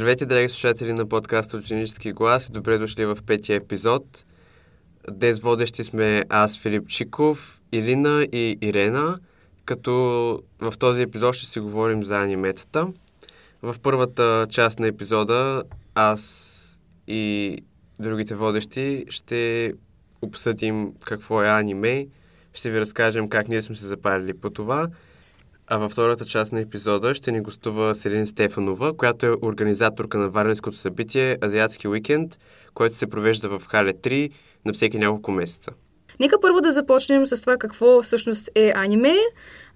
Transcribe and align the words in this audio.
Здравейте, 0.00 0.26
драги 0.26 0.48
слушатели 0.48 0.92
на 0.92 1.06
подкаста 1.06 1.56
Ученически 1.56 2.12
глас 2.12 2.48
и 2.48 2.52
добре 2.52 2.78
дошли 2.78 3.06
в 3.06 3.18
петия 3.26 3.56
епизод. 3.56 4.24
Днес 5.10 5.40
водещи 5.40 5.84
сме 5.84 6.24
аз, 6.28 6.58
Филип 6.58 6.88
Чиков, 6.88 7.60
Илина 7.72 8.26
и 8.32 8.58
Ирена, 8.62 9.18
като 9.64 9.92
в 10.60 10.74
този 10.78 11.02
епизод 11.02 11.34
ще 11.34 11.46
си 11.46 11.60
говорим 11.60 12.04
за 12.04 12.22
аниметата. 12.22 12.88
В 13.62 13.76
първата 13.82 14.46
част 14.50 14.78
на 14.78 14.86
епизода 14.86 15.62
аз 15.94 16.78
и 17.06 17.56
другите 17.98 18.34
водещи 18.34 19.04
ще 19.08 19.72
обсъдим 20.22 20.92
какво 21.04 21.42
е 21.42 21.48
аниме, 21.48 22.06
ще 22.54 22.70
ви 22.70 22.80
разкажем 22.80 23.28
как 23.28 23.48
ние 23.48 23.62
сме 23.62 23.76
се 23.76 23.86
запалили 23.86 24.34
по 24.34 24.50
това– 24.50 24.88
а 25.70 25.78
във 25.78 25.92
втората 25.92 26.24
част 26.24 26.52
на 26.52 26.60
епизода 26.60 27.14
ще 27.14 27.32
ни 27.32 27.40
гостува 27.40 27.94
Селин 27.94 28.26
Стефанова, 28.26 28.96
която 28.96 29.26
е 29.26 29.34
организаторка 29.42 30.18
на 30.18 30.28
варненското 30.28 30.76
събитие 30.76 31.38
Азиатски 31.44 31.88
уикенд, 31.88 32.38
който 32.74 32.94
се 32.94 33.06
провежда 33.06 33.48
в 33.48 33.66
Хале 33.66 33.92
3 33.92 34.30
на 34.64 34.72
всеки 34.72 34.98
няколко 34.98 35.30
месеца. 35.30 35.70
Нека 36.20 36.40
първо 36.40 36.60
да 36.60 36.72
започнем 36.72 37.26
с 37.26 37.40
това 37.40 37.56
какво 37.56 38.02
всъщност 38.02 38.48
е 38.54 38.72
аниме. 38.76 39.14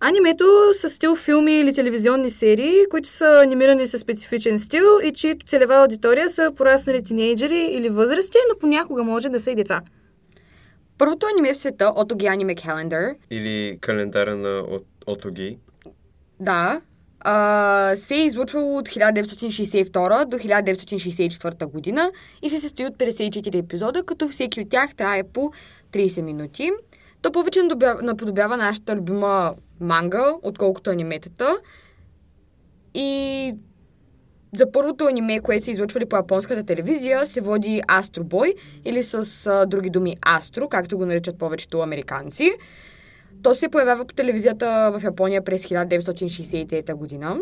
Анимето 0.00 0.44
са 0.72 0.90
стил 0.90 1.16
филми 1.16 1.60
или 1.60 1.72
телевизионни 1.74 2.30
серии, 2.30 2.74
които 2.90 3.08
са 3.08 3.40
анимирани 3.44 3.86
със 3.86 4.00
специфичен 4.00 4.58
стил 4.58 4.84
и 5.04 5.12
чието 5.12 5.46
целева 5.46 5.74
аудитория 5.74 6.30
са 6.30 6.52
пораснали 6.56 7.02
тинейджери 7.02 7.68
или 7.70 7.88
възрасти, 7.88 8.38
но 8.52 8.58
понякога 8.58 9.02
може 9.02 9.28
да 9.28 9.40
са 9.40 9.50
и 9.50 9.54
деца. 9.54 9.80
Първото 10.98 11.26
аниме 11.34 11.54
в 11.54 11.56
света, 11.56 11.92
Отоги 11.96 12.26
Anime 12.26 12.64
Calendar, 12.66 13.14
Или 13.30 13.78
календара 13.80 14.36
на 14.36 14.48
От- 14.48 14.86
Отоги. 15.06 15.58
Да, 16.40 16.80
а, 17.20 17.96
се 17.96 18.14
е 18.14 18.24
излучвало 18.24 18.78
от 18.78 18.88
1962 18.88 20.24
до 20.24 20.38
1964 20.38 21.66
година 21.66 22.12
и 22.42 22.50
се 22.50 22.60
състои 22.60 22.86
от 22.86 22.96
54 22.96 23.58
епизода, 23.58 24.02
като 24.02 24.28
всеки 24.28 24.60
от 24.60 24.68
тях 24.68 24.94
трае 24.94 25.22
по 25.22 25.52
30 25.92 26.20
минути. 26.22 26.70
То 27.22 27.32
повече 27.32 27.60
наподобява 28.02 28.56
нашата 28.56 28.96
любима 28.96 29.54
манга, 29.80 30.34
отколкото 30.42 30.90
аниметата. 30.90 31.56
И 32.94 33.54
за 34.56 34.72
първото 34.72 35.04
аниме, 35.04 35.40
което 35.40 35.64
са 35.64 35.70
излъчвали 35.70 36.06
по 36.06 36.16
японската 36.16 36.64
телевизия, 36.64 37.26
се 37.26 37.40
води 37.40 37.82
Астро 37.88 38.24
Бой 38.24 38.54
или 38.84 39.02
с 39.02 39.66
други 39.66 39.90
думи 39.90 40.16
Астро, 40.26 40.68
както 40.68 40.98
го 40.98 41.06
наричат 41.06 41.38
повечето 41.38 41.80
американци. 41.80 42.52
То 43.44 43.54
се 43.54 43.68
появява 43.68 44.04
по 44.04 44.14
телевизията 44.14 44.92
в 44.98 45.04
Япония 45.04 45.44
през 45.44 45.64
1963 45.64 46.94
година. 46.94 47.38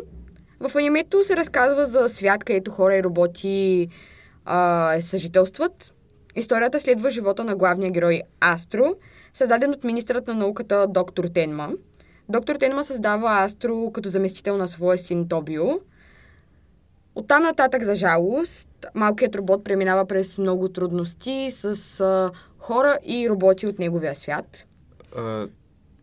В 0.60 0.76
анимето 0.76 1.24
се 1.24 1.36
разказва 1.36 1.86
за 1.86 2.08
свят, 2.08 2.44
където 2.44 2.70
хора 2.70 2.96
и 2.96 3.02
роботи 3.02 3.88
а, 4.44 4.96
съжителстват. 5.00 5.94
Историята 6.36 6.80
следва 6.80 7.10
живота 7.10 7.44
на 7.44 7.56
главния 7.56 7.90
герой 7.90 8.22
Астро, 8.40 8.94
създаден 9.34 9.70
от 9.70 9.84
министърът 9.84 10.26
на 10.28 10.34
науката 10.34 10.86
доктор 10.88 11.24
Тенма. 11.24 11.68
Доктор 12.28 12.56
Тенма 12.56 12.84
създава 12.84 13.44
Астро 13.44 13.90
като 13.90 14.08
заместител 14.08 14.56
на 14.56 14.68
своя 14.68 14.98
син 14.98 15.28
Тобио. 15.28 15.64
Оттам 17.14 17.42
нататък, 17.42 17.82
за 17.82 17.94
жалост, 17.94 18.68
малкият 18.94 19.34
робот 19.34 19.64
преминава 19.64 20.06
през 20.06 20.38
много 20.38 20.68
трудности 20.68 21.48
с 21.50 22.00
а, 22.00 22.30
хора 22.58 22.98
и 23.04 23.28
роботи 23.30 23.66
от 23.66 23.78
неговия 23.78 24.16
свят. 24.16 24.66
А, 25.16 25.46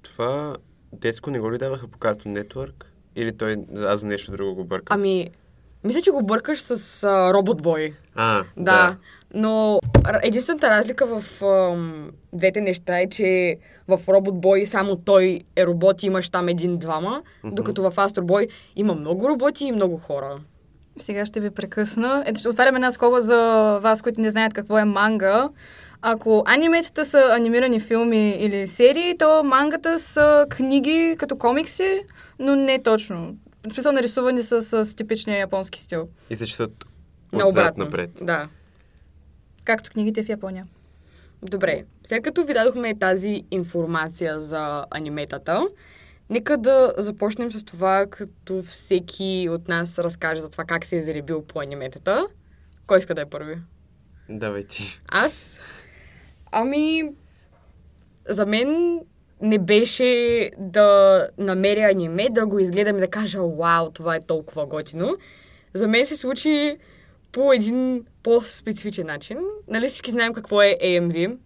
това 0.09 0.55
детско 0.93 1.31
не 1.31 1.39
го 1.39 1.51
ли 1.51 1.57
даваха 1.57 1.87
по 1.87 1.97
Cartoon 1.97 2.43
Network? 2.43 2.73
Или 3.15 3.31
той, 3.31 3.55
аз 3.77 3.99
за 3.99 4.07
нещо 4.07 4.31
друго 4.31 4.55
го 4.55 4.63
бъркам? 4.63 4.95
Ами, 4.95 5.29
мисля, 5.83 6.01
че 6.01 6.11
го 6.11 6.23
бъркаш 6.23 6.61
с 6.61 7.03
Робот 7.33 7.61
Бой. 7.61 7.93
А, 8.15 8.43
Да. 8.57 8.95
Но 9.33 9.79
р- 10.05 10.19
единствената 10.23 10.69
разлика 10.69 11.05
в 11.07 11.43
ам, 11.43 12.11
двете 12.33 12.61
неща 12.61 12.99
е, 12.99 13.09
че 13.09 13.57
в 13.87 13.99
Робот 14.07 14.41
Бой 14.41 14.65
само 14.65 14.95
той 14.95 15.41
е 15.55 15.65
робот 15.65 16.03
и 16.03 16.07
имаш 16.07 16.29
там 16.29 16.47
един-двама, 16.47 17.21
докато 17.45 17.81
в 17.83 17.93
Астро 17.97 18.23
Бой 18.23 18.47
има 18.75 18.93
много 18.93 19.29
роботи 19.29 19.65
и 19.65 19.71
много 19.71 19.97
хора. 19.97 20.37
Сега 20.97 21.25
ще 21.25 21.39
ви 21.39 21.49
прекъсна. 21.49 22.23
Ето 22.25 22.39
ще 22.39 22.49
отварям 22.49 22.75
една 22.75 22.91
скоба 22.91 23.21
за 23.21 23.37
вас, 23.77 24.01
които 24.01 24.21
не 24.21 24.29
знаят 24.29 24.53
какво 24.53 24.77
е 24.77 24.85
манга. 24.85 25.49
Ако 26.01 26.43
аниметата 26.45 27.05
са 27.05 27.27
анимирани 27.31 27.79
филми 27.79 28.29
или 28.29 28.67
серии, 28.67 29.17
то 29.17 29.43
мангата 29.43 29.99
са 29.99 30.45
книги 30.49 31.15
като 31.19 31.37
комикси, 31.37 32.01
но 32.39 32.55
не 32.55 32.83
точно. 32.83 33.37
В 33.69 33.73
смисъл 33.73 33.91
нарисувани 33.91 34.43
с, 34.43 34.61
с 34.61 34.95
типичния 34.95 35.37
японски 35.37 35.79
стил. 35.79 36.09
И 36.29 36.35
се 36.35 36.45
четат 36.45 36.85
отзад 37.33 37.77
напред. 37.77 38.11
Да. 38.21 38.47
Както 39.63 39.91
книгите 39.91 40.23
в 40.23 40.29
Япония. 40.29 40.65
Добре, 41.41 41.85
след 42.07 42.23
като 42.23 42.45
ви 42.45 42.53
дадохме 42.53 42.99
тази 42.99 43.43
информация 43.51 44.41
за 44.41 44.85
аниметата, 44.91 45.67
нека 46.29 46.57
да 46.57 46.93
започнем 46.97 47.51
с 47.51 47.63
това, 47.63 48.05
като 48.09 48.63
всеки 48.63 49.47
от 49.51 49.67
нас 49.67 49.99
разкаже 49.99 50.41
за 50.41 50.49
това 50.49 50.63
как 50.63 50.85
се 50.85 50.97
е 50.97 51.03
заребил 51.03 51.41
по 51.41 51.59
аниметата. 51.61 52.27
Кой 52.87 52.99
иска 52.99 53.15
да 53.15 53.21
е 53.21 53.25
първи? 53.25 53.57
Давай 54.29 54.63
ти. 54.63 55.01
Аз? 55.07 55.59
Ами, 56.51 57.03
за 58.29 58.45
мен 58.45 58.99
не 59.41 59.59
беше 59.59 60.51
да 60.57 61.27
намеря 61.37 61.89
аниме, 61.91 62.27
да 62.31 62.45
го 62.45 62.59
изгледам 62.59 62.97
и 62.97 62.99
да 62.99 63.07
кажа, 63.07 63.41
вау, 63.43 63.89
това 63.89 64.15
е 64.15 64.21
толкова 64.21 64.65
готино. 64.65 65.17
За 65.73 65.87
мен 65.87 66.05
се 66.05 66.17
случи 66.17 66.77
по 67.31 67.53
един 67.53 68.05
по-специфичен 68.23 69.07
начин. 69.07 69.37
Нали 69.67 69.87
всички 69.87 70.11
знаем 70.11 70.33
какво 70.33 70.61
е 70.61 70.77
AMV? 70.83 71.37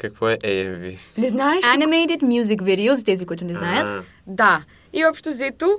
Какво 0.00 0.28
е 0.28 0.36
AMV? 0.36 0.98
Не 1.18 1.28
знаеш? 1.28 1.64
Animated 1.64 2.22
Music 2.22 2.62
Video, 2.62 2.92
за 2.92 3.04
тези, 3.04 3.26
които 3.26 3.44
не 3.44 3.54
знаят. 3.54 3.88
А, 3.88 4.02
Да. 4.26 4.64
И 4.92 5.04
общо 5.04 5.28
взето, 5.28 5.78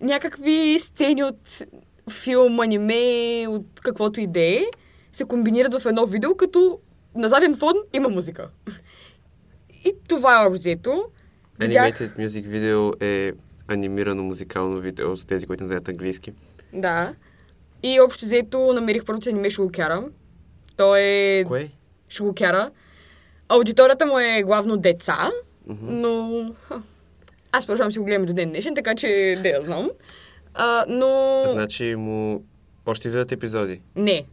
някакви 0.00 0.78
сцени 0.80 1.24
от 1.24 1.62
филм, 2.10 2.60
аниме, 2.60 3.46
от 3.48 3.66
каквото 3.82 4.20
и 4.20 4.26
да 4.26 4.40
е, 4.40 4.64
се 5.12 5.24
комбинират 5.24 5.74
в 5.82 5.86
едно 5.86 6.06
видео, 6.06 6.36
като 6.36 6.78
на 7.14 7.28
заден 7.28 7.56
фон 7.56 7.74
има 7.92 8.08
музика. 8.08 8.48
И 9.84 9.94
това 10.08 10.44
е. 10.44 10.48
Видях- 11.58 11.92
Animated 11.92 12.16
Music 12.18 12.46
Video 12.46 13.02
е 13.02 13.32
анимирано 13.68 14.22
музикално 14.22 14.80
видео 14.80 15.14
за 15.14 15.26
тези, 15.26 15.46
които 15.46 15.64
не 15.64 15.68
знаят 15.68 15.88
английски. 15.88 16.32
Да. 16.72 17.14
И 17.82 18.00
общо 18.00 18.24
взето 18.24 18.72
намерих 18.72 19.04
първото 19.04 19.28
аниме 19.28 19.50
Шулкяра. 19.50 20.04
То 20.76 20.96
е 20.96 21.44
Кое? 21.46 21.70
Шулкяра. 22.08 22.70
Аудиторията 23.48 24.06
му 24.06 24.18
е 24.18 24.42
главно 24.42 24.76
деца, 24.76 25.30
но... 25.82 26.30
ха, 26.60 26.82
Аз 27.52 27.66
продължавам 27.66 27.92
си 27.92 27.98
го 27.98 28.04
гледам 28.04 28.26
до 28.26 28.32
ден 28.32 28.48
днешен, 28.48 28.74
така 28.74 28.94
че 28.94 29.06
не 29.42 29.48
я 29.48 29.62
знам. 29.62 29.90
А, 30.54 30.84
но... 30.88 31.42
Значи 31.52 31.94
му 31.98 32.44
още 32.86 33.08
излизат 33.08 33.32
епизоди. 33.32 33.80
Не. 33.96 34.24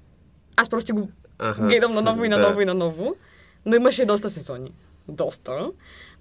Аз 0.57 0.69
просто 0.69 0.95
го 0.95 1.09
Аха. 1.39 1.67
гледам 1.67 1.93
наново 1.93 2.23
и 2.25 2.29
Да. 2.29 2.37
наново 2.37 2.61
и 2.61 2.65
наново. 2.65 3.15
Но 3.65 3.75
имаше 3.75 4.05
доста 4.05 4.29
сезони. 4.29 4.71
Доста. 5.07 5.71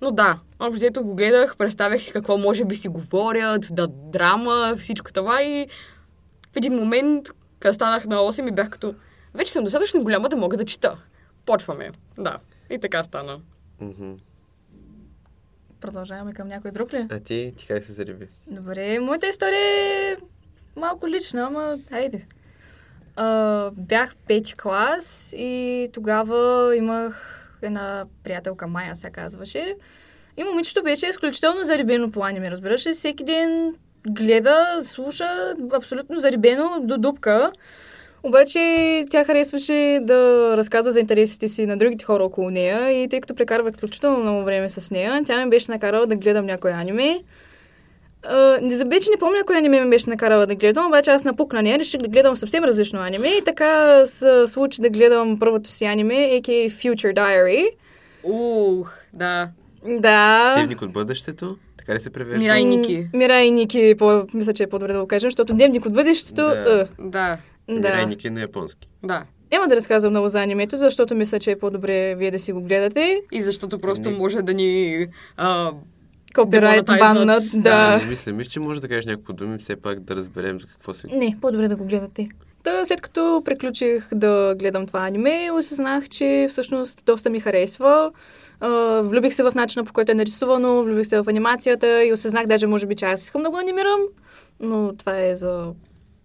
Но 0.01 0.11
да, 0.11 0.39
общо 0.61 0.73
взето 0.73 1.03
го 1.03 1.15
гледах, 1.15 1.57
представях 1.57 2.03
си 2.03 2.13
какво 2.13 2.39
може 2.39 2.65
би 2.65 2.77
си 2.77 2.89
говорят, 2.89 3.67
да 3.71 3.87
драма, 3.87 4.77
всичко 4.79 5.13
това 5.13 5.43
и 5.43 5.67
в 6.53 6.57
един 6.57 6.75
момент, 6.75 7.29
като 7.61 7.75
станах 7.75 8.07
на 8.07 8.17
8 8.17 8.49
и 8.49 8.53
бях 8.53 8.71
като 8.71 8.95
вече 9.35 9.53
съм 9.53 9.65
достатъчно 9.65 10.03
голяма 10.03 10.29
да 10.29 10.37
мога 10.37 10.57
да 10.57 10.65
чета. 10.65 10.99
Почваме. 11.47 11.91
Да. 12.19 12.39
И 12.71 12.79
така 12.79 13.05
стана. 13.05 13.41
Мгм. 13.81 14.13
Продължаваме 15.81 16.33
към 16.33 16.49
някой 16.49 16.71
друг 16.71 16.93
ли? 16.93 17.07
А 17.11 17.21
ти, 17.21 17.53
ти 17.57 17.67
как 17.67 17.85
се 17.85 17.93
зареби? 17.93 18.27
Добре, 18.47 18.99
моята 18.99 19.27
история 19.29 19.61
е 20.13 20.17
малко 20.77 21.09
лична, 21.09 21.43
ама 21.43 21.79
хайде. 21.89 22.27
А, 23.17 23.71
бях 23.77 24.17
пети 24.17 24.55
клас 24.55 25.35
и 25.37 25.89
тогава 25.93 26.77
имах 26.77 27.41
една 27.63 28.05
приятелка, 28.25 28.67
Майя 28.67 28.97
се 28.97 29.11
казваше. 29.11 29.77
И 30.37 30.45
момичето 30.45 30.83
беше 30.83 31.07
изключително 31.07 31.65
зарибено 31.65 32.11
по 32.11 32.25
аниме, 32.25 32.51
разбираш 32.51 32.87
ли? 32.87 32.93
Всеки 32.93 33.25
ден 33.25 33.75
гледа, 34.09 34.79
слуша, 34.83 35.35
абсолютно 35.73 36.21
зарибено 36.21 36.81
до 36.81 36.99
дупка. 36.99 37.53
Обаче 38.23 39.05
тя 39.11 39.25
харесваше 39.25 39.99
да 40.03 40.53
разказва 40.57 40.93
за 40.93 41.01
интересите 41.01 41.49
си 41.49 41.67
на 41.67 41.77
другите 41.77 42.05
хора 42.05 42.25
около 42.25 42.51
нея 42.51 43.03
и 43.03 43.09
тъй 43.09 43.21
като 43.21 43.35
прекарвах 43.35 43.75
изключително 43.75 44.19
много 44.19 44.45
време 44.45 44.71
с 44.71 44.91
нея, 44.91 45.23
тя 45.27 45.37
ме 45.37 45.51
беше 45.51 45.71
накарала 45.71 46.07
да 46.07 46.17
гледам 46.17 46.47
някой 46.47 46.73
аниме. 46.73 47.21
Uh, 48.31 48.61
не 48.61 48.77
забе, 48.77 49.01
че 49.01 49.11
не 49.11 49.17
помня 49.17 49.45
кой 49.47 49.57
аниме 49.57 49.81
ме 49.81 49.91
беше 49.91 50.11
накарала 50.11 50.47
да 50.47 50.55
гледам, 50.55 50.87
обаче 50.87 51.11
аз 51.11 51.25
напукна 51.25 51.63
нея, 51.63 51.79
реших 51.79 52.01
да 52.01 52.09
гледам 52.09 52.37
съвсем 52.37 52.65
различно 52.65 53.01
аниме 53.01 53.29
и 53.29 53.45
така 53.45 54.03
се 54.07 54.47
случи 54.47 54.83
да 54.83 54.91
гледам 54.91 55.39
първото 55.39 55.71
си 55.71 55.85
аниме, 55.85 56.15
a.k.a. 56.15 56.71
Future 56.71 57.15
Diary. 57.15 57.71
Ух, 58.23 58.91
да. 59.13 59.49
Да. 59.87 60.55
Дневник 60.57 60.83
от 60.83 60.93
бъдещето? 60.93 61.57
Така 61.77 61.95
ли 61.95 62.01
се 62.01 62.11
превежда? 62.11 62.39
Мира 62.39 62.59
и 62.59 62.65
Ники. 62.65 63.07
Мира 63.15 63.41
и 63.41 63.51
Ники, 63.51 63.95
по, 63.99 64.27
мисля, 64.35 64.53
че 64.53 64.63
е 64.63 64.67
по-добре 64.67 64.93
да 64.93 65.01
го 65.01 65.07
кажем, 65.07 65.31
защото 65.31 65.55
Дневник 65.55 65.87
от 65.87 65.93
бъдещето... 65.93 66.43
Да. 66.43 66.55
Да. 66.65 66.89
Да. 66.99 67.39
Да. 67.69 67.75
Мирайники 67.75 68.31
на 68.31 68.41
японски. 68.41 68.89
Да. 69.03 69.25
Няма 69.53 69.69
да 69.69 69.77
разказвам 69.77 70.13
много 70.13 70.29
за 70.29 70.43
анимето, 70.43 70.77
защото 70.77 71.15
мисля, 71.15 71.39
че 71.39 71.51
е 71.51 71.59
по-добре 71.59 72.15
вие 72.15 72.31
да 72.31 72.39
си 72.39 72.53
го 72.53 72.63
гледате. 72.63 73.21
И 73.33 73.43
защото 73.43 73.79
просто 73.79 74.11
Не. 74.11 74.19
може 74.19 74.43
да 74.43 74.55
ни... 74.55 75.07
А, 75.37 75.73
Копирайт 76.35 76.87
Демонетайзнат. 76.87 77.27
баннат, 77.27 77.43
Да, 77.55 77.91
да. 77.91 77.99
не 77.99 78.11
мисля. 78.11 78.33
Мисля, 78.33 78.51
че 78.51 78.61
може 78.61 78.81
да 78.81 78.89
кажеш 78.89 79.07
няколко 79.07 79.33
думи, 79.33 79.59
все 79.59 79.77
пак 79.77 80.01
да 80.01 80.17
разберем 80.17 80.61
за 80.61 80.67
какво 80.67 80.95
се... 80.95 81.07
Не, 81.07 81.37
по-добре 81.41 81.69
да 81.69 81.77
го 81.77 81.85
гледате. 81.85 82.29
Та, 82.63 82.85
след 82.85 83.01
като 83.01 83.43
приключих 83.45 84.09
да 84.15 84.55
гледам 84.59 84.87
това 84.87 85.01
аниме, 85.01 85.51
осъзнах, 85.59 86.09
че 86.09 86.47
всъщност 86.51 87.01
доста 87.07 87.31
ми 87.31 87.41
харесва. 87.41 88.13
Влюбих 89.03 89.35
се 89.35 89.43
в 89.43 89.53
начина 89.55 89.85
по 89.85 89.93
който 89.93 90.13
е 90.13 90.15
нарисувано, 90.15 90.83
влюбих 90.83 91.07
се 91.07 91.21
в 91.23 91.29
анимацията 91.29 92.05
и 92.05 92.13
осъзнах 92.13 92.47
даже, 92.47 92.67
може 92.67 92.87
би, 92.87 92.95
че 92.95 93.05
аз 93.05 93.23
искам 93.23 93.43
да 93.43 93.51
го 93.51 93.57
анимирам, 93.57 94.01
но 94.61 94.93
това 94.97 95.21
е 95.21 95.35
за 95.35 95.73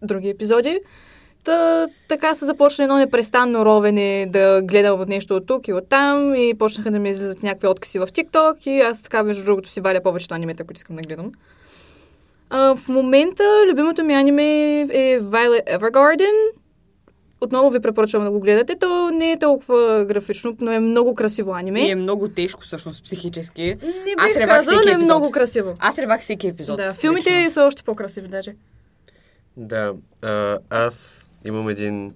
други 0.01 0.29
епизоди. 0.29 0.79
Та, 1.43 1.87
така 2.07 2.35
се 2.35 2.45
започна 2.45 2.83
едно 2.83 2.97
непрестанно 2.97 3.65
ровене 3.65 4.25
да 4.29 4.61
гледам 4.63 5.01
от 5.01 5.07
нещо 5.07 5.35
от 5.35 5.47
тук 5.47 5.67
и 5.67 5.73
от 5.73 5.89
там 5.89 6.35
и 6.35 6.53
почнаха 6.53 6.91
да 6.91 6.99
ми 6.99 7.09
излизат 7.09 7.43
някакви 7.43 7.67
откъси 7.67 7.99
в 7.99 8.07
TikTok 8.07 8.67
и 8.67 8.81
аз 8.81 9.01
така, 9.01 9.23
между 9.23 9.45
другото, 9.45 9.69
си 9.69 9.81
валя 9.81 10.03
повечето 10.03 10.33
анимета, 10.35 10.63
които 10.63 10.77
искам 10.77 10.95
да 10.95 11.01
гледам. 11.01 11.31
А, 12.49 12.75
в 12.75 12.87
момента 12.87 13.43
любимото 13.71 14.03
ми 14.03 14.13
аниме 14.13 14.79
е 14.81 15.19
Violet 15.21 15.77
Evergarden. 15.77 16.33
Отново 17.41 17.69
ви 17.69 17.79
препоръчвам 17.79 18.23
да 18.23 18.31
го 18.31 18.39
гледате. 18.39 18.75
То 18.75 19.11
не 19.11 19.31
е 19.31 19.39
толкова 19.39 20.05
графично, 20.05 20.55
но 20.59 20.71
е 20.71 20.79
много 20.79 21.15
красиво 21.15 21.51
аниме. 21.53 21.87
и 21.87 21.89
е 21.91 21.95
много 21.95 22.27
тежко, 22.27 22.61
всъщност, 22.61 23.03
психически. 23.03 23.61
Не 23.83 24.13
Аз 24.17 24.27
бих 24.27 24.37
ревах 24.37 24.55
казала, 24.55 24.77
всеки 24.77 24.85
но 24.85 24.91
е 24.91 24.93
епизод. 24.93 25.05
много 25.05 25.31
красиво. 25.31 25.73
Аз 25.79 25.97
ревах 25.97 26.21
всеки 26.21 26.47
епизод. 26.47 26.77
Да, 26.77 26.93
филмите 26.93 27.31
лично. 27.31 27.51
са 27.51 27.63
още 27.63 27.83
по-красиви 27.83 28.27
даже. 28.27 28.55
Да, 29.57 29.93
а, 30.21 30.57
аз 30.69 31.25
имам 31.45 31.69
един 31.69 32.13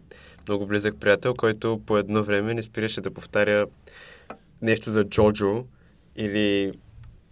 много 0.47 0.65
близък 0.65 0.95
приятел, 0.95 1.33
който 1.33 1.81
по 1.85 1.97
едно 1.97 2.23
време 2.23 2.53
не 2.53 2.63
спираше 2.63 3.01
да 3.01 3.11
повтаря 3.11 3.65
нещо 4.61 4.91
за 4.91 5.03
Джоджо 5.03 5.65
или 6.15 6.71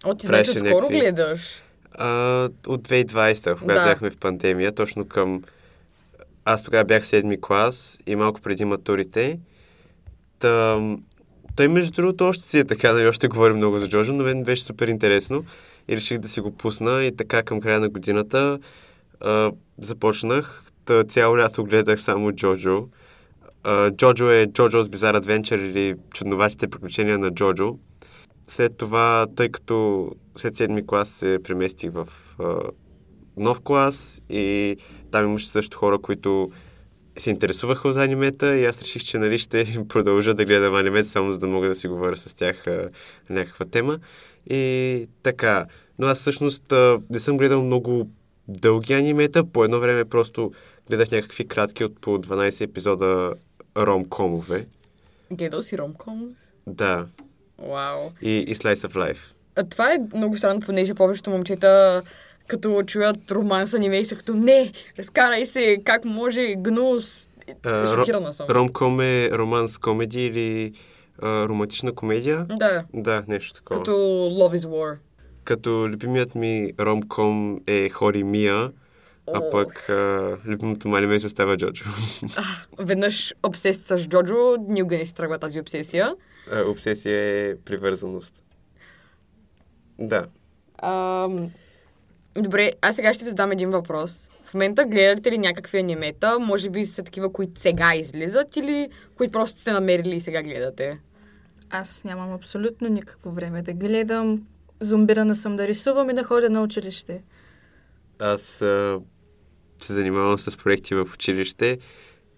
О, 0.03 0.15
ти 0.15 0.25
значи 0.27 0.49
отскоро 0.51 0.65
някакви- 0.65 0.99
гледаш. 0.99 1.63
а, 1.91 2.07
от 2.67 2.81
2020, 2.81 3.43
когато 3.51 3.79
Да. 3.79 3.85
бяхме 3.85 4.09
в 4.09 4.17
пандемия, 4.17 4.71
точно 4.71 5.07
към... 5.07 5.43
Аз 6.45 6.63
тогава 6.63 6.85
бях 6.85 7.07
седми 7.07 7.41
клас 7.41 7.99
и 8.07 8.15
малко 8.15 8.41
преди 8.41 8.65
матурите. 8.65 9.39
Та, 10.39 10.79
той, 11.55 11.67
между 11.67 11.91
другото, 11.91 12.25
още 12.25 12.43
си 12.43 12.59
е 12.59 12.65
така, 12.65 12.93
нали, 12.93 13.07
още 13.07 13.27
говори 13.27 13.53
много 13.53 13.77
за 13.77 13.89
Джоджо, 13.89 14.13
но 14.13 14.23
мен 14.23 14.43
беше 14.43 14.63
супер 14.63 14.87
интересно 14.87 15.45
и 15.87 15.95
реших 15.95 16.17
да 16.17 16.29
си 16.29 16.41
го 16.41 16.51
пусна 16.51 17.03
и 17.03 17.15
така 17.15 17.43
към 17.43 17.61
края 17.61 17.79
на 17.79 17.89
годината 17.89 18.59
а, 19.19 19.51
започнах. 19.77 20.63
Та, 20.91 21.03
цяло 21.03 21.37
лято 21.37 21.63
гледах 21.63 22.01
само 22.01 22.31
Джоджо. 22.31 22.87
Джоджо 23.91 24.29
е 24.29 24.47
Джоджо's 24.47 24.83
Bizarre 24.83 25.21
Adventure 25.21 25.59
или 25.59 25.95
Чудноватите 26.13 26.67
приключения 26.67 27.17
на 27.17 27.31
Джоджо. 27.31 27.77
След 28.47 28.77
това, 28.77 29.27
тъй 29.35 29.49
като 29.49 30.09
след 30.35 30.55
седми 30.55 30.87
клас 30.87 31.09
се 31.09 31.39
преместих 31.43 31.91
в 31.91 32.07
а, 32.39 32.59
нов 33.37 33.61
клас 33.61 34.21
и 34.29 34.75
там 35.11 35.25
имаше 35.25 35.47
също 35.47 35.77
хора, 35.77 35.99
които 35.99 36.51
се 37.17 37.29
интересуваха 37.29 37.87
от 37.87 37.97
анимета 37.97 38.57
и 38.57 38.65
аз 38.65 38.81
реших, 38.81 39.03
че 39.03 39.17
нали, 39.17 39.37
ще 39.37 39.65
продължа 39.89 40.33
да 40.33 40.45
гледам 40.45 40.75
анимета, 40.75 41.09
само 41.09 41.33
за 41.33 41.39
да 41.39 41.47
мога 41.47 41.67
да 41.67 41.75
си 41.75 41.87
говоря 41.87 42.17
с 42.17 42.33
тях 42.33 42.67
а, 42.67 42.89
някаква 43.29 43.65
тема. 43.65 43.99
И 44.49 45.07
така. 45.23 45.65
Но 45.99 46.07
аз 46.07 46.19
всъщност 46.19 46.71
а, 46.71 46.97
не 47.09 47.19
съм 47.19 47.37
гледал 47.37 47.63
много 47.63 48.09
дълги 48.47 48.93
анимета. 48.93 49.43
По 49.43 49.63
едно 49.63 49.79
време 49.79 50.05
просто 50.05 50.51
гледах 50.89 51.11
някакви 51.11 51.47
кратки 51.47 51.83
от 51.83 52.01
по 52.01 52.09
12 52.09 52.61
епизода 52.61 53.33
ромкомове. 53.77 54.65
Гледал 55.31 55.61
си 55.61 55.77
ромком? 55.77 56.29
Да. 56.67 57.05
Вау. 57.59 58.09
И, 58.21 58.37
и 58.37 58.55
Slice 58.55 58.87
of 58.87 58.93
Life. 58.93 59.19
А 59.55 59.63
това 59.63 59.93
е 59.93 59.97
много 60.15 60.37
странно, 60.37 60.59
понеже 60.59 60.93
повечето 60.93 61.29
момчета 61.29 62.01
като 62.47 62.83
чуят 62.83 63.31
роман 63.31 63.67
с 63.67 63.73
аниме 63.73 63.97
и 63.97 64.05
са 64.05 64.15
като 64.15 64.33
не, 64.33 64.71
разкарай 64.99 65.45
се, 65.45 65.77
как 65.85 66.05
може, 66.05 66.55
гнус. 66.57 67.27
А, 67.63 67.85
Шокирана 67.95 68.33
съм. 68.33 68.47
Ромком 68.49 69.01
е 69.01 69.29
романс 69.31 69.77
комеди 69.77 70.25
или 70.25 70.73
а, 71.21 71.47
романтична 71.47 71.91
комедия. 71.91 72.45
Да, 72.49 72.83
Да, 72.93 73.23
нещо 73.27 73.53
такова. 73.53 73.79
като 73.79 73.91
Love 74.31 74.57
is 74.57 74.67
War. 74.67 74.97
Като 75.43 75.89
любимият 75.89 76.35
ми 76.35 76.71
ромком 76.79 77.59
е 77.67 77.89
Хори 77.89 78.23
Мия, 78.23 78.71
а 79.33 79.51
пък 79.51 79.89
а, 79.89 80.37
любимото 80.45 80.87
му 80.87 80.95
аниме 80.95 81.19
си 81.19 81.25
остава 81.25 81.57
Джоджо. 81.57 81.85
Веднъж 82.79 83.33
обсес 83.43 83.81
с 83.85 84.07
Джоджо, 84.07 84.55
никога 84.67 84.97
не 84.97 85.05
си 85.05 85.15
тръгва 85.15 85.39
тази 85.39 85.59
обсесия. 85.59 86.15
А, 86.51 86.61
Обсесия 86.61 87.49
е 87.49 87.55
привързаност. 87.55 88.43
Да. 89.99 90.25
Ам, 90.83 91.51
добре, 92.35 92.71
аз 92.81 92.95
сега 92.95 93.13
ще 93.13 93.23
ви 93.23 93.29
задам 93.29 93.51
един 93.51 93.69
въпрос. 93.69 94.29
В 94.45 94.53
момента 94.53 94.85
гледате 94.85 95.31
ли 95.31 95.37
някакви 95.37 95.79
анимета? 95.79 96.39
Може 96.39 96.69
би 96.69 96.85
са 96.85 97.03
такива, 97.03 97.33
които 97.33 97.61
сега 97.61 97.95
излизат 97.95 98.55
или 98.55 98.89
които 99.17 99.31
просто 99.31 99.61
сте 99.61 99.71
намерили 99.71 100.15
и 100.15 100.21
сега 100.21 100.43
гледате? 100.43 100.99
Аз 101.69 102.03
нямам 102.03 102.33
абсолютно 102.33 102.87
никакво 102.87 103.31
време 103.31 103.61
да 103.61 103.73
гледам. 103.73 104.47
Зомбирана 104.79 105.35
съм 105.35 105.55
да 105.55 105.67
рисувам 105.67 106.09
и 106.09 106.13
да 106.13 106.23
ходя 106.23 106.49
на 106.49 106.61
училище. 106.63 107.23
Аз 108.19 108.61
а, 108.61 108.99
се 109.85 109.93
занимавам 109.93 110.39
с 110.39 110.57
проекти 110.57 110.95
в 110.95 111.07
училище 111.13 111.77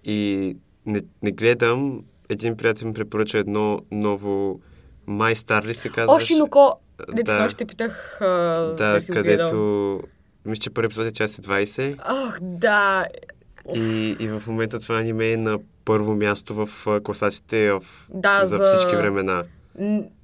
и 0.03 0.55
не, 0.85 1.01
не 1.23 1.31
гледам. 1.31 2.03
Един 2.29 2.57
приятел 2.57 2.87
ми 2.87 2.93
препоръча 2.93 3.37
едно 3.37 3.79
ново 3.91 4.59
Стар 5.35 5.63
ли 5.63 5.73
се 5.73 5.89
казва? 5.89 6.15
Ошиноко! 6.15 6.79
Дето 7.13 7.31
Да. 7.31 7.49
ще 7.49 7.65
питах 7.65 8.21
а, 8.21 8.25
Да, 8.77 8.99
където... 9.11 10.01
Мисля, 10.45 10.61
че 10.61 10.69
първи 10.69 10.85
епизод 10.85 11.05
е 11.05 11.11
час 11.11 11.37
и 11.37 11.41
20. 11.41 11.95
Ах, 11.99 12.39
да. 12.41 13.05
И, 13.75 14.15
и 14.19 14.27
в 14.27 14.43
момента 14.47 14.79
това 14.79 14.99
аниме 14.99 15.31
е 15.31 15.37
на 15.37 15.59
първо 15.85 16.15
място 16.15 16.55
в 16.55 16.87
а, 16.87 17.01
класациите 17.01 17.71
в, 17.71 17.83
Да, 18.09 18.45
за, 18.45 18.57
за- 18.57 18.77
всички 18.77 18.95
времена. 18.95 19.43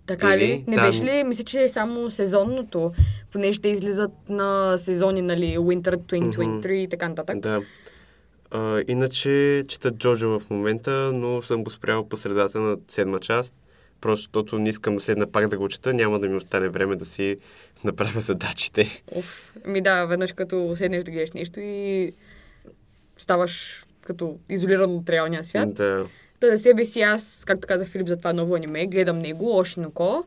Така 0.10 0.36
Или 0.36 0.46
ли? 0.46 0.64
Не 0.68 0.76
там- 0.76 0.86
беше 0.86 1.04
ли? 1.04 1.24
Мисля, 1.24 1.44
че 1.44 1.64
е 1.64 1.70
само 1.70 2.12
сезонното. 2.12 2.92
Понеже 3.32 3.62
те 3.62 3.68
излизат 3.70 4.12
на 4.30 4.78
сезони, 4.78 5.22
нали, 5.22 5.58
Winter 5.58 5.98
2023 5.98 6.72
и 6.72 6.90
така 6.90 7.10
нататък. 7.10 7.40
Да. 7.40 7.62
А, 8.52 8.84
иначе 8.88 9.64
чета 9.68 9.92
Джоджо 9.92 10.40
в 10.40 10.50
момента, 10.50 11.12
но 11.14 11.42
съм 11.42 11.64
го 11.64 11.70
спрял 11.70 12.10
по 12.10 12.18
средата 12.18 12.60
на 12.60 12.78
седма 12.88 13.20
част. 13.20 13.54
Просто 14.02 14.24
защото 14.24 14.60
не 14.60 14.70
искам 14.70 14.96
да 14.96 15.00
седна 15.00 15.28
пак 15.32 15.48
да 15.48 15.58
го 15.58 15.70
чета, 15.70 15.94
няма 15.94 16.20
да 16.20 16.28
ми 16.30 16.36
остане 16.36 16.70
време 16.70 16.96
да 16.96 17.06
си 17.06 17.38
направя 17.84 18.22
задачите. 18.22 19.04
Оф, 19.16 19.54
ми 19.66 19.82
да, 19.82 20.06
веднъж 20.06 20.32
като 20.32 20.76
седнеш 20.78 21.04
да 21.04 21.12
гледаш 21.12 21.32
нещо 21.32 21.60
и 21.60 22.14
ставаш 23.18 23.86
като 24.02 24.38
изолиран 24.50 24.96
от 24.96 25.10
реалния 25.10 25.44
свят. 25.44 25.74
Да. 25.74 26.06
Та 26.40 26.50
за 26.50 26.58
себе 26.58 26.86
си 26.86 27.02
аз, 27.02 27.44
както 27.46 27.68
каза 27.68 27.86
Филип 27.86 28.08
за 28.08 28.18
това 28.18 28.34
ново 28.34 28.56
аниме, 28.56 28.88
гледам 28.88 29.20
него, 29.20 29.58
Ошиноко. 29.58 30.24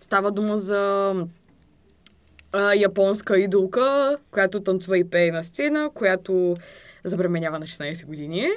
Става 0.00 0.30
дума 0.30 0.58
за 0.58 1.14
а, 2.52 2.74
японска 2.74 3.38
идолка, 3.38 4.18
която 4.30 4.60
танцува 4.60 4.98
и 4.98 5.10
пее 5.10 5.30
на 5.30 5.44
сцена, 5.44 5.90
която 5.94 6.56
забременява 7.04 7.58
на 7.58 7.66
16 7.66 8.06
години. 8.06 8.48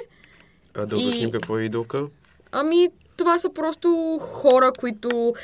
А, 0.74 0.86
да 0.86 0.96
И- 0.96 0.98
уточним 0.98 1.30
какво 1.30 1.58
е 1.58 1.62
идолка. 1.62 2.06
Ами, 2.52 2.88
това 3.16 3.38
са 3.38 3.52
просто 3.52 3.88
хора, 4.22 4.72
които 4.78 5.34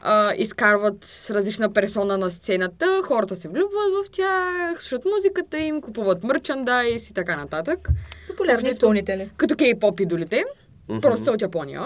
а, 0.00 0.34
изкарват 0.34 1.26
различна 1.30 1.72
персона 1.72 2.18
на 2.18 2.30
сцената, 2.30 3.02
хората 3.04 3.36
се 3.36 3.48
влюбват 3.48 3.70
в 4.06 4.10
тях, 4.10 4.82
слушат 4.82 5.04
музиката 5.16 5.58
им, 5.58 5.80
купуват 5.80 6.24
мерчандайз 6.24 7.10
и 7.10 7.14
така 7.14 7.36
нататък. 7.36 7.88
Популярни 8.28 8.68
изпълнители. 8.68 9.30
Като 9.36 9.54
кей-поп 9.54 10.00
идолите, 10.00 10.44
Мгм. 10.90 11.00
просто 11.00 11.24
са 11.24 11.32
от 11.32 11.42
Япония. 11.42 11.82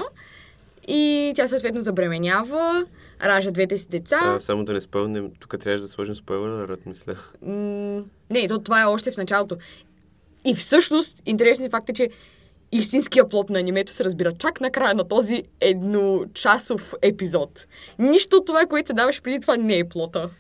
И 0.89 1.33
тя 1.37 1.49
съответно 1.49 1.85
забременява, 1.85 2.87
ражда 3.25 3.51
двете 3.51 3.79
си 3.79 3.89
деца. 3.89 4.21
А, 4.23 4.41
само 4.41 4.65
да 4.65 4.73
не 4.73 4.81
спълнем, 4.81 5.31
тук 5.41 5.59
трябваше 5.59 5.83
да 5.83 5.89
сложим 5.89 6.15
спойлер, 6.15 6.77
мисля. 6.87 7.17
М- 7.43 8.05
не, 8.31 8.49
то 8.49 8.59
това 8.59 8.83
е 8.83 8.87
още 8.87 9.11
в 9.11 9.17
началото. 9.17 9.57
И 10.45 10.55
всъщност, 10.55 11.23
интересният 11.27 11.71
факт 11.71 11.89
е, 11.89 11.93
че 11.93 12.09
истинския 12.73 13.29
плод 13.29 13.51
на 13.51 13.59
анимето 13.59 13.93
се 13.93 14.05
разбира 14.05 14.33
чак 14.33 14.61
на 14.61 14.71
края 14.71 14.95
на 14.95 15.09
този 15.09 15.43
едночасов 15.61 16.95
епизод. 17.03 17.67
Нищо 17.99 18.37
от 18.37 18.47
това, 18.47 18.67
което 18.67 18.87
се 18.87 18.93
даваше 18.93 19.21
преди 19.21 19.41
това, 19.41 19.57
не 19.57 19.79
е 19.79 19.89
плота. 19.89 20.31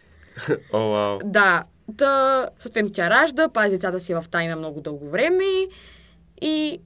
О, 0.72 0.78
вау. 0.90 1.18
Да, 1.24 1.64
та, 1.96 2.48
съответно 2.58 2.90
тя 2.90 3.10
ражда, 3.10 3.48
пази 3.48 3.70
децата 3.70 4.00
си 4.00 4.14
в 4.14 4.24
тайна 4.30 4.56
много 4.56 4.80
дълго 4.80 5.10
време 5.10 5.44
и 6.40 6.80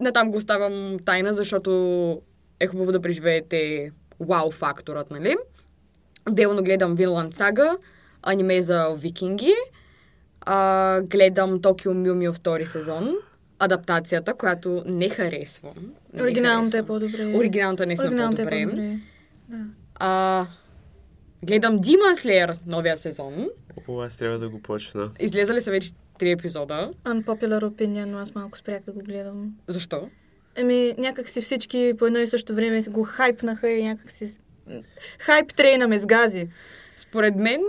натам 0.00 0.30
го 0.30 0.36
оставам 0.36 0.96
тайна, 1.04 1.34
защото 1.34 1.70
е 2.60 2.66
хубаво 2.66 2.92
да 2.92 3.00
преживеете 3.00 3.90
вау 4.20 4.50
факторът, 4.50 5.10
нали? 5.10 5.36
Делно 6.30 6.62
гледам 6.62 6.94
Винланд 6.94 7.34
Сага, 7.34 7.76
аниме 8.22 8.62
за 8.62 8.94
викинги. 8.98 9.54
А, 10.40 11.00
гледам 11.02 11.62
Токио 11.62 11.94
Мюмио 11.94 12.32
втори 12.32 12.66
сезон. 12.66 13.14
адаптацията, 13.58 14.34
която 14.34 14.82
не 14.86 15.08
харесвам. 15.08 15.74
Не 16.12 16.22
Оригиналното 16.22 16.76
е 16.76 16.82
по-добре. 16.86 17.34
Оригиналното 17.36 17.82
е 17.82 17.86
наистина 17.86 18.08
Оригиналното 18.08 18.42
е 18.42 18.44
по-добре. 18.44 18.66
по-добре. 18.66 18.98
Да. 19.48 19.64
А, 19.94 20.46
гледам 21.44 21.78
Demon 21.78 22.14
Slayer 22.24 22.56
новия 22.66 22.98
сезон. 22.98 23.48
О, 23.88 24.00
аз 24.00 24.16
трябва 24.16 24.38
да 24.38 24.48
го 24.48 24.62
почна. 24.62 25.10
Излезали 25.20 25.60
са 25.60 25.70
вече 25.70 25.90
три 26.20 26.30
епизода. 26.30 26.92
Unpopular 27.04 27.62
opinion, 27.64 28.04
но 28.04 28.18
аз 28.18 28.34
малко 28.34 28.58
спрях 28.58 28.82
да 28.82 28.92
го 28.92 29.00
гледам. 29.00 29.54
Защо? 29.68 30.08
Еми, 30.56 30.94
някак 30.98 31.28
си 31.28 31.40
всички 31.40 31.94
по 31.98 32.06
едно 32.06 32.18
и 32.18 32.26
също 32.26 32.54
време 32.54 32.82
го 32.88 33.04
хайпнаха 33.04 33.70
и 33.70 33.84
някак 33.84 34.10
си... 34.10 34.38
Хайп 35.18 35.54
трейна 35.54 35.88
ме 35.88 35.98
сгази. 35.98 36.48
Според 36.96 37.36
мен, 37.36 37.60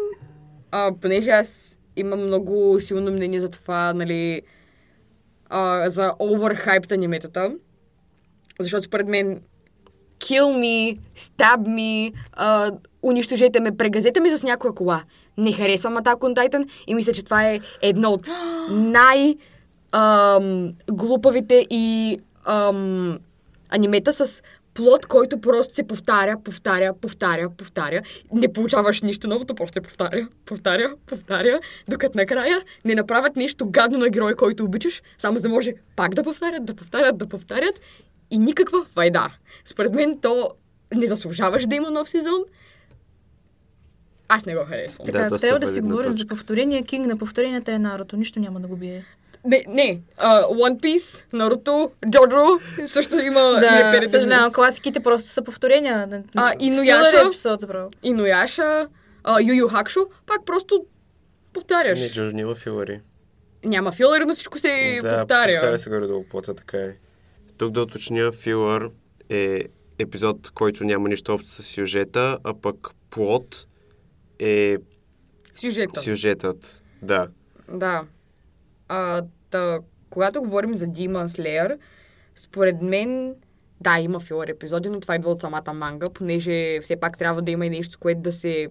а, 0.72 0.92
понеже 1.02 1.30
аз 1.30 1.78
имам 1.96 2.26
много 2.26 2.80
силно 2.80 3.12
мнение 3.12 3.40
за 3.40 3.50
това, 3.50 3.94
нали, 3.94 4.42
а, 5.50 5.90
за 5.90 6.14
overhyped 6.20 6.92
аниметата, 6.92 7.56
защото 8.60 8.84
според 8.84 9.08
мен 9.08 9.42
kill 10.20 10.46
me, 10.60 11.00
stab 11.18 11.58
me, 11.58 12.14
а, 12.32 12.72
унищожете 13.04 13.60
ме, 13.60 13.78
прегазете 13.78 14.20
ме 14.20 14.38
с 14.38 14.44
някоя 14.44 14.74
кола. 14.74 15.04
Не 15.38 15.54
харесвам 15.54 15.98
Attack 15.98 16.18
on 16.18 16.36
Titan 16.36 16.70
и 16.88 16.96
мисля, 16.96 17.14
че 17.14 17.24
това 17.24 17.44
е 17.50 17.60
едно 17.82 18.10
от 18.10 18.28
най- 18.70 19.36
ам, 19.92 20.74
глупавите 20.92 21.68
и 21.70 22.18
ам, 22.46 23.20
анимета 23.70 24.14
с 24.14 24.42
плод, 24.74 25.06
който 25.06 25.42
просто 25.42 25.76
се 25.76 25.88
повтаря, 25.88 26.36
повтаря, 26.44 26.94
повтаря, 27.02 27.50
повтаря. 27.50 28.02
Не 28.34 28.54
получаваш 28.54 29.02
нищо 29.02 29.28
ново, 29.28 29.46
то 29.46 29.56
просто 29.56 29.74
се 29.74 29.82
повтаря, 29.82 30.28
повтаря, 30.46 30.94
повтаря, 31.06 31.60
докато 31.90 32.18
накрая 32.18 32.62
не 32.86 32.96
направят 32.96 33.36
нещо 33.36 33.66
гадно 33.70 33.98
на 33.98 34.10
героя, 34.10 34.36
който 34.36 34.64
обичаш, 34.64 35.02
само 35.18 35.38
за 35.38 35.44
да 35.44 35.50
може 35.50 35.74
пак 35.96 36.14
да 36.16 36.24
повтарят, 36.24 36.66
да 36.66 36.76
повтарят, 36.76 37.18
да 37.18 37.28
повтарят 37.28 37.80
и 38.32 38.38
никаква 38.38 38.86
вайдар. 38.96 39.32
Според 39.66 39.94
мен 39.94 40.20
то 40.22 40.50
не 40.96 41.08
заслужаваш 41.08 41.66
да 41.66 41.76
има 41.76 41.92
нов 41.92 42.10
сезон. 42.10 42.44
Аз 44.32 44.46
не 44.46 44.56
го 44.56 44.66
харесвам. 44.66 45.06
Да, 45.06 45.12
Така, 45.12 45.20
ако 45.20 45.30
доста 45.30 45.48
трябва 45.48 45.60
да 45.60 45.68
си 45.68 45.82
говорим 45.82 46.14
за 46.14 46.20
точка. 46.20 46.36
повторения, 46.36 46.84
кинг 46.84 47.06
на 47.06 47.18
повторенията 47.18 47.72
е 47.72 47.80
Наруто. 47.80 48.18
Нищо 48.18 48.40
няма 48.40 48.60
да 48.60 48.68
го 48.68 48.76
бие. 48.76 49.06
Не, 49.46 49.66
не. 49.68 50.02
Uh, 50.20 50.46
One 50.46 50.80
Piece, 50.80 51.24
Наруто, 51.34 51.92
Джоджо 52.10 52.46
също 52.86 53.20
има 53.20 53.40
Да, 53.42 53.62
реперите. 53.80 54.08
съжалявам, 54.08 54.54
класиките 54.54 55.00
просто 55.00 55.30
са 55.30 55.44
повторения. 55.44 56.24
А, 56.36 56.54
Инуяша? 56.60 57.24
епизод, 57.28 57.68
бро. 57.68 57.90
Инуяша, 58.04 58.88
uh, 59.24 59.44
Ю 59.44 59.54
Ю 59.56 59.68
Хакшо, 59.68 60.00
пак 60.26 60.46
просто 60.46 60.86
повтаряш. 61.54 62.00
Не, 62.00 62.10
Джордж 62.10 62.34
няма 62.34 62.56
филари. 62.56 63.00
Няма 63.66 63.92
филър, 63.92 64.22
но 64.22 64.36
всичко 64.36 64.60
се 64.60 65.00
да, 65.04 65.18
повтаря. 65.20 65.54
повтаря 65.54 65.80
се 65.80 65.90
горе 65.90 66.08
долу 66.08 66.24
плота, 66.24 66.54
така 66.54 66.78
е. 66.78 66.96
Тук 67.58 67.72
да 67.72 67.82
уточня, 67.82 68.32
филър 68.32 68.90
е 69.30 69.64
епизод, 70.00 70.50
който 70.50 70.84
няма 70.84 71.10
нищо 71.10 71.34
общо 71.34 71.50
с 71.50 71.64
сюжета, 71.64 72.38
а 72.44 72.54
пък 72.54 72.76
плот 73.10 73.66
е 74.42 74.78
Сюжета. 75.56 76.02
сюжетът. 76.02 76.84
Да. 77.02 77.28
Да. 77.70 78.04
А, 78.88 79.24
та, 79.50 79.80
когато 80.10 80.42
говорим 80.42 80.76
за 80.76 80.86
Demon 80.88 81.28
Slayer, 81.28 81.78
според 82.36 82.82
мен, 82.82 83.36
да, 83.82 84.00
има 84.00 84.20
филър 84.20 84.48
епизоди, 84.48 84.90
но 84.90 85.00
това 85.00 85.16
идва 85.16 85.32
от 85.32 85.42
самата 85.42 85.74
манга, 85.74 86.08
понеже 86.14 86.80
все 86.82 86.96
пак 86.96 87.18
трябва 87.18 87.42
да 87.42 87.52
има 87.52 87.66
и 87.66 87.70
нещо, 87.70 88.00
което 88.00 88.22
да 88.22 88.34
се 88.34 88.68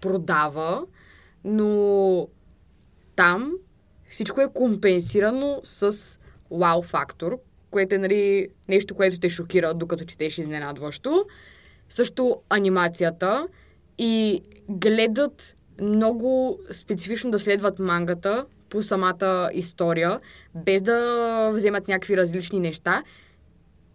продава, 0.00 0.86
но 1.44 2.28
там 3.16 3.52
всичко 4.08 4.40
е 4.40 4.52
компенсирано 4.54 5.60
с 5.64 6.18
вау 6.50 6.82
фактор, 6.82 7.38
което 7.70 7.94
е 7.94 7.98
нали, 7.98 8.48
нещо, 8.68 8.94
което 8.94 9.20
те 9.20 9.28
шокира, 9.28 9.74
докато 9.74 10.04
четеш 10.04 10.38
изненадващо. 10.38 11.24
Също 11.88 12.42
анимацията 12.48 13.48
и 13.98 14.42
гледат 14.70 15.56
много 15.80 16.58
специфично 16.70 17.30
да 17.30 17.38
следват 17.38 17.78
мангата 17.78 18.46
по 18.68 18.82
самата 18.82 19.50
история, 19.54 20.20
без 20.54 20.82
да 20.82 21.50
вземат 21.54 21.88
някакви 21.88 22.16
различни 22.16 22.60
неща. 22.60 23.02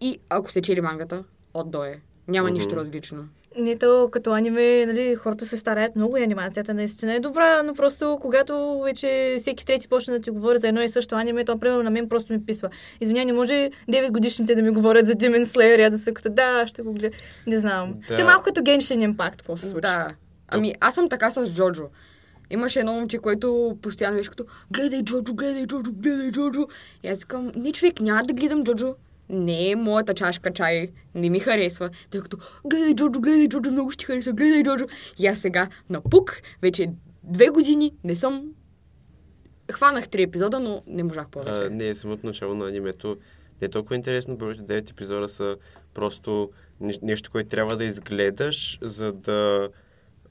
И 0.00 0.18
ако 0.28 0.52
се 0.52 0.62
чели 0.62 0.80
мангата, 0.80 1.24
от 1.54 1.70
до 1.70 1.84
е. 1.84 2.00
Няма 2.28 2.48
Мгм. 2.48 2.54
нищо 2.54 2.76
различно. 2.76 3.28
Нито 3.58 4.08
като 4.12 4.32
аниме, 4.32 4.86
нали, 4.86 5.14
хората 5.14 5.46
се 5.46 5.56
стараят 5.56 5.96
много 5.96 6.16
и 6.16 6.22
анимацията 6.22 6.74
наистина 6.74 7.14
е 7.14 7.20
добра, 7.20 7.62
но 7.62 7.74
просто 7.74 8.18
когато 8.20 8.80
вече 8.84 9.36
всеки 9.38 9.66
трети 9.66 9.88
почне 9.88 10.14
да 10.14 10.20
ти 10.20 10.30
говори 10.30 10.58
за 10.58 10.68
едно 10.68 10.82
и 10.82 10.88
също 10.88 11.14
аниме, 11.14 11.44
то 11.44 11.58
примерно 11.58 11.82
на 11.82 11.90
мен 11.90 12.08
просто 12.08 12.32
ми 12.32 12.46
писва. 12.46 12.68
Извиня, 13.00 13.24
не 13.24 13.32
може 13.32 13.70
9 13.88 14.10
годишните 14.10 14.54
да 14.54 14.62
ми 14.62 14.70
говорят 14.70 15.06
за 15.06 15.12
Demon 15.12 15.44
Slayer, 15.44 15.86
аз 15.86 15.92
да 15.92 15.98
се 15.98 16.14
като 16.14 16.28
да, 16.28 16.66
ще 16.66 16.82
го 16.82 16.92
гледа. 16.92 17.16
Не 17.46 17.58
знам. 17.58 17.94
Да. 18.08 18.16
Те 18.16 18.24
малко 18.24 18.42
като 18.44 18.60
Genshin 18.60 19.14
Impact, 19.14 19.30
какво 19.30 19.56
се 19.56 19.66
случва. 19.66 19.80
Да. 19.80 20.14
Ами, 20.48 20.74
аз 20.80 20.94
съм 20.94 21.08
така 21.08 21.30
с 21.30 21.54
Джоджо. 21.54 21.88
Имаше 22.50 22.80
едно 22.80 22.92
момче, 22.92 23.18
което 23.18 23.78
постоянно 23.82 24.16
беше 24.16 24.30
като 24.30 24.44
гледай 24.70 25.02
Джоджо, 25.02 25.34
гледай 25.34 25.66
Джоджо, 25.66 25.92
гледай 25.92 26.30
Джоджо. 26.30 26.66
И 27.02 27.08
аз 27.08 27.24
казвам, 27.24 27.52
не 27.56 27.72
човек, 27.72 28.00
няма 28.00 28.22
да 28.22 28.34
гледам 28.34 28.64
Джоджо. 28.64 28.96
Не 29.28 29.70
е 29.70 29.76
моята 29.76 30.14
чашка 30.14 30.52
чай, 30.52 30.88
не 31.14 31.30
ми 31.30 31.40
харесва. 31.40 31.90
Той 32.10 32.20
като, 32.20 32.36
гледай 32.64 32.94
Джоджо, 32.94 33.20
гледай 33.20 33.48
Джоджо, 33.48 33.70
много 33.70 33.90
ще 33.90 34.04
хареса, 34.04 34.32
гледай 34.32 34.62
Джоджо. 34.62 34.84
И 35.18 35.26
аз 35.26 35.38
сега 35.38 35.68
напук, 35.90 36.40
вече 36.62 36.90
две 37.22 37.48
години 37.48 37.92
не 38.04 38.16
съм... 38.16 38.52
Хванах 39.72 40.08
три 40.08 40.22
епизода, 40.22 40.60
но 40.60 40.82
не 40.86 41.02
можах 41.02 41.28
повече. 41.28 41.60
А, 41.60 41.70
не, 41.70 41.94
самото 41.94 42.26
начало 42.26 42.54
на 42.54 42.68
анимето 42.68 43.16
не 43.62 43.66
е 43.66 43.68
толкова 43.68 43.96
интересно. 43.96 44.38
Първите 44.38 44.82
9 44.82 44.90
епизода 44.90 45.28
са 45.28 45.56
просто 45.94 46.50
не- 46.80 46.98
нещо, 47.02 47.30
което 47.30 47.48
трябва 47.48 47.76
да 47.76 47.84
изгледаш, 47.84 48.78
за 48.82 49.12
да 49.12 49.68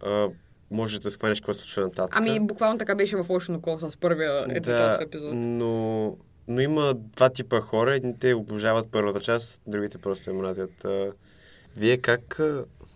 а, 0.03 0.27
можеш 0.71 0.99
да 0.99 1.11
схванеш 1.11 1.39
какво 1.39 1.53
се 1.53 1.59
случва 1.59 1.83
нататък. 1.83 2.15
Ами, 2.15 2.39
буквално 2.39 2.77
така 2.77 2.95
беше 2.95 3.17
в 3.17 3.27
Ocean 3.27 3.57
Call 3.57 3.89
с 3.89 3.97
първия 3.97 4.45
епизод. 4.49 5.01
епизод. 5.01 5.31
но, 5.33 6.17
но 6.47 6.61
има 6.61 6.93
два 6.93 7.29
типа 7.29 7.61
хора. 7.61 7.95
Едните 7.95 8.33
обожават 8.33 8.87
първата 8.91 9.19
част, 9.19 9.61
другите 9.67 9.97
просто 9.97 10.29
я 10.29 10.35
мразят. 10.35 10.85
Вие 11.77 11.97
как 11.97 12.41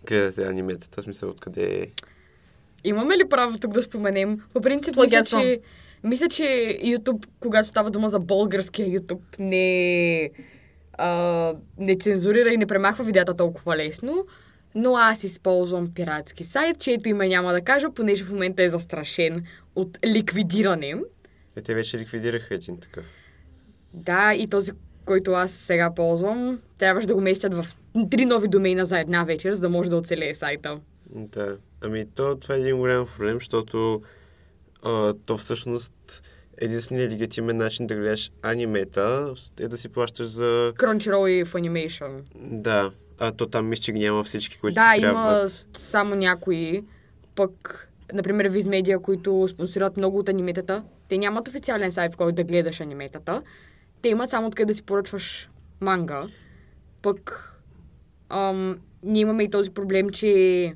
гледате 0.06 0.42
аниметата? 0.42 1.00
В 1.00 1.04
смисъл, 1.04 1.30
откъде 1.30 1.64
е? 1.64 1.86
Имаме 2.84 3.16
ли 3.16 3.28
право 3.28 3.58
тук 3.58 3.72
да 3.72 3.82
споменем? 3.82 4.40
По 4.52 4.60
принцип, 4.60 4.96
мисля, 4.96 5.24
че, 5.24 5.60
мисля, 6.04 6.28
че 6.28 6.42
YouTube, 6.84 7.26
когато 7.40 7.68
става 7.68 7.90
дума 7.90 8.08
за 8.08 8.20
българския 8.20 8.88
YouTube, 8.88 9.38
не, 9.38 10.30
а, 10.92 11.54
не 11.78 11.98
цензурира 11.98 12.52
и 12.52 12.56
не 12.56 12.66
премахва 12.66 13.04
видеята 13.04 13.36
толкова 13.36 13.76
лесно. 13.76 14.26
Но 14.74 14.96
аз 14.96 15.24
използвам 15.24 15.94
пиратски 15.94 16.44
сайт, 16.44 16.78
чието 16.78 17.08
име 17.08 17.28
няма 17.28 17.52
да 17.52 17.60
кажа, 17.60 17.90
понеже 17.94 18.24
в 18.24 18.30
момента 18.30 18.62
е 18.62 18.70
застрашен 18.70 19.44
от 19.76 19.98
ликвидиране. 20.06 20.94
Е, 21.56 21.62
те 21.62 21.74
вече 21.74 21.98
ликвидираха 21.98 22.54
един 22.54 22.80
такъв. 22.80 23.04
Да, 23.94 24.34
и 24.34 24.46
този, 24.46 24.72
който 25.04 25.32
аз 25.32 25.52
сега 25.52 25.94
ползвам, 25.94 26.60
трябваше 26.78 27.06
да 27.06 27.14
го 27.14 27.20
местят 27.20 27.54
в 27.54 27.66
три 28.10 28.24
нови 28.24 28.48
домейна 28.48 28.86
за 28.86 28.98
една 28.98 29.24
вечер, 29.24 29.52
за 29.52 29.60
да 29.60 29.68
може 29.68 29.90
да 29.90 29.96
оцелее 29.96 30.34
сайта. 30.34 30.80
Да. 31.10 31.56
Ами, 31.80 32.06
то, 32.14 32.36
това 32.36 32.54
е 32.54 32.58
един 32.58 32.78
голям 32.78 33.06
проблем, 33.06 33.34
защото 33.34 34.02
а, 34.82 35.14
то 35.26 35.38
всъщност 35.38 36.22
единственият 36.58 37.12
легитимен 37.12 37.56
начин 37.56 37.86
да 37.86 37.94
гледаш 37.94 38.30
анимета 38.42 39.34
е 39.60 39.68
да 39.68 39.76
си 39.76 39.88
плащаш 39.88 40.26
за... 40.26 40.72
Crunchyroll 40.76 41.28
и 41.28 41.44
Funimation. 41.44 42.22
Да. 42.36 42.90
А 43.20 43.32
то 43.32 43.46
там 43.46 43.68
мисля, 43.68 43.82
че 43.82 43.92
ги 43.92 43.98
няма 43.98 44.24
всички, 44.24 44.58
които 44.58 44.74
Да, 44.74 44.92
ти 44.94 45.00
има 45.00 45.12
трябват. 45.12 45.66
само 45.76 46.14
някои, 46.14 46.84
пък, 47.34 47.88
например, 48.12 48.48
Визмедиа, 48.48 48.98
които 48.98 49.48
спонсорират 49.48 49.96
много 49.96 50.18
от 50.18 50.28
аниметата, 50.28 50.84
те 51.08 51.18
нямат 51.18 51.48
официален 51.48 51.92
сайт, 51.92 52.14
в 52.14 52.16
който 52.16 52.36
да 52.36 52.44
гледаш 52.44 52.80
аниметата. 52.80 53.42
Те 54.02 54.08
имат 54.08 54.30
само 54.30 54.46
откъде 54.46 54.66
да 54.66 54.74
си 54.74 54.82
поръчваш 54.82 55.48
манга. 55.80 56.26
Пък, 57.02 57.54
ам, 58.28 58.78
ние 59.02 59.22
имаме 59.22 59.42
и 59.42 59.50
този 59.50 59.70
проблем, 59.70 60.10
че 60.10 60.74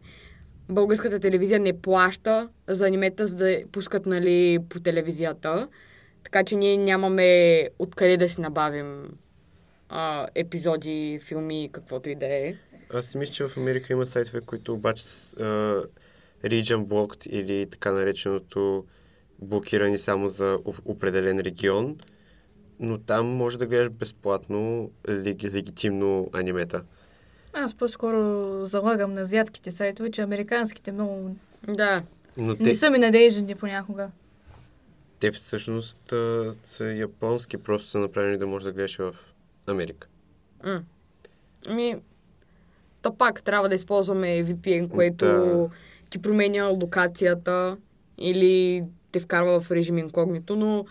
българската 0.68 1.20
телевизия 1.20 1.60
не 1.60 1.80
плаща 1.80 2.48
за 2.68 2.86
анимета, 2.86 3.26
за 3.26 3.36
да 3.36 3.62
пускат 3.72 4.06
нали, 4.06 4.58
по 4.68 4.80
телевизията. 4.80 5.68
Така 6.24 6.44
че 6.44 6.56
ние 6.56 6.76
нямаме 6.76 7.68
откъде 7.78 8.16
да 8.16 8.28
си 8.28 8.40
набавим 8.40 9.08
а, 9.96 10.26
епизоди, 10.34 11.20
филми, 11.22 11.70
каквото 11.72 12.10
и 12.10 12.14
да 12.14 12.26
е. 12.26 12.54
Аз 12.94 13.06
си 13.06 13.18
мисля, 13.18 13.32
че 13.32 13.48
в 13.48 13.56
Америка 13.56 13.92
има 13.92 14.06
сайтове, 14.06 14.40
които 14.40 14.74
обаче 14.74 15.04
с 15.04 15.32
а, 15.32 15.82
region 16.44 16.86
blocked 16.86 17.26
или 17.28 17.66
така 17.70 17.92
нареченото 17.92 18.84
блокирани 19.38 19.98
само 19.98 20.28
за 20.28 20.58
определен 20.84 21.40
регион, 21.40 21.98
но 22.80 22.98
там 22.98 23.26
може 23.26 23.58
да 23.58 23.66
гледаш 23.66 23.88
безплатно 23.90 24.90
леги, 25.08 25.50
легитимно 25.50 26.30
анимета. 26.32 26.82
Аз 27.52 27.74
по-скоро 27.74 28.20
залагам 28.66 29.14
на 29.14 29.20
азиатските 29.20 29.72
сайтове, 29.72 30.10
че 30.10 30.22
американските 30.22 30.92
много 30.92 31.36
Да. 31.68 32.02
Но 32.36 32.52
не 32.52 32.64
те, 32.64 32.74
са 32.74 32.90
ми 32.90 32.98
надежни 32.98 33.54
понякога. 33.54 34.10
те 35.20 35.32
всъщност 35.32 36.12
а, 36.12 36.54
са 36.64 36.84
японски, 36.84 37.56
просто 37.56 37.88
са 37.88 37.98
направени 37.98 38.38
да 38.38 38.46
можеш 38.46 38.64
да 38.64 38.72
гледаш 38.72 38.96
в 38.96 39.14
Америка. 39.66 40.08
М. 40.64 40.82
Ами, 41.68 41.96
то 43.02 43.14
пак 43.14 43.42
трябва 43.42 43.68
да 43.68 43.74
използваме 43.74 44.44
VPN, 44.44 44.88
което 44.88 45.24
Да. 45.24 45.68
ти 46.10 46.18
променя 46.22 46.66
локацията 46.68 47.76
или 48.18 48.82
те 49.12 49.20
вкарва 49.20 49.60
в 49.60 49.70
режим 49.70 49.98
инкогнито, 49.98 50.56
но 50.56 50.86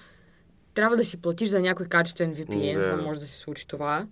трябва 0.73 0.97
да 0.97 1.05
си 1.05 1.17
платиш 1.17 1.49
за 1.49 1.61
някой 1.61 1.85
качествен 1.85 2.35
VPN, 2.35 2.73
Да. 2.73 2.83
за 2.83 2.95
да 2.95 3.01
може 3.01 3.19
да 3.19 3.25
се 3.25 3.37
случи 3.37 3.67
това. 3.67 4.07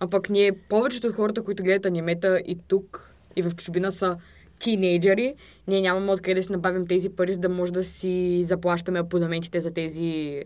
А 0.00 0.08
пък 0.08 0.30
ние, 0.30 0.52
повечето 0.52 1.06
от 1.06 1.14
хората, 1.14 1.42
които 1.44 1.62
гледат 1.62 1.86
анимета 1.86 2.42
и 2.46 2.58
тук, 2.68 3.14
и 3.36 3.42
в 3.42 3.54
чужбина 3.56 3.92
са 3.92 4.16
тинейджери, 4.58 5.34
ние 5.66 5.80
нямаме 5.80 6.12
откъде 6.12 6.34
да 6.34 6.42
си 6.42 6.52
набавим 6.52 6.86
тези 6.86 7.08
пари, 7.08 7.32
за 7.32 7.38
да 7.38 7.48
може 7.48 7.72
да 7.72 7.84
си 7.84 8.44
заплащаме 8.44 8.98
абонаментите 8.98 9.60
за 9.60 9.70
тези 9.70 10.42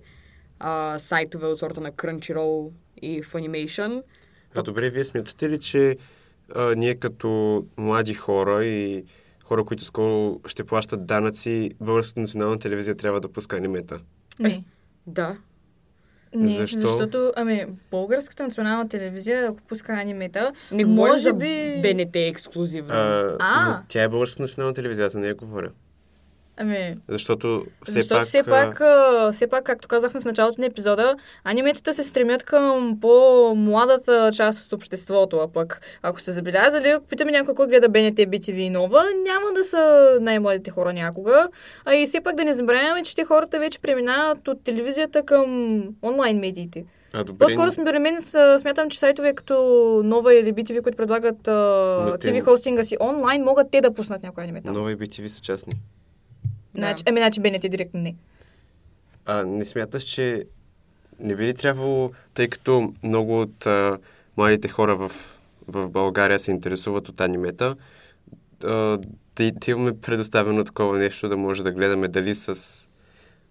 а, 0.59 0.99
сайтове 0.99 1.47
от 1.47 1.59
сорта 1.59 1.81
на 1.81 1.93
Crunchyroll 1.93 2.71
и 3.03 3.23
Funimation. 3.23 4.03
А 4.55 4.63
добре, 4.63 4.91
вие 4.91 5.05
смятате 5.05 5.49
ли, 5.49 5.61
че 5.61 5.97
а, 6.55 6.75
ние 6.75 6.95
като 6.95 7.65
млади 7.77 8.15
хора 8.15 8.65
и 8.65 9.05
хора, 9.45 9.65
които 9.65 9.85
скоро 9.85 10.41
ще 10.47 10.65
плащат 10.65 11.07
данъци, 11.07 11.71
Българската 11.81 12.21
национална 12.21 12.59
телевизия 12.59 12.95
трябва 12.95 13.21
да 13.21 13.29
пуска 13.33 13.57
анимета? 13.57 14.01
Не. 14.39 14.65
Да. 15.07 15.37
Не, 16.35 16.57
Защо? 16.57 16.79
защото, 16.79 17.33
ами, 17.37 17.67
българската 17.91 18.43
национална 18.43 18.89
телевизия, 18.89 19.49
ако 19.49 19.63
пуска 19.63 19.93
анимета, 19.93 20.53
Не 20.73 20.85
може 20.85 21.33
би... 21.33 21.81
БНТ 21.83 22.17
ексклюзивно. 22.17 22.95
А, 22.95 23.37
А. 23.41 23.69
но 23.69 23.85
Тя 23.89 24.03
е 24.03 24.09
Българската 24.09 24.43
национална 24.43 24.75
телевизия, 24.75 25.11
за 25.11 25.19
нея 25.19 25.35
говоря. 25.35 25.71
Ами, 26.63 26.95
Защото 27.09 27.65
все 27.85 27.93
Защото 27.93 28.21
пак... 28.21 28.29
все 28.29 28.43
пак, 28.43 28.81
а, 28.81 29.31
все 29.33 29.47
пак, 29.47 29.65
както 29.65 29.89
казахме 29.89 30.21
в 30.21 30.25
началото 30.25 30.61
на 30.61 30.67
епизода, 30.67 31.15
аниметата 31.45 31.95
се 31.95 32.05
стремят 32.05 32.43
към 32.43 32.99
по-младата 33.01 34.31
част 34.33 34.67
от 34.67 34.73
обществото, 34.73 35.37
а 35.37 35.49
пък, 35.49 35.81
ако 36.03 36.21
сте 36.21 36.33
забелязали, 36.33 36.89
ако 36.89 37.07
питаме 37.07 37.33
някой 37.33 37.55
кой 37.55 37.67
гледа 37.67 37.89
БНТ, 37.89 38.17
BTV 38.17 38.55
и 38.55 38.71
Нова, 38.71 39.05
няма 39.25 39.53
да 39.55 39.65
са 39.65 40.11
най-младите 40.21 40.71
хора 40.71 40.93
някога. 40.93 41.49
А 41.85 41.95
и 41.95 42.07
все 42.07 42.21
пак 42.21 42.37
да 42.37 42.45
не 42.45 42.53
забравяме, 42.53 43.03
че 43.03 43.17
те 43.17 43.25
хората 43.25 43.59
вече 43.59 43.79
преминават 43.79 44.49
от 44.49 44.65
телевизията 44.65 45.23
към 45.23 45.83
онлайн 46.03 46.39
медиите. 46.39 46.85
А, 47.13 47.25
добре, 47.25 47.39
По-скоро 47.39 47.73
според 47.73 48.03
мен 48.03 48.23
смятам, 48.59 48.91
че 48.91 48.99
сайтове 48.99 49.35
като 49.35 49.55
Нова 50.05 50.35
или 50.35 50.53
BTV, 50.53 50.83
които 50.83 50.97
предлагат 50.97 51.49
а, 51.49 52.19
те- 52.21 52.33
TV 52.33 52.41
хостинга 52.41 52.85
си 52.85 52.97
онлайн, 53.01 53.43
могат 53.43 53.71
те 53.71 53.81
да 53.81 53.95
пуснат 53.95 54.23
някой 54.23 54.45
анимета. 54.45 54.73
Нова 54.73 54.93
и 54.93 54.97
BTV 54.97 55.27
са 55.27 55.41
частни. 55.41 55.73
Значи, 56.75 57.05
ами, 57.07 57.21
значи 57.21 57.41
БНТ 57.41 57.71
директно 57.71 58.01
не. 58.01 58.15
А 59.27 59.45
не 59.45 59.65
смяташ, 59.65 60.03
че 60.03 60.45
не 61.21 61.37
би 61.37 61.47
ли 61.47 61.55
трябвало, 61.55 62.11
тъй 62.35 62.49
като 62.49 62.93
много 63.03 63.41
от 63.41 63.67
а, 63.67 63.99
младите 64.37 64.69
хора 64.69 64.97
в, 64.97 65.13
в 65.69 65.89
България 65.89 66.39
се 66.39 66.51
интересуват 66.51 67.09
от 67.09 67.21
анимета, 67.21 67.77
а, 68.65 68.99
да, 69.37 69.53
да 69.53 69.71
имаме 69.71 70.01
предоставено 70.01 70.65
такова 70.65 70.99
нещо, 70.99 71.29
да 71.29 71.37
може 71.37 71.63
да 71.63 71.73
гледаме 71.73 72.09
дали 72.09 72.35
с 72.35 72.59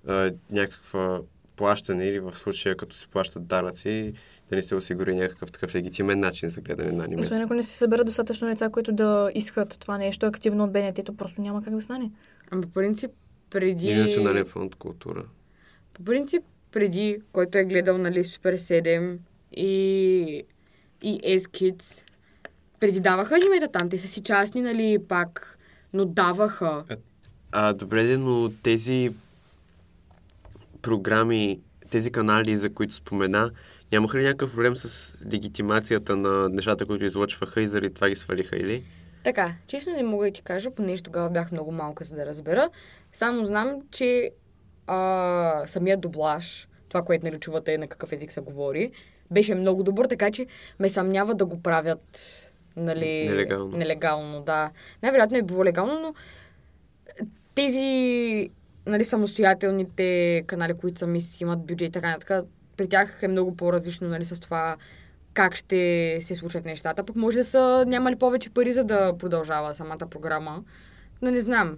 а, 0.07 0.31
някаква 0.51 1.19
плащане 1.55 2.05
или 2.05 2.19
в 2.19 2.35
случая 2.35 2.77
като 2.77 2.95
се 2.95 3.07
плащат 3.07 3.47
данъци, 3.47 4.13
да 4.49 4.55
ни 4.55 4.63
се 4.63 4.75
осигури 4.75 5.15
някакъв 5.15 5.51
такъв 5.51 5.75
легитимен 5.75 6.19
начин 6.19 6.49
за 6.49 6.61
гледане 6.61 6.91
на 6.91 7.03
анимета. 7.03 7.25
Освен 7.25 7.41
ако 7.41 7.53
не 7.53 7.63
се 7.63 7.77
съберат 7.77 8.05
достатъчно 8.05 8.47
деца, 8.47 8.69
които 8.69 8.91
да 8.91 9.31
искат 9.35 9.79
това 9.79 9.97
нещо 9.97 10.25
активно 10.25 10.63
от 10.63 10.71
БНТ, 10.71 11.05
то 11.05 11.17
просто 11.17 11.41
няма 11.41 11.63
как 11.63 11.75
да 11.75 11.81
стане. 11.81 12.11
Ами 12.51 12.61
по 12.61 12.69
принцип, 12.69 13.11
преди... 13.49 13.87
И 13.87 13.95
Национален 13.95 14.45
фонд 14.45 14.75
култура. 14.75 15.23
По 15.93 16.03
принцип, 16.03 16.43
преди, 16.71 17.17
който 17.31 17.57
е 17.57 17.63
гледал, 17.63 17.97
нали, 17.97 18.23
Супер 18.23 18.57
7 18.57 19.17
и, 19.51 20.43
и 21.01 21.39
S-Kids, 21.39 22.03
преди 22.79 22.99
даваха 22.99 23.35
анимета 23.35 23.67
там. 23.71 23.89
Те 23.89 23.97
са 23.99 24.07
си 24.07 24.21
частни, 24.21 24.61
нали, 24.61 24.99
пак, 25.07 25.57
но 25.93 26.05
даваха. 26.05 26.83
А, 27.51 27.73
добре, 27.73 28.03
де, 28.03 28.17
но 28.17 28.51
тези 28.63 29.11
програми, 30.81 31.59
тези 31.89 32.11
канали, 32.11 32.55
за 32.55 32.69
които 32.69 32.95
спомена, 32.95 33.51
нямаха 33.91 34.17
ли 34.17 34.23
някакъв 34.23 34.51
проблем 34.51 34.75
с 34.75 35.17
легитимацията 35.33 36.15
на 36.15 36.49
нещата, 36.49 36.85
които 36.85 37.05
излъчваха 37.05 37.61
и 37.61 37.67
заради 37.67 37.93
това 37.93 38.09
ги 38.09 38.15
свалиха, 38.15 38.57
или? 38.57 38.83
Така, 39.23 39.53
честно 39.67 39.93
не 39.93 40.03
мога 40.03 40.25
да 40.25 40.31
ти 40.31 40.41
кажа, 40.41 40.71
понеже 40.71 41.03
тогава 41.03 41.29
бях 41.29 41.51
много 41.51 41.71
малка, 41.71 42.03
за 42.03 42.15
да 42.15 42.25
разбера. 42.25 42.69
Само 43.11 43.45
знам, 43.45 43.81
че 43.91 44.31
а, 44.87 45.63
самият 45.67 46.01
дублаж, 46.01 46.67
това, 46.89 47.01
което 47.01 47.25
нали 47.25 47.39
чувате 47.39 47.77
на 47.77 47.87
какъв 47.87 48.11
език 48.11 48.31
се 48.31 48.41
говори, 48.41 48.91
беше 49.31 49.55
много 49.55 49.83
добър, 49.83 50.05
така 50.05 50.31
че 50.31 50.45
ме 50.79 50.89
съмнява 50.89 51.35
да 51.35 51.45
го 51.45 51.61
правят 51.61 52.19
нали, 52.75 53.29
Нелегално. 53.29 53.77
нелегално 53.77 54.41
да. 54.41 54.71
Най-вероятно 55.03 55.37
е 55.37 55.41
било 55.41 55.65
легално, 55.65 55.99
но 55.99 56.13
тези 57.55 58.49
нали, 58.85 59.03
самостоятелните 59.03 60.43
канали, 60.47 60.73
които 60.73 60.99
сами 60.99 61.21
си 61.21 61.43
имат 61.43 61.65
бюджет 61.65 61.89
и 61.89 61.91
така 61.91 62.11
нататък, 62.11 62.45
при 62.77 62.89
тях 62.89 63.19
е 63.21 63.27
много 63.27 63.55
по-различно 63.55 64.07
нали, 64.07 64.25
с 64.25 64.39
това 64.39 64.77
как 65.39 65.55
ще 65.55 66.19
се 66.21 66.35
случат 66.35 66.65
нещата. 66.65 67.03
Пък 67.03 67.15
може 67.15 67.37
да 67.37 67.45
са 67.45 67.85
нямали 67.87 68.15
повече 68.15 68.49
пари, 68.49 68.73
за 68.73 68.83
да 68.83 69.17
продължава 69.17 69.75
самата 69.75 70.07
програма. 70.09 70.63
Но 71.21 71.31
не 71.31 71.39
знам. 71.39 71.77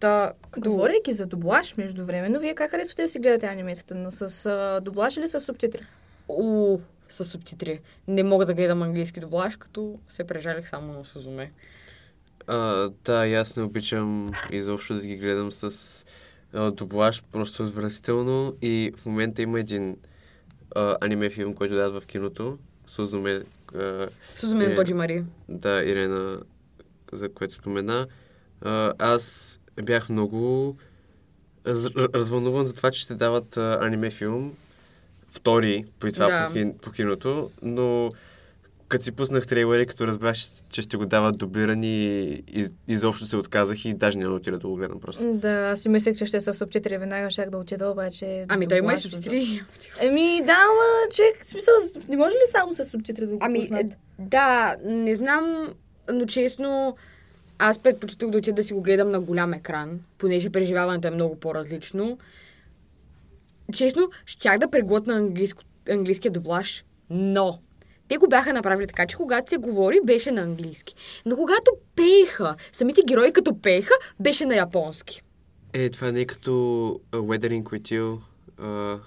Та, 0.00 0.32
като... 0.50 0.70
Говорейки 0.70 1.12
за 1.12 1.26
дублаж, 1.26 1.76
междувременно, 1.76 2.40
вие 2.40 2.54
как 2.54 2.70
харесвате 2.70 3.02
да 3.02 3.08
си 3.08 3.18
гледате 3.18 3.46
аниметата? 3.46 3.94
Но 3.94 4.10
с 4.10 4.46
а, 4.46 4.80
дублаж 4.80 5.16
или 5.16 5.28
с 5.28 5.40
субтитри? 5.40 5.80
О, 6.28 6.78
с 7.08 7.24
субтитри. 7.24 7.80
Не 8.08 8.22
мога 8.22 8.46
да 8.46 8.54
гледам 8.54 8.82
английски 8.82 9.20
дублаж, 9.20 9.56
като 9.56 9.98
се 10.08 10.24
прежалих 10.24 10.68
само 10.68 10.92
на 10.92 11.04
Сузуме. 11.04 11.52
А, 12.46 12.90
да, 13.04 13.26
и 13.26 13.34
аз 13.34 13.56
не 13.56 13.62
обичам 13.62 14.32
изобщо 14.52 14.94
да 14.94 15.00
ги 15.00 15.16
гледам 15.16 15.52
с 15.52 16.04
а, 16.52 16.70
дублаж, 16.70 17.22
просто 17.32 17.62
отвратително. 17.62 18.54
И 18.62 18.92
в 18.98 19.06
момента 19.06 19.42
има 19.42 19.60
един 19.60 19.96
а, 20.74 20.96
аниме 21.00 21.30
филм, 21.30 21.54
който 21.54 21.74
дадат 21.74 22.02
в 22.02 22.06
киното. 22.06 22.58
Сузуме, 22.88 23.42
а, 23.74 24.08
Сузуме 24.36 24.64
Е. 24.64 24.68
на 24.68 24.74
Тоджи 24.76 24.94
Мари. 24.94 25.24
да, 25.48 25.82
Ирена, 25.82 26.40
за 27.12 27.28
което 27.28 27.54
спомена. 27.54 28.06
А, 28.62 28.92
аз 28.98 29.54
бях 29.76 30.08
много 30.08 30.76
раз- 31.66 31.90
развълнуван 31.94 32.64
за 32.64 32.74
това, 32.74 32.90
че 32.90 33.00
ще 33.00 33.14
дават 33.14 33.56
а, 33.56 33.78
аниме 33.82 34.10
филм, 34.10 34.56
втори 35.30 35.84
при 35.98 36.12
това 36.12 36.26
Да. 36.50 36.72
по 36.74 36.90
киното, 36.90 37.50
но 37.62 38.12
като 38.88 39.04
си 39.04 39.12
пуснах 39.12 39.46
трейлери, 39.46 39.86
като 39.86 40.06
разбрах, 40.06 40.36
че- 40.70 40.82
ще 40.82 40.96
го 40.96 41.06
дават 41.06 41.38
дублирани, 41.38 42.04
из, 42.48 42.70
изобщо 42.88 43.26
се 43.26 43.36
отказах 43.36 43.84
и 43.84 43.94
даже 43.94 44.18
няма 44.18 44.30
да 44.30 44.36
отида 44.36 44.58
да 44.58 44.68
го 44.68 44.74
гледам 44.74 45.00
просто. 45.00 45.32
Да, 45.34 45.50
аз 45.50 45.80
си 45.80 45.88
мислех, 45.88 46.16
че 46.16 46.26
ще 46.26 46.40
са 46.40 46.54
субтитри. 46.54 46.98
Веднага 46.98 47.30
щях 47.30 47.50
да 47.50 47.58
отида, 47.58 47.88
обаче... 47.88 48.44
Ами 48.48 48.66
той 48.68 48.78
има 48.78 48.94
и 48.94 48.98
субтитри. 48.98 49.62
Еми, 50.00 50.40
да, 50.46 50.52
ама, 50.52 51.10
че, 51.10 51.22
в 51.42 51.46
смисъл, 51.46 51.74
не 52.08 52.16
може 52.16 52.34
ли 52.34 52.50
само 52.50 52.74
с 52.74 52.84
субтитри 52.84 53.26
да 53.26 53.32
го 53.32 53.38
Ами, 53.40 53.60
пуснат? 53.60 53.80
е, 53.82 53.96
да, 54.18 54.76
не 54.84 55.16
знам, 55.16 55.74
но 56.12 56.26
честно, 56.26 56.96
аз 57.58 57.78
предпочитах 57.78 58.30
да 58.30 58.38
отида 58.38 58.54
да 58.54 58.64
си 58.64 58.72
го 58.72 58.82
гледам 58.82 59.10
на 59.10 59.20
голям 59.20 59.52
екран, 59.54 60.00
понеже 60.18 60.50
преживяването 60.50 61.08
е 61.08 61.10
много 61.10 61.36
по-различно. 61.36 62.18
Честно, 63.74 64.10
щях 64.26 64.58
да 64.58 64.70
преглътна 64.70 65.14
английско, 65.14 65.62
английския 65.90 66.30
дублаж, 66.30 66.84
но 67.10 67.58
те 68.08 68.16
го 68.16 68.28
бяха 68.28 68.52
направили 68.52 68.86
така, 68.86 69.06
че 69.06 69.16
когато 69.16 69.50
се 69.50 69.56
говори, 69.56 69.98
беше 70.04 70.30
на 70.30 70.40
английски. 70.40 70.94
Но 71.26 71.36
когато 71.36 71.70
пееха, 71.96 72.56
самите 72.72 73.02
герои 73.02 73.32
като 73.32 73.58
пееха, 73.58 73.92
беше 74.20 74.44
на 74.44 74.56
японски. 74.56 75.22
Е, 75.72 75.90
това 75.90 76.12
не 76.12 76.20
е 76.20 76.24
като 76.24 76.50
uh, 76.50 77.18
Weathering 77.18 77.62
with 77.62 77.82
You, 77.92 78.18
uh, 78.58 78.98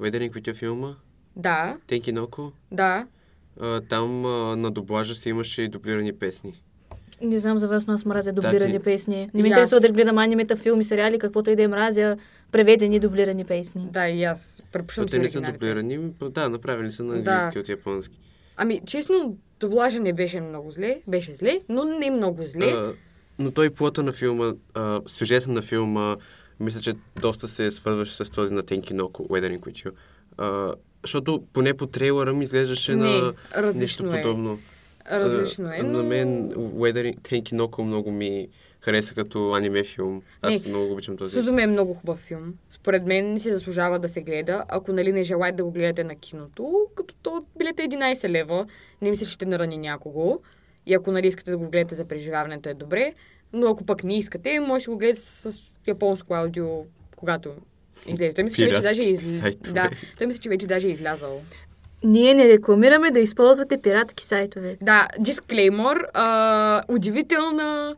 Weathering 0.00 0.30
with 0.30 0.42
You 0.42 0.54
филма, 0.54 0.94
Да, 1.36 1.76
Тенкиноко. 1.86 2.52
да. 2.72 3.06
Uh, 3.60 3.88
там 3.88 4.22
uh, 4.22 4.54
на 4.54 4.70
дублажа 4.70 5.14
си 5.14 5.28
имаше 5.28 5.62
и 5.62 5.68
дублирани 5.68 6.12
песни. 6.12 6.62
Не 7.22 7.38
знам 7.38 7.58
за 7.58 7.68
вас, 7.68 7.86
но 7.86 7.92
аз 7.92 8.04
мразя 8.04 8.32
дублирани 8.32 8.72
ти- 8.72 8.78
песни. 8.78 9.30
Не 9.34 9.42
ми 9.42 9.48
интересува 9.48 9.80
да 9.80 9.88
гледам 9.88 10.18
анимета, 10.18 10.56
филми, 10.56 10.84
сериали, 10.84 11.18
каквото 11.18 11.50
и 11.50 11.56
да 11.56 11.62
е 11.62 11.68
мразя. 11.68 12.16
Преведени 12.52 13.00
дублирани 13.00 13.44
песни. 13.44 13.88
Да, 13.90 14.08
и 14.08 14.24
аз 14.24 14.62
предпочитам 14.72 15.08
те 15.08 15.18
не 15.18 15.28
са 15.28 15.40
дублирани, 15.40 15.98
да, 16.20 16.48
направени 16.48 16.92
са 16.92 17.04
на 17.04 17.22
Да. 17.22 17.30
английски 17.30 17.58
от 17.58 17.68
японски. 17.68 18.18
Ами, 18.56 18.80
честно, 18.86 19.36
дублажа 19.60 20.00
не 20.00 20.12
беше 20.12 20.40
много 20.40 20.70
зле. 20.70 21.00
Беше 21.06 21.34
зле, 21.34 21.60
но 21.68 21.84
не 21.84 22.10
много 22.10 22.46
зле. 22.46 22.66
А, 22.66 22.92
но 23.38 23.50
той 23.50 23.70
плата 23.70 24.02
на 24.02 24.12
филма, 24.12 24.52
а, 24.74 25.00
сюжета 25.06 25.50
на 25.50 25.62
филма, 25.62 26.16
мисля, 26.60 26.80
че 26.80 26.94
доста 27.20 27.48
се 27.48 27.70
свързваше 27.70 28.14
с 28.14 28.30
този 28.30 28.54
на 28.54 28.62
Weathering 29.28 29.60
with 29.60 29.86
You. 29.86 29.92
А, 30.38 30.74
защото 31.02 31.44
поне 31.52 31.74
по 31.74 31.86
трейлера 31.86 32.32
ми 32.32 32.44
изглеждаше 32.44 32.96
Не, 32.96 33.20
на 33.20 33.32
нещо 33.74 34.14
е. 34.14 34.22
подобно. 34.22 34.58
Различно 35.10 35.68
е, 35.68 35.76
А, 35.80 35.82
но... 35.82 35.98
На 35.98 36.02
мен 36.02 36.52
Weathering 36.54 37.20
Tenki 37.20 37.52
Noko 37.52 37.82
много 37.82 38.10
ми 38.10 38.48
хареса 38.82 39.14
като 39.14 39.52
аниме 39.52 39.84
филм. 39.84 40.22
Аз 40.42 40.64
Не, 40.64 40.70
много 40.70 40.92
обичам 40.92 41.16
този. 41.16 41.34
Сузуме 41.34 41.62
е 41.62 41.66
много 41.66 41.94
хубав 41.94 42.18
филм. 42.18 42.54
Според 42.70 43.06
мен 43.06 43.38
си 43.38 43.52
заслужава 43.52 43.98
да 43.98 44.08
се 44.08 44.22
гледа. 44.22 44.64
Ако 44.68 44.92
нали 44.92 45.12
не 45.12 45.24
желаете 45.24 45.56
да 45.56 45.64
го 45.64 45.70
гледате 45.70 46.04
на 46.04 46.14
киното, 46.14 46.86
като 46.94 47.14
то 47.22 47.44
билет 47.58 47.80
е 47.80 47.88
11 47.88 48.28
лева, 48.28 48.66
не 49.02 49.10
мисля, 49.10 49.26
че 49.26 49.32
ще 49.32 49.46
нарани 49.46 49.78
някого. 49.78 50.40
И 50.86 50.94
ако 50.94 51.12
нали 51.12 51.26
искате 51.26 51.50
да 51.50 51.58
го 51.58 51.70
гледате 51.70 51.94
за 51.94 52.04
преживяването 52.04 52.68
е 52.68 52.74
добре. 52.74 53.14
Но 53.52 53.66
ако 53.70 53.84
пък 53.84 54.04
не 54.04 54.18
искате, 54.18 54.60
може 54.60 54.84
да 54.84 54.90
го 54.90 54.98
гледате 54.98 55.20
с 55.20 55.60
японско 55.86 56.34
аудио, 56.34 56.66
когато 57.16 57.50
излезе. 58.06 58.34
Той 58.34 58.44
мисля, 58.44 58.56
че 58.56 58.68
вече 58.68 58.80
даже 58.80 59.02
е 59.02 59.10
из... 59.10 59.40
Да, 59.72 59.90
той 60.18 60.26
мисля, 60.26 60.40
че 60.40 60.48
вече 60.48 60.66
даже 60.66 60.86
е 60.86 60.90
излязъл. 60.90 61.42
Ние 62.04 62.34
не 62.34 62.48
рекламираме 62.48 63.10
да 63.10 63.20
използвате 63.20 63.82
пиратски 63.82 64.24
сайтове. 64.24 64.76
Да, 64.82 65.08
дисклеймор. 65.18 66.06
А, 66.14 66.82
удивителна... 66.88 67.96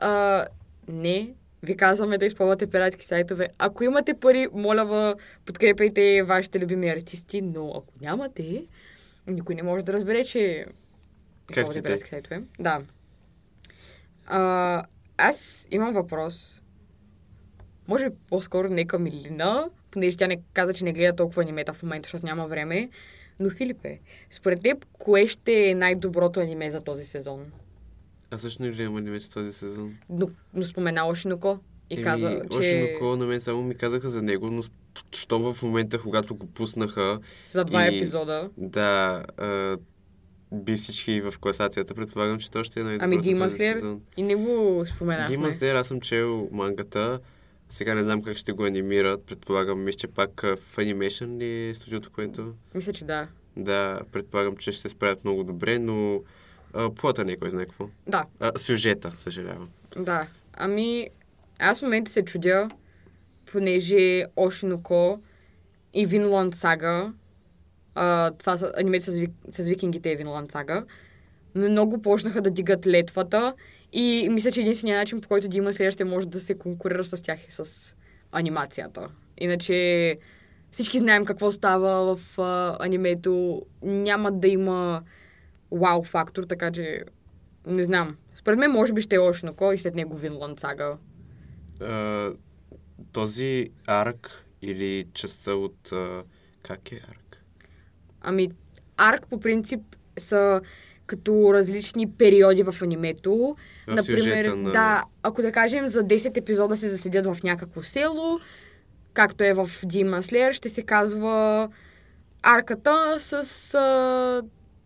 А, 0.00 0.46
не, 0.88 1.34
ви 1.62 1.76
казваме 1.76 2.18
да 2.18 2.26
използвате 2.26 2.66
пиратски 2.66 3.06
сайтове. 3.06 3.48
Ако 3.58 3.84
имате 3.84 4.14
пари, 4.14 4.48
моля 4.52 4.84
ви, 4.84 5.22
подкрепяйте 5.46 6.22
вашите 6.22 6.60
любими 6.60 6.88
артисти, 6.88 7.42
но 7.42 7.72
ако 7.76 7.94
нямате, 8.00 8.66
никой 9.26 9.54
не 9.54 9.62
може 9.62 9.84
да 9.84 9.92
разбере, 9.92 10.24
че 10.24 10.66
използвате 11.50 11.82
те. 11.82 11.82
пиратски 11.82 12.10
сайтове. 12.10 12.42
Да. 12.58 12.82
А, 14.26 14.84
аз 15.16 15.66
имам 15.70 15.92
въпрос. 15.94 16.62
Може 17.88 18.10
по-скоро 18.28 18.68
не 18.68 18.84
към 18.84 19.06
Илина, 19.06 19.70
понеже 19.90 20.16
тя 20.16 20.26
не 20.26 20.42
каза, 20.52 20.74
че 20.74 20.84
не 20.84 20.92
гледа 20.92 21.16
толкова 21.16 21.42
анимета 21.42 21.72
в 21.72 21.82
момента, 21.82 22.06
защото 22.06 22.26
няма 22.26 22.46
време. 22.46 22.90
Но 23.40 23.50
Филипе, 23.50 24.00
според 24.30 24.62
теб, 24.62 24.86
кое 24.92 25.28
ще 25.28 25.70
е 25.70 25.74
най-доброто 25.74 26.40
аниме 26.40 26.70
за 26.70 26.80
този 26.80 27.04
сезон? 27.04 27.52
Аз 28.30 28.40
също 28.40 28.62
не 28.62 28.70
гледам 28.70 28.96
аниме 28.96 29.20
този 29.20 29.52
сезон. 29.52 29.94
Но, 30.08 30.30
но 30.54 30.62
спомена 30.62 31.08
Ошиноко 31.08 31.58
и 31.90 32.02
каза, 32.02 32.42
че 32.52 32.58
Ошиноко 32.58 33.16
на 33.16 33.26
мен 33.26 33.40
само 33.40 33.62
ми 33.62 33.74
казаха 33.74 34.08
за 34.08 34.22
него, 34.22 34.50
но 34.50 34.62
що 35.12 35.52
в 35.52 35.62
момента, 35.62 35.98
когато 35.98 36.34
го 36.34 36.46
пуснаха, 36.46 37.20
за 37.52 37.64
два 37.64 37.84
и- 37.84 37.96
епизода. 37.98 38.50
да, 38.56 39.24
а, 39.36 39.76
би 40.52 40.76
всички 40.76 41.20
в 41.20 41.34
класацията, 41.40 41.94
предполагам, 41.94 42.38
че 42.38 42.50
то 42.50 42.64
ще 42.64 42.80
е 42.80 42.84
най-доброто 42.84 43.28
Ами 43.28 43.36
Slayer 43.40 43.74
сезон. 43.74 44.00
и 44.16 44.22
не 44.22 44.34
го 44.34 44.84
споменахме. 44.86 45.36
Demon 45.36 45.52
Slayer, 45.52 45.80
аз 45.80 45.86
съм 45.88 46.00
чел 46.00 46.48
мангата. 46.52 47.20
Сега 47.68 47.94
не 47.94 48.04
знам 48.04 48.22
как 48.22 48.36
ще 48.36 48.52
го 48.52 48.64
анимират. 48.64 49.26
Предполагам, 49.26 49.84
мисля, 49.84 49.98
че 49.98 50.06
пак 50.06 50.40
в 50.42 50.76
Animation 50.76 51.38
ли 51.38 51.68
е 51.68 51.74
студиото, 51.74 52.10
което... 52.10 52.54
Мисля, 52.74 52.92
че 52.92 53.04
да. 53.04 53.28
Да, 53.56 54.00
предполагам, 54.12 54.56
че 54.56 54.72
ще 54.72 54.82
се 54.82 54.88
справят 54.88 55.24
много 55.24 55.44
добре, 55.44 55.78
но 55.78 56.20
а, 56.74 56.90
плота 56.90 57.24
не 57.24 57.32
е 57.32 57.36
кой 57.36 57.50
знае 57.50 57.64
какво. 57.66 57.88
Да, 58.06 58.24
А, 58.40 58.52
сюжета, 58.58 59.12
съжалявам. 59.18 59.68
да. 59.96 60.26
Ами, 60.52 61.08
аз 61.58 61.78
в 61.78 61.82
момента 61.82 62.10
се 62.10 62.24
чудя, 62.24 62.68
понеже 63.52 64.24
Ошиноко 64.36 65.20
и 65.94 66.06
Винланд 66.06 66.54
Сага, 66.54 67.12
а, 67.94 68.30
това 68.30 68.56
са 68.56 68.72
анимете 68.76 69.10
с, 69.10 69.14
вик, 69.14 69.30
с 69.48 69.68
викингите 69.68 70.10
и 70.10 70.16
Винланд 70.16 70.52
Сага, 70.52 70.84
много 71.54 72.02
почнаха 72.02 72.42
да 72.42 72.50
дигат 72.50 72.86
летвата 72.86 73.54
и 73.92 74.28
мисля, 74.30 74.52
че 74.52 74.60
единственият 74.60 75.00
начин, 75.00 75.20
по 75.20 75.28
който 75.28 75.48
да 75.48 75.56
има 75.56 75.72
следващия 75.72 76.06
може 76.06 76.26
да 76.26 76.40
се 76.40 76.58
конкурира 76.58 77.04
с 77.04 77.22
тях 77.22 77.48
е 77.48 77.50
с 77.50 77.64
анимацията. 78.32 79.08
Иначе 79.38 80.16
всички 80.70 80.98
знаем 80.98 81.24
какво 81.24 81.52
става 81.52 82.16
в 82.16 82.38
а, 82.38 82.76
анимето. 82.80 83.62
Няма 83.82 84.32
да 84.32 84.48
има 84.48 85.02
вау 85.72 86.04
фактор, 86.04 86.42
така 86.42 86.70
че 86.70 87.02
не 87.66 87.84
знам. 87.84 88.16
Според 88.34 88.58
мен 88.58 88.70
може 88.70 88.92
би 88.92 89.02
ще 89.02 89.16
е 89.16 89.20
Ошиноко 89.20 89.72
и 89.72 89.78
след 89.78 89.94
него 89.94 90.16
Винланд 90.16 90.60
Сага. 90.60 90.96
Този 93.12 93.70
арк 93.86 94.30
или 94.62 95.06
частта 95.14 95.52
от... 95.52 95.92
Как 96.62 96.92
е 96.92 97.00
арк? 97.10 97.36
Ами, 98.20 98.50
арк 98.96 99.26
по 99.26 99.40
принцип 99.40 99.80
са 100.18 100.60
като 101.06 101.54
различни 101.54 102.12
периоди 102.12 102.62
в 102.62 102.74
анимето. 102.82 103.56
В 103.86 104.02
сюжета 104.02 104.56
на- 104.56 104.70
да, 104.72 105.04
ако 105.22 105.42
да 105.42 105.52
кажем 105.52 105.88
за 105.88 106.04
10 106.04 106.36
епизода 106.36 106.76
се 106.76 106.88
заседят 106.88 107.26
в 107.26 107.42
някакво 107.42 107.82
село, 107.82 108.40
както 109.12 109.44
е 109.44 109.54
в 109.54 109.68
Demon 109.68 110.20
Slayer, 110.20 110.52
ще 110.52 110.68
се 110.68 110.82
казва 110.82 111.68
арката 112.42 113.16
с 113.18 113.32
а, 113.74 114.42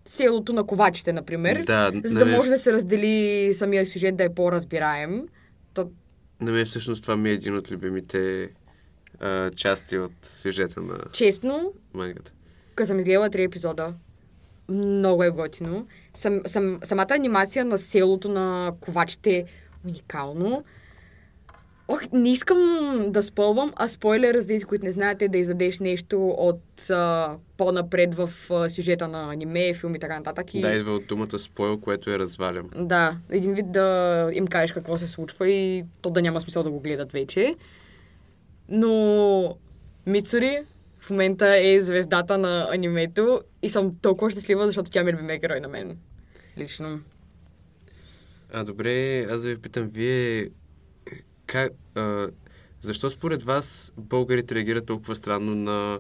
селото 0.07 0.53
на 0.53 0.65
ковачите, 0.65 1.13
например. 1.13 1.65
Да, 1.67 1.93
за 2.05 2.19
да 2.19 2.25
мен, 2.25 2.37
може 2.37 2.51
да 2.51 2.59
се 2.59 2.73
раздели 2.73 3.55
самия 3.55 3.87
сюжет 3.87 4.17
да 4.17 4.25
е 4.25 4.35
по-разбираем. 4.35 5.29
То, 5.75 5.91
на 6.41 6.53
мен 6.53 6.67
всъщност 6.67 7.03
това 7.03 7.17
ми 7.17 7.31
е 7.31 7.33
един 7.33 7.57
от 7.57 7.71
любимите 7.71 8.51
а, 9.21 9.51
части 9.51 9.99
от 9.99 10.13
сюжета 10.23 10.81
на 10.81 10.99
честно, 11.13 11.73
мангата. 11.95 12.33
като 12.75 12.87
съм 12.87 12.99
изгледала 12.99 13.31
три 13.31 13.43
епизода, 13.43 13.95
много 14.69 15.23
е 15.23 15.31
готино. 15.31 15.87
Сам, 16.15 16.41
сам, 16.47 16.81
самата 16.85 17.07
анимация 17.11 17.65
на 17.65 17.79
селото 17.79 18.29
на 18.29 18.73
ковачите 18.81 19.31
е 19.31 19.45
уникално. 19.85 20.65
Ох, 21.89 22.03
не 22.13 22.33
искам 22.33 22.59
да 23.09 23.23
спълвам, 23.23 23.73
а 23.77 23.89
спойлер 23.89 24.39
за 24.39 24.47
тези, 24.47 24.65
които 24.65 24.85
не 24.85 24.93
знаете, 24.93 25.29
да 25.29 25.39
издадеш 25.39 25.79
нещо 25.79 26.29
от 26.29 26.91
а, 26.91 27.37
по-напред 27.57 28.15
в 28.15 28.31
а, 28.51 28.71
сюжета 28.71 29.09
на 29.09 29.33
аниме, 29.33 29.75
филми 29.75 29.97
и 29.97 30.01
така 30.01 30.19
нататък. 30.19 30.55
И... 30.55 30.61
Да, 30.61 30.73
идва 30.73 30.93
от 30.93 31.07
думата 31.07 31.39
спойл, 31.39 31.81
което 31.81 32.11
е 32.11 32.19
развалям. 32.19 32.71
Да, 32.77 33.17
един 33.31 33.55
вид 33.55 33.73
да 33.73 34.31
им 34.33 34.47
кажеш 34.47 34.73
какво 34.73 34.99
се 34.99 35.07
случва 35.07 35.49
и 35.49 35.85
то 36.03 36.11
да 36.11 36.23
няма 36.23 36.41
смисъл 36.41 36.63
да 36.63 36.71
го 36.71 36.81
гледат 36.81 37.13
вече. 37.13 37.55
Но 38.69 39.57
Мицури 40.07 40.59
в 41.01 41.11
момента 41.11 41.57
е 41.57 41.81
звездата 41.81 42.39
на 42.39 42.69
анимето 42.73 43.43
и 43.63 43.71
съм 43.71 43.97
толкова 44.03 44.31
щастлива, 44.31 44.67
защото 44.67 44.91
тя 44.91 45.05
ми 45.05 45.11
е 45.11 45.13
любимия 45.13 45.39
герой 45.39 45.61
на 45.61 45.69
мен. 45.69 45.99
Лично. 46.59 47.01
А, 48.53 48.65
добре, 48.65 49.21
аз 49.21 49.43
да 49.43 49.49
ви 49.49 49.57
питам, 49.57 49.91
вие 49.95 50.49
как, 51.47 51.73
а, 51.95 52.29
защо 52.81 53.11
според 53.11 53.43
вас 53.43 53.93
българите 53.99 54.55
реагират 54.55 54.87
толкова 54.87 55.17
странно 55.17 55.55
на 55.55 55.99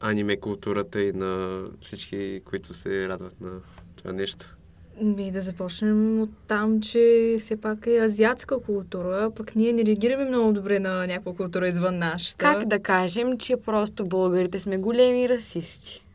аниме 0.00 0.36
културата 0.36 1.02
и 1.02 1.12
на 1.12 1.62
всички, 1.82 2.40
които 2.44 2.74
се 2.74 3.08
радват 3.08 3.40
на 3.40 3.50
това 3.96 4.12
нещо? 4.12 4.56
Ми 5.02 5.32
да 5.32 5.40
започнем 5.40 6.20
от 6.20 6.30
там, 6.46 6.80
че 6.80 7.36
все 7.38 7.60
пак 7.60 7.86
е 7.86 8.00
азиатска 8.00 8.60
култура, 8.60 9.30
пък 9.36 9.56
ние 9.56 9.72
не 9.72 9.84
реагираме 9.84 10.24
много 10.24 10.52
добре 10.52 10.78
на 10.78 11.06
някаква 11.06 11.34
култура 11.34 11.68
извън 11.68 11.98
нашата. 11.98 12.38
Как 12.38 12.68
да 12.68 12.78
кажем, 12.78 13.38
че 13.38 13.56
просто 13.56 14.06
българите 14.06 14.60
сме 14.60 14.76
големи 14.76 15.28
расисти? 15.28 16.05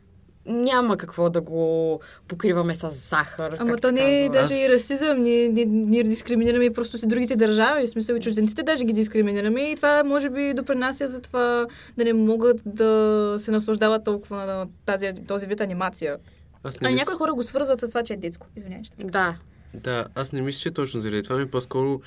Няма 0.46 0.96
какво 0.96 1.30
да 1.30 1.40
го 1.40 2.00
покриваме 2.28 2.74
с 2.74 2.90
захар. 3.10 3.56
Ама 3.58 3.76
то 3.76 3.92
не 3.92 4.24
е 4.24 4.28
даже 4.28 4.54
и 4.54 4.68
расизъм. 4.68 5.22
Ние, 5.22 5.48
ние, 5.48 5.64
ние 5.64 6.02
дискриминираме 6.02 6.64
и 6.64 6.72
просто 6.72 6.98
си 6.98 7.06
другите 7.06 7.36
държави. 7.36 7.86
В 7.86 7.90
смисъл 7.90 8.14
и 8.14 8.20
чужденците 8.20 8.62
даже 8.62 8.84
ги 8.84 8.92
дискриминираме. 8.92 9.60
И 9.60 9.76
това 9.76 10.04
може 10.04 10.30
би 10.30 10.54
допринася 10.54 11.08
за 11.08 11.20
това 11.20 11.66
да 11.96 12.04
не 12.04 12.12
могат 12.12 12.62
да 12.66 13.36
се 13.38 13.50
наслаждават 13.50 14.04
толкова 14.04 14.46
на 14.46 14.66
тази, 14.86 15.12
този 15.28 15.46
вид 15.46 15.60
анимация. 15.60 16.16
Аз 16.64 16.76
А 16.76 16.84
не 16.84 16.90
мисля, 16.90 17.00
някои 17.00 17.14
хора 17.14 17.34
го 17.34 17.42
свързват 17.42 17.80
с 17.80 17.88
това, 17.88 18.02
че 18.02 18.12
е 18.12 18.16
детско. 18.16 18.46
Извинявай, 18.56 18.84
ще. 18.84 19.04
Да. 19.04 19.36
да, 19.74 20.06
аз 20.14 20.32
не 20.32 20.40
мисля, 20.40 20.60
че 20.60 20.68
е 20.68 20.72
точно 20.72 21.00
заради 21.00 21.22
това 21.22 21.36
ми 21.36 21.50
по-скоро 21.50 22.00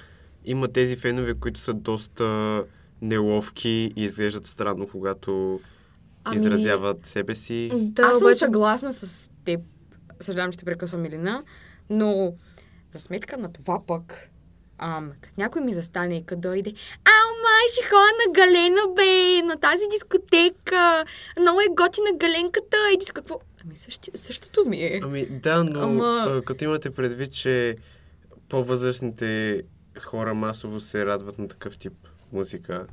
има 0.46 0.68
тези 0.68 0.96
фенове, 0.96 1.34
които 1.34 1.60
са 1.60 1.74
доста 1.74 2.64
неловки 3.02 3.94
и 3.96 4.04
изглеждат 4.04 4.48
странно, 4.48 4.88
когато 4.92 5.60
Ами- 6.26 6.36
изразяват 6.38 7.06
себе 7.06 7.36
си. 7.36 7.72
Да, 7.74 8.04
Аз 8.04 8.12
съм 8.12 8.18
обаче... 8.18 8.40
съгласна 8.40 8.94
с 8.94 9.30
теб. 9.46 9.60
Съжалявам, 10.22 10.52
че 10.52 10.58
те 10.58 10.66
прекъсвам 10.66 11.06
Илина, 11.06 11.44
но 11.90 12.34
за 12.94 13.00
сметка 13.00 13.38
на 13.38 13.54
това 13.54 13.86
пък, 13.88 14.30
ам, 14.78 15.12
като 15.22 15.34
някой 15.38 15.62
ми 15.62 15.74
застане 15.74 16.18
и 16.18 16.26
като 16.26 16.42
дойде, 16.42 16.70
ау, 17.06 17.30
май, 17.44 17.66
ще 17.72 17.84
ходя 17.84 17.96
на 18.28 18.34
Галена, 18.34 18.82
бе, 18.96 19.42
на 19.48 19.60
тази 19.60 19.84
дискотека, 19.94 21.06
много 21.40 21.62
е 21.62 21.76
готина 21.76 22.10
Галенката, 22.18 22.78
иди 22.94 23.06
с 23.06 23.12
какво... 23.12 23.40
Ами 23.66 23.78
същи, 23.78 24.12
същото 24.16 24.66
ми 24.66 24.78
е. 24.78 25.00
Ами 25.04 25.26
да, 25.26 25.64
но 25.64 25.80
Ама- 25.80 26.26
а, 26.28 26.42
като 26.42 26.64
имате 26.64 26.90
предвид, 26.92 27.34
че 27.34 27.78
по-възрастните 28.50 29.62
хора 30.00 30.34
масово 30.34 30.80
се 30.80 31.06
радват 31.06 31.40
на 31.40 31.48
такъв 31.48 31.78
тип 31.78 31.94
музика, 32.32 32.88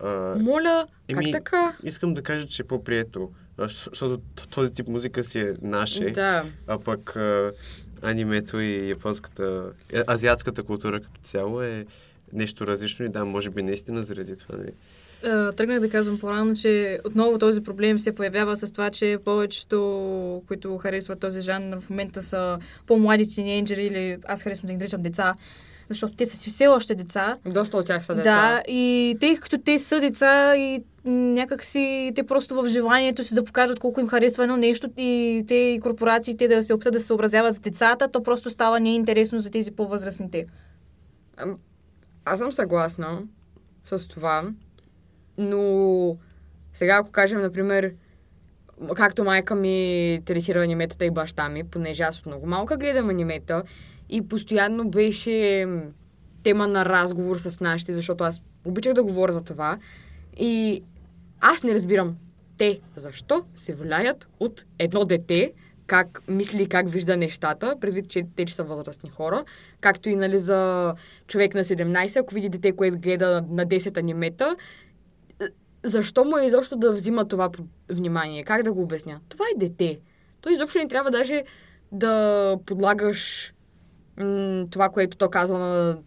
а, 0.00 0.34
Моля, 0.40 0.86
Еми, 1.08 1.32
как 1.32 1.44
така? 1.44 1.76
искам 1.82 2.14
да 2.14 2.22
кажа, 2.22 2.46
че 2.46 2.62
е 2.62 2.66
по-прието, 2.66 3.30
защото 3.58 4.20
този 4.50 4.72
тип 4.72 4.88
музика 4.88 5.24
си 5.24 5.38
е 5.40 5.54
наше, 5.62 6.10
Да. 6.10 6.44
а 6.66 6.78
пък 6.78 7.16
а, 7.16 7.52
анимето 8.02 8.60
и 8.60 8.88
японската, 8.88 9.64
азиатската 10.08 10.62
култура 10.62 11.00
като 11.00 11.20
цяло 11.22 11.62
е 11.62 11.86
нещо 12.32 12.66
различно 12.66 13.04
и 13.06 13.08
да, 13.08 13.24
може 13.24 13.50
би 13.50 13.62
наистина 13.62 14.02
заради 14.02 14.36
това 14.36 14.56
не. 14.58 14.70
А, 15.30 15.52
Тръгнах 15.52 15.80
да 15.80 15.90
казвам 15.90 16.18
по-рано, 16.18 16.54
че 16.54 17.00
отново 17.04 17.38
този 17.38 17.62
проблем 17.62 17.98
се 17.98 18.14
появява 18.14 18.56
с 18.56 18.72
това, 18.72 18.90
че 18.90 19.18
повечето, 19.24 20.42
които 20.48 20.78
харесват 20.78 21.20
този 21.20 21.40
жанр, 21.40 21.80
в 21.80 21.90
момента 21.90 22.22
са 22.22 22.58
по-млади 22.86 23.28
тинейджери 23.28 23.84
или 23.84 24.18
аз 24.24 24.42
харесвам 24.42 24.66
да 24.66 24.72
ги 24.72 24.78
наричам 24.78 25.02
деца, 25.02 25.34
защото 25.88 26.16
те 26.16 26.26
са 26.26 26.36
си 26.36 26.50
все 26.50 26.66
още 26.66 26.94
деца. 26.94 27.36
Доста 27.46 27.76
от 27.76 27.86
тях 27.86 28.04
са 28.04 28.14
деца. 28.14 28.62
Да, 28.66 28.72
и 28.72 29.16
тъй 29.20 29.36
като 29.36 29.58
те 29.58 29.78
са 29.78 30.00
деца 30.00 30.56
и 30.56 30.84
някак 31.04 31.64
си 31.64 32.12
те 32.14 32.26
просто 32.26 32.54
в 32.54 32.66
желанието 32.66 33.24
си 33.24 33.34
да 33.34 33.44
покажат 33.44 33.78
колко 33.78 34.00
им 34.00 34.08
харесва 34.08 34.42
едно 34.42 34.56
нещо 34.56 34.90
и 34.96 35.44
те 35.48 35.54
и 35.54 35.80
корпорациите 35.80 36.48
да 36.48 36.62
се 36.62 36.74
опитат 36.74 36.92
да 36.92 37.00
се 37.00 37.06
съобразяват 37.06 37.54
с 37.54 37.58
децата, 37.58 38.08
то 38.08 38.22
просто 38.22 38.50
става 38.50 38.80
неинтересно 38.80 39.40
за 39.40 39.50
тези 39.50 39.70
по-възрастните. 39.70 40.46
Аз 42.24 42.38
съм 42.38 42.52
съгласна 42.52 43.22
с 43.84 44.08
това, 44.08 44.44
но 45.38 46.16
сега 46.74 46.96
ако 46.96 47.10
кажем, 47.10 47.40
например, 47.40 47.92
както 48.96 49.24
майка 49.24 49.54
ми 49.54 50.20
третира 50.24 50.62
аниметата 50.62 51.04
и 51.04 51.10
баща 51.10 51.48
ми, 51.48 51.64
понеже 51.64 52.02
аз 52.02 52.18
от 52.18 52.26
много 52.26 52.46
малка 52.46 52.76
гледам 52.76 53.08
анимета 53.08 53.62
и 54.08 54.28
постоянно 54.28 54.90
беше 54.90 55.66
тема 56.42 56.68
на 56.68 56.84
разговор 56.84 57.36
с 57.38 57.60
нашите, 57.60 57.94
защото 57.94 58.24
аз 58.24 58.40
обичах 58.64 58.92
да 58.92 59.04
говоря 59.04 59.32
за 59.32 59.40
това 59.40 59.78
и 60.36 60.82
аз 61.40 61.62
не 61.62 61.74
разбирам 61.74 62.16
те 62.58 62.80
защо 62.96 63.44
се 63.56 63.74
влияят 63.74 64.28
от 64.40 64.64
едно 64.78 65.04
дете, 65.04 65.52
как 65.86 66.22
мисли 66.28 66.62
и 66.62 66.68
как 66.68 66.90
вижда 66.90 67.16
нещата, 67.16 67.76
предвид, 67.80 68.08
че 68.08 68.26
те 68.36 68.44
че 68.44 68.54
са 68.54 68.64
възрастни 68.64 69.10
хора, 69.10 69.44
както 69.80 70.08
и 70.08 70.16
нали, 70.16 70.38
за 70.38 70.94
човек 71.26 71.54
на 71.54 71.64
17, 71.64 72.20
ако 72.20 72.34
види 72.34 72.48
дете, 72.48 72.72
което 72.72 72.98
гледа 72.98 73.44
на 73.50 73.66
10 73.66 73.96
анимета, 73.98 74.56
е, 75.40 75.44
защо 75.82 76.24
му 76.24 76.38
е 76.38 76.46
изобщо 76.46 76.76
да 76.76 76.92
взима 76.92 77.28
това 77.28 77.50
внимание? 77.88 78.44
Как 78.44 78.62
да 78.62 78.72
го 78.72 78.82
обясня? 78.82 79.20
Това 79.28 79.44
е 79.54 79.58
дете. 79.58 79.98
То 80.40 80.50
изобщо 80.50 80.78
не 80.78 80.88
трябва 80.88 81.10
даже 81.10 81.44
да 81.92 82.56
подлагаш 82.66 83.53
това, 84.70 84.88
което 84.88 85.16
то 85.16 85.30
казва 85.30 85.58
на, 85.58 85.98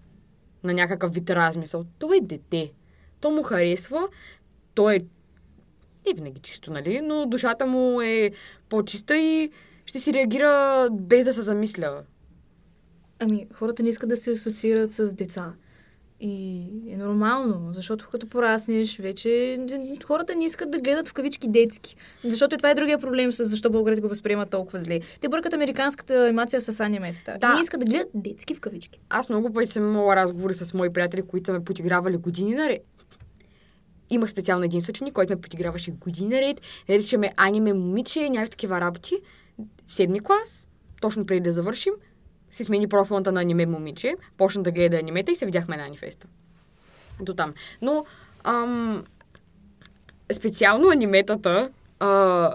на 0.63 0.73
някакъв 0.73 1.13
вид 1.13 1.29
размисъл. 1.29 1.85
То 1.99 2.13
е 2.13 2.21
дете. 2.21 2.73
То 3.19 3.31
му 3.31 3.43
харесва, 3.43 4.07
то 4.73 4.89
е 4.89 5.05
не 6.07 6.13
винаги 6.13 6.41
чисто, 6.41 6.71
нали? 6.71 7.01
Но 7.01 7.25
душата 7.25 7.65
му 7.65 8.01
е 8.01 8.31
по-чиста 8.69 9.17
и 9.17 9.51
ще 9.85 9.99
си 9.99 10.13
реагира 10.13 10.87
без 10.91 11.25
да 11.25 11.33
се 11.33 11.41
замисля. 11.41 12.03
Ами, 13.19 13.47
хората 13.53 13.83
не 13.83 13.89
искат 13.89 14.09
да 14.09 14.17
се 14.17 14.31
асоциират 14.31 14.91
с 14.91 15.13
деца. 15.13 15.53
И 16.19 16.65
нормално, 17.17 17.73
защото 17.73 18.07
като 18.11 18.27
пораснеш, 18.27 18.97
вече 18.97 19.59
хората 20.05 20.35
не 20.35 20.45
искат 20.45 20.71
да 20.71 20.79
гледат 20.79 21.07
в 21.07 21.13
кавички 21.13 21.47
детски. 21.47 21.95
Защото 22.23 22.55
и 22.55 22.57
това 22.57 22.69
е 22.69 22.75
другия 22.75 22.99
проблем 22.99 23.31
с 23.31 23.43
защо 23.43 23.69
българите 23.69 24.01
го 24.01 24.07
възприемат 24.07 24.49
толкова 24.49 24.79
зле. 24.79 24.99
Те 25.21 25.29
бъркат 25.29 25.53
американската 25.53 26.25
анимация 26.25 26.61
с 26.61 26.79
аниметата. 26.79 27.37
Да. 27.41 27.53
Не 27.53 27.61
искат 27.61 27.79
да 27.79 27.85
гледат 27.85 28.09
детски 28.13 28.55
в 28.55 28.59
кавички. 28.59 28.99
Аз 29.09 29.29
много 29.29 29.53
пъти 29.53 29.71
съм 29.71 29.83
имала 29.83 30.15
разговори 30.15 30.53
с 30.53 30.73
мои 30.73 30.89
приятели, 30.89 31.21
които 31.21 31.45
са 31.45 31.53
ме 31.53 31.63
подигравали 31.63 32.17
години 32.17 32.55
наред. 32.55 32.81
Имах 34.09 34.29
специално 34.29 34.65
един 34.65 34.81
съченик, 34.81 35.13
който 35.13 35.33
ме 35.33 35.41
подиграваше 35.41 35.91
години 35.91 36.29
наред. 36.29 36.61
Наричаме 36.89 37.33
аниме 37.37 37.73
момиче, 37.73 38.29
някакви 38.29 38.49
такива 38.49 38.81
работи. 38.81 39.15
Седми 39.89 40.19
клас, 40.19 40.67
точно 41.01 41.25
преди 41.25 41.41
да 41.41 41.51
завършим, 41.51 41.93
си 42.51 42.63
смени 42.63 42.87
профилната 42.87 43.31
на 43.31 43.41
аниме 43.41 43.65
момиче, 43.65 44.15
почна 44.37 44.63
да 44.63 44.71
гледа 44.71 44.97
анимета 44.97 45.31
и 45.31 45.35
се 45.35 45.45
видяхме 45.45 45.77
на 45.77 45.85
анифеста. 45.85 46.27
До 47.21 47.33
там. 47.33 47.53
Но 47.81 48.05
ам, 48.43 49.03
специално 50.33 50.89
аниметата 50.89 51.69
а, 51.99 52.51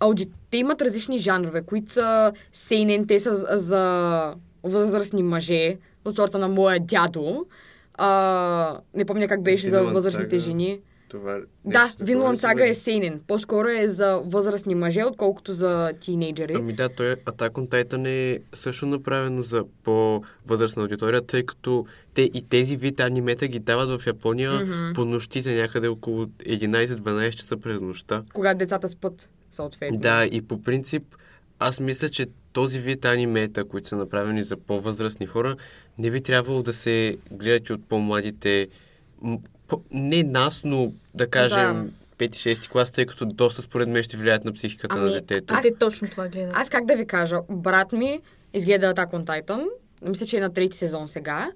ауди... 0.00 0.30
те 0.50 0.56
имат 0.56 0.82
различни 0.82 1.18
жанрове, 1.18 1.62
които 1.62 1.92
са 1.92 2.32
сейнен, 2.52 3.06
те 3.06 3.20
са 3.20 3.58
за- 3.58 4.34
възрастни 4.62 5.22
мъже, 5.22 5.78
от 6.04 6.16
сорта 6.16 6.38
на 6.38 6.48
моя 6.48 6.80
дядо. 6.80 7.46
А, 7.94 8.78
не 8.94 9.04
помня 9.04 9.28
как 9.28 9.42
беше 9.42 9.70
за 9.70 9.84
възрастните 9.84 10.36
Saga. 10.36 10.44
жени. 10.44 10.80
Това 11.10 11.32
Да, 11.32 11.38
нещо 11.84 11.96
такова 11.96 12.04
ли 12.04 12.06
Винланд 12.06 12.38
се 12.38 12.40
Сага 12.40 12.68
е 12.68 12.74
сейнен. 12.74 13.20
По-скоро 13.26 13.68
е 13.68 13.88
за 13.88 14.22
възрастни 14.24 14.74
мъже, 14.74 15.04
отколкото 15.04 15.54
за 15.54 15.92
тинейджери. 16.00 16.54
Ами 16.56 16.72
да, 16.72 16.88
той 16.88 17.14
Attack 17.14 17.50
on 17.50 17.68
Titan 17.68 18.08
е 18.08 18.38
също 18.54 18.86
направено 18.86 19.42
за 19.42 19.64
по-възрастна 19.84 20.82
аудитория, 20.82 21.20
тъй 21.22 21.42
като 21.42 21.86
те 22.14 22.22
и 22.22 22.42
тези 22.48 22.76
вид 22.76 23.00
анимета 23.00 23.48
ги 23.48 23.58
дават 23.58 24.00
в 24.00 24.06
Япония 24.06 24.52
Мгм. 24.52 24.92
по 24.94 25.04
нощите 25.04 25.54
някъде 25.54 25.88
около 25.88 26.24
11-12 26.24 27.30
часа 27.30 27.56
през 27.56 27.80
нощта. 27.80 28.22
Когато 28.32 28.58
децата 28.58 28.88
спят, 28.88 29.28
съответно. 29.52 29.98
Да, 29.98 30.26
и 30.32 30.42
по 30.42 30.62
принцип 30.62 31.02
аз 31.58 31.80
мисля, 31.80 32.08
че 32.08 32.26
този 32.52 32.80
вид 32.80 33.04
анимета, 33.04 33.64
които 33.64 33.88
са 33.88 33.96
направени 33.96 34.42
за 34.42 34.56
по-възрастни 34.56 35.26
хора, 35.26 35.56
не 35.98 36.10
би 36.10 36.20
трябвало 36.20 36.62
да 36.62 36.72
се 36.72 37.16
гледат 37.30 37.68
и 37.68 37.72
от 37.72 37.88
по-младите. 37.88 38.68
Не 39.90 40.22
нас, 40.22 40.62
но 40.64 40.92
да 41.14 41.30
кажем 41.30 41.92
5-6 42.18 42.70
клас, 42.70 42.90
тъй 42.90 43.06
като 43.06 43.26
доста 43.26 43.62
според 43.62 43.88
мен 43.88 44.02
ще 44.02 44.16
влияят 44.16 44.44
на 44.44 44.52
психиката 44.52 44.96
Ами, 44.98 45.04
на 45.04 45.12
детето. 45.12 45.54
А 45.56 45.62
те 45.62 45.74
точно 45.74 46.08
това 46.08 46.28
гледат. 46.28 46.52
Аз 46.56 46.68
как 46.70 46.86
да 46.86 46.96
ви 46.96 47.06
кажа, 47.06 47.40
брат 47.50 47.92
ми 47.92 48.20
изгледа 48.54 48.94
Attack 48.94 49.10
on 49.10 49.24
Titan, 49.24 49.66
мисля, 50.02 50.26
че 50.26 50.36
е 50.36 50.40
на 50.40 50.52
трети 50.52 50.76
сезон 50.76 51.08
сега. 51.08 51.50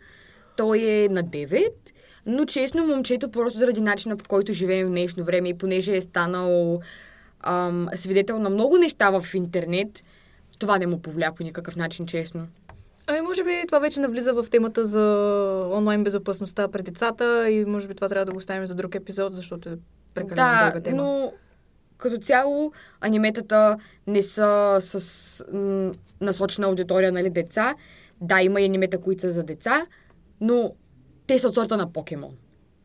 Той 0.57 0.79
е 0.79 1.09
на 1.09 1.25
9, 1.25 1.69
но 2.27 2.45
честно 2.45 2.87
момчето 2.87 3.31
просто 3.31 3.59
заради 3.59 3.81
начина 3.81 4.17
по 4.17 4.29
който 4.29 4.53
живеем 4.53 4.87
в 4.87 4.91
днешно 4.91 5.25
време 5.25 5.49
и 5.49 5.59
понеже 5.59 5.97
е 5.97 6.01
станал 6.01 6.81
ам, 7.41 7.89
свидетел 7.95 8.39
на 8.39 8.51
много 8.51 8.79
неща 8.79 9.21
в 9.21 9.35
интернет, 9.35 10.05
това 10.59 10.79
не 10.79 10.87
му 10.87 11.03
повлия 11.03 11.35
по 11.35 11.43
никакъв 11.43 11.77
начин, 11.77 12.07
честно. 12.07 12.47
Ами, 13.07 13.21
може 13.21 13.45
би 13.45 13.63
това 13.67 13.79
вече 13.79 14.01
навлиза 14.01 14.33
в 14.33 14.47
темата 14.51 14.85
за 14.85 15.03
онлайн 15.73 16.05
безопасността 16.05 16.69
пред 16.69 16.85
децата 16.85 17.51
и 17.51 17.65
може 17.65 17.89
би 17.89 17.95
това 17.95 18.09
трябва 18.09 18.25
да 18.25 18.33
го 18.33 18.39
оставим 18.39 18.67
за 18.67 18.75
друг 18.75 18.95
епизод, 18.95 19.35
защото 19.35 19.69
е 19.69 19.77
прекалено 20.15 20.49
да, 20.49 20.65
дълга 20.65 20.81
тема. 20.81 20.97
но 20.97 21.33
като 21.99 22.19
цяло 22.19 22.73
аниметата 23.01 23.77
не 24.07 24.23
са 24.23 24.79
с 24.81 25.45
м, 25.53 25.93
насочена 26.21 26.67
аудитория, 26.67 27.13
нали, 27.13 27.31
деца. 27.31 27.75
Да, 28.21 28.43
има 28.43 28.61
и 28.61 28.65
анимета, 28.65 28.99
които 28.99 29.21
са 29.21 29.33
за 29.33 29.43
деца, 29.43 29.87
но 30.41 30.75
те 31.27 31.39
са 31.39 31.49
от 31.49 31.55
сорта 31.55 31.77
на 31.77 31.93
покемон. 31.93 32.31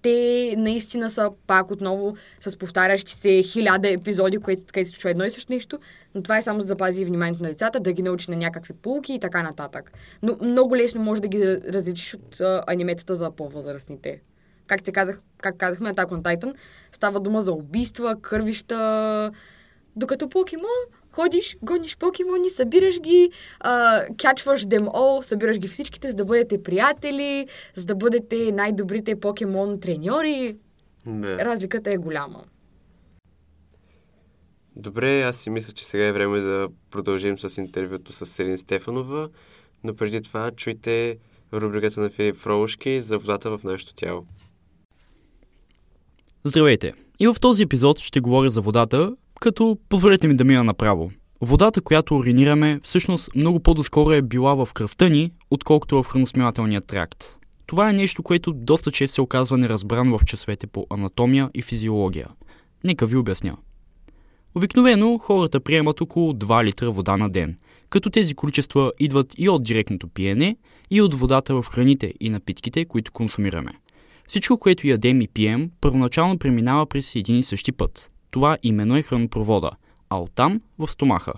Те 0.01 0.55
наистина 0.57 1.09
са 1.09 1.31
пак 1.47 1.71
отново 1.71 2.15
с 2.41 2.57
повтарящи 2.57 3.13
се 3.13 3.43
хиляда 3.43 3.89
епизоди, 3.89 4.37
които 4.37 4.63
където 4.65 4.89
се 4.89 4.91
случва 4.91 5.09
едно 5.09 5.25
и 5.25 5.31
също 5.31 5.53
нещо, 5.53 5.79
но 6.15 6.23
това 6.23 6.37
е 6.37 6.41
само 6.41 6.59
за 6.59 6.65
да 6.65 6.67
запази 6.67 7.05
вниманието 7.05 7.43
на 7.43 7.49
децата, 7.49 7.79
да 7.79 7.93
ги 7.93 8.01
научи 8.01 8.31
на 8.31 8.37
някакви 8.37 8.73
полки 8.73 9.13
и 9.13 9.19
така 9.19 9.43
нататък. 9.43 9.91
Но 10.21 10.37
много 10.41 10.75
лесно 10.75 11.01
може 11.01 11.21
да 11.21 11.27
ги 11.27 11.45
различиш 11.47 12.13
от 12.13 12.39
а, 12.39 12.63
аниметата 12.67 13.15
за 13.15 13.31
по-възрастните. 13.31 14.21
Как, 14.67 14.83
те 14.83 14.91
казах, 14.91 15.19
как 15.37 15.57
казахме, 15.57 15.93
Attack 15.93 16.07
on 16.07 16.21
Titan, 16.21 16.53
става 16.91 17.19
дума 17.19 17.41
за 17.41 17.51
убийства, 17.51 18.15
кървища, 18.21 19.31
докато 19.95 20.29
покемон 20.29 20.99
ходиш, 21.11 21.57
гониш 21.61 21.97
покемони, 21.97 22.49
събираш 22.49 22.99
ги, 22.99 23.31
а, 23.59 24.03
качваш 24.17 24.65
them 24.65 24.87
all, 24.87 25.21
събираш 25.21 25.57
ги 25.57 25.67
всичките, 25.67 26.09
за 26.09 26.15
да 26.15 26.25
бъдете 26.25 26.63
приятели, 26.63 27.47
за 27.75 27.85
да 27.85 27.95
бъдете 27.95 28.51
най-добрите 28.51 29.19
покемон 29.19 29.79
треньори. 29.79 30.57
Да. 31.05 31.45
Разликата 31.45 31.91
е 31.91 31.97
голяма. 31.97 32.43
Добре, 34.79 35.21
аз 35.21 35.37
си 35.37 35.49
мисля, 35.49 35.73
че 35.73 35.85
сега 35.85 36.05
е 36.05 36.11
време 36.11 36.39
да 36.39 36.67
продължим 36.91 37.37
с 37.37 37.57
интервюто 37.57 38.13
с 38.13 38.25
Селин 38.25 38.57
Стефанова, 38.57 39.29
но 39.83 39.95
преди 39.95 40.21
това 40.21 40.51
чуйте 40.51 41.17
рубриката 41.53 42.01
на 42.01 42.09
Филип 42.09 42.35
Фролушки 42.35 43.01
за 43.01 43.17
водата 43.17 43.57
в 43.57 43.63
нашето 43.63 43.93
тяло. 43.93 44.25
Здравейте! 46.43 46.93
И 47.19 47.27
в 47.27 47.35
този 47.41 47.63
епизод 47.63 47.99
ще 47.99 48.19
говоря 48.19 48.49
за 48.49 48.61
водата, 48.61 49.15
като 49.41 49.77
позволете 49.89 50.27
ми 50.27 50.35
да 50.35 50.43
мина 50.43 50.63
направо. 50.63 51.11
Водата, 51.41 51.81
която 51.81 52.15
уринираме, 52.15 52.79
всъщност 52.83 53.35
много 53.35 53.59
по-доскоро 53.59 54.11
е 54.11 54.21
била 54.21 54.65
в 54.65 54.73
кръвта 54.73 55.09
ни, 55.09 55.31
отколкото 55.51 56.03
в 56.03 56.07
храносмилателния 56.07 56.81
тракт. 56.81 57.37
Това 57.65 57.89
е 57.89 57.93
нещо, 57.93 58.23
което 58.23 58.53
доста 58.53 58.91
често 58.91 59.13
се 59.13 59.21
оказва 59.21 59.57
неразбрано 59.57 60.17
в 60.17 60.25
часовете 60.25 60.67
по 60.67 60.87
анатомия 60.89 61.49
и 61.53 61.61
физиология. 61.61 62.27
Нека 62.83 63.05
ви 63.05 63.15
обясня. 63.15 63.57
Обикновено 64.55 65.17
хората 65.17 65.59
приемат 65.59 66.01
около 66.01 66.33
2 66.33 66.63
литра 66.63 66.91
вода 66.91 67.17
на 67.17 67.29
ден, 67.29 67.57
като 67.89 68.09
тези 68.09 68.35
количества 68.35 68.91
идват 68.99 69.33
и 69.37 69.49
от 69.49 69.63
директното 69.63 70.07
пиене, 70.07 70.55
и 70.91 71.01
от 71.01 71.13
водата 71.13 71.61
в 71.61 71.65
храните 71.69 72.13
и 72.19 72.29
напитките, 72.29 72.85
които 72.85 73.11
консумираме. 73.11 73.71
Всичко, 74.27 74.57
което 74.57 74.87
ядем 74.87 75.21
и 75.21 75.27
пием, 75.27 75.71
първоначално 75.81 76.39
преминава 76.39 76.85
през 76.85 77.15
един 77.15 77.39
и 77.39 77.43
същи 77.43 77.71
път. 77.71 78.09
Това 78.31 78.57
именно 78.63 78.97
е 78.97 79.03
хранопровода, 79.03 79.71
а 80.09 80.19
оттам 80.19 80.61
в 80.79 80.87
стомаха. 80.87 81.33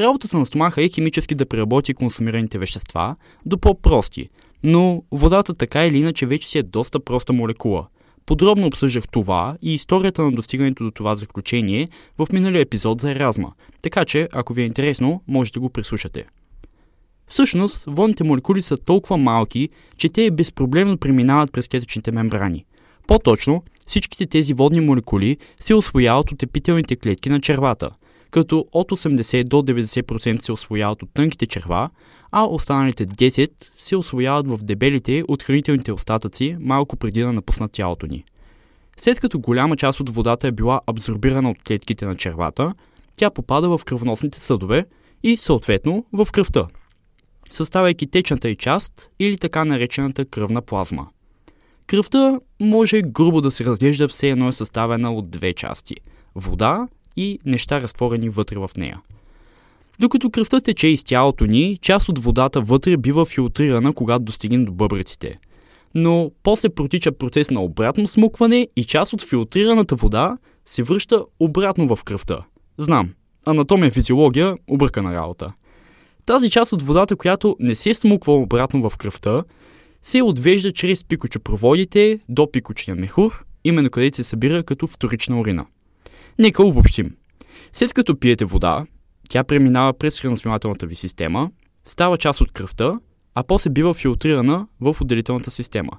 Работата 0.00 0.38
на 0.38 0.46
стомаха 0.46 0.84
е 0.84 0.88
химически 0.88 1.34
да 1.34 1.46
преработи 1.46 1.94
консумираните 1.94 2.58
вещества 2.58 3.16
до 3.46 3.58
по-прости, 3.58 4.28
но 4.62 5.02
водата 5.12 5.54
така 5.54 5.86
или 5.86 5.98
иначе 5.98 6.26
вече 6.26 6.48
си 6.48 6.58
е 6.58 6.62
доста 6.62 7.00
проста 7.00 7.32
молекула. 7.32 7.86
Подробно 8.28 8.66
обсъждах 8.66 9.08
това 9.08 9.56
и 9.62 9.74
историята 9.74 10.22
на 10.22 10.32
достигането 10.32 10.84
до 10.84 10.90
това 10.90 11.16
заключение 11.16 11.88
в 12.18 12.26
миналия 12.32 12.60
епизод 12.62 13.00
за 13.00 13.10
Еразма, 13.10 13.48
така 13.82 14.04
че, 14.04 14.28
ако 14.32 14.52
ви 14.52 14.62
е 14.62 14.64
интересно, 14.64 15.22
можете 15.28 15.56
да 15.56 15.60
го 15.60 15.70
преслушате. 15.70 16.24
Всъщност, 17.28 17.84
водните 17.86 18.24
молекули 18.24 18.62
са 18.62 18.76
толкова 18.76 19.16
малки, 19.16 19.68
че 19.96 20.08
те 20.08 20.30
безпроблемно 20.30 20.98
преминават 20.98 21.52
през 21.52 21.68
клетъчните 21.68 22.12
мембрани. 22.12 22.64
По-точно, 23.06 23.62
всичките 23.86 24.26
тези 24.26 24.54
водни 24.54 24.80
молекули 24.80 25.36
се 25.60 25.74
освояват 25.74 26.32
от 26.32 26.42
епителните 26.42 26.96
клетки 26.96 27.28
на 27.28 27.40
червата, 27.40 27.90
като 28.30 28.66
от 28.72 28.90
80 28.90 29.44
до 29.44 29.56
90% 29.56 30.40
се 30.40 30.52
освояват 30.52 31.02
от 31.02 31.10
тънките 31.14 31.46
черва, 31.46 31.90
а 32.30 32.44
останалите 32.44 33.06
10 33.06 33.50
се 33.78 33.96
освояват 33.96 34.48
в 34.48 34.58
дебелите 34.62 35.24
от 35.28 35.42
хранителните 35.42 35.92
остатъци 35.92 36.56
малко 36.60 36.96
преди 36.96 37.20
да 37.20 37.32
напуснат 37.32 37.72
тялото 37.72 38.06
ни. 38.06 38.24
След 39.00 39.20
като 39.20 39.38
голяма 39.38 39.76
част 39.76 40.00
от 40.00 40.14
водата 40.14 40.48
е 40.48 40.52
била 40.52 40.80
абсорбирана 40.86 41.50
от 41.50 41.62
клетките 41.62 42.06
на 42.06 42.16
червата, 42.16 42.74
тя 43.16 43.30
попада 43.30 43.78
в 43.78 43.84
кръвоносните 43.84 44.40
съдове 44.40 44.84
и 45.22 45.36
съответно 45.36 46.04
в 46.12 46.28
кръвта, 46.32 46.66
съставяйки 47.50 48.06
течната 48.06 48.48
и 48.48 48.56
част 48.56 49.10
или 49.18 49.38
така 49.38 49.64
наречената 49.64 50.24
кръвна 50.24 50.62
плазма. 50.62 51.06
Кръвта 51.86 52.40
може 52.60 53.02
грубо 53.02 53.40
да 53.40 53.50
се 53.50 53.64
разглежда 53.64 54.08
все 54.08 54.30
едно 54.30 54.48
е 54.48 54.52
съставена 54.52 55.14
от 55.14 55.30
две 55.30 55.54
части– 55.54 55.94
вода 56.34 56.88
и 57.18 57.38
неща 57.44 57.80
разтворени 57.80 58.28
вътре 58.28 58.58
в 58.58 58.70
нея. 58.76 59.00
Докато 60.00 60.30
кръвта 60.30 60.60
тече 60.60 60.86
из 60.86 61.04
тялото 61.04 61.46
ни, 61.46 61.78
част 61.82 62.08
от 62.08 62.18
водата 62.18 62.60
вътре 62.60 62.96
бива 62.96 63.26
филтрирана, 63.26 63.92
когато 63.92 64.24
достигне 64.24 64.64
до 64.64 64.72
бъбреците. 64.72 65.38
Но 65.94 66.30
после 66.42 66.68
протича 66.68 67.12
процес 67.12 67.50
на 67.50 67.62
обратно 67.62 68.06
смукване 68.06 68.68
и 68.76 68.84
част 68.84 69.12
от 69.12 69.22
филтрираната 69.22 69.94
вода 69.94 70.36
се 70.66 70.82
връща 70.82 71.24
обратно 71.40 71.96
в 71.96 72.04
кръвта. 72.04 72.44
Знам, 72.78 73.10
анатомия 73.46 73.90
физиология– 73.90 74.56
объркана 74.68 75.14
работа. 75.14 75.52
Тази 76.26 76.50
част 76.50 76.72
от 76.72 76.82
водата, 76.82 77.16
която 77.16 77.56
не 77.60 77.74
се 77.74 77.94
смуква 77.94 78.32
обратно 78.32 78.90
в 78.90 78.96
кръвта, 78.96 79.44
се 80.02 80.22
отвежда 80.22 80.72
чрез 80.72 81.04
пикочопроводите 81.04 82.20
до 82.28 82.50
пикочния 82.52 82.94
мехур, 82.94 83.44
именно 83.64 83.90
където 83.90 84.16
се 84.16 84.24
събира 84.24 84.62
като 84.62 84.86
вторична 84.86 85.40
урина. 85.40 85.66
Нека 86.40 86.62
обобщим. 86.62 87.16
След 87.72 87.94
като 87.94 88.20
пиете 88.20 88.44
вода, 88.44 88.86
тя 89.28 89.44
преминава 89.44 89.92
през 89.92 90.20
храносмилателната 90.20 90.86
ви 90.86 90.94
система, 90.94 91.50
става 91.84 92.18
част 92.18 92.40
от 92.40 92.52
кръвта, 92.52 92.98
а 93.34 93.42
после 93.42 93.70
бива 93.70 93.94
филтрирана 93.94 94.66
в 94.80 94.96
отделителната 95.00 95.50
система. 95.50 95.92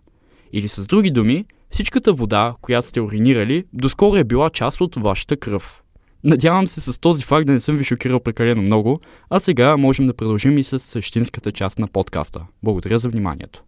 Или 0.54 0.68
с 0.68 0.88
други 0.88 1.12
думи, 1.12 1.46
всичката 1.72 2.14
вода, 2.14 2.56
която 2.62 2.88
сте 2.88 3.02
уринирали, 3.02 3.66
доскоро 3.74 4.16
е 4.16 4.24
била 4.24 4.50
част 4.50 4.82
от 4.82 4.96
вашата 4.96 5.38
кръв. 5.38 5.84
Надявам 6.24 6.68
се 6.68 6.82
с 6.82 7.00
този 7.00 7.24
факт 7.24 7.48
да 7.48 7.54
не 7.54 7.60
съм 7.60 7.78
ви 7.78 7.84
шокирал 7.84 8.20
прекалено 8.20 8.62
много, 8.62 9.00
а 9.30 9.40
сега 9.40 9.78
можем 9.78 10.08
да 10.08 10.14
продължим 10.14 10.58
и 10.58 10.64
с 10.64 10.80
същинската 10.80 11.52
част 11.52 11.80
на 11.80 11.88
подкаста. 11.88 12.46
Благодаря 12.64 13.00
за 13.00 13.10
вниманието. 13.10 13.64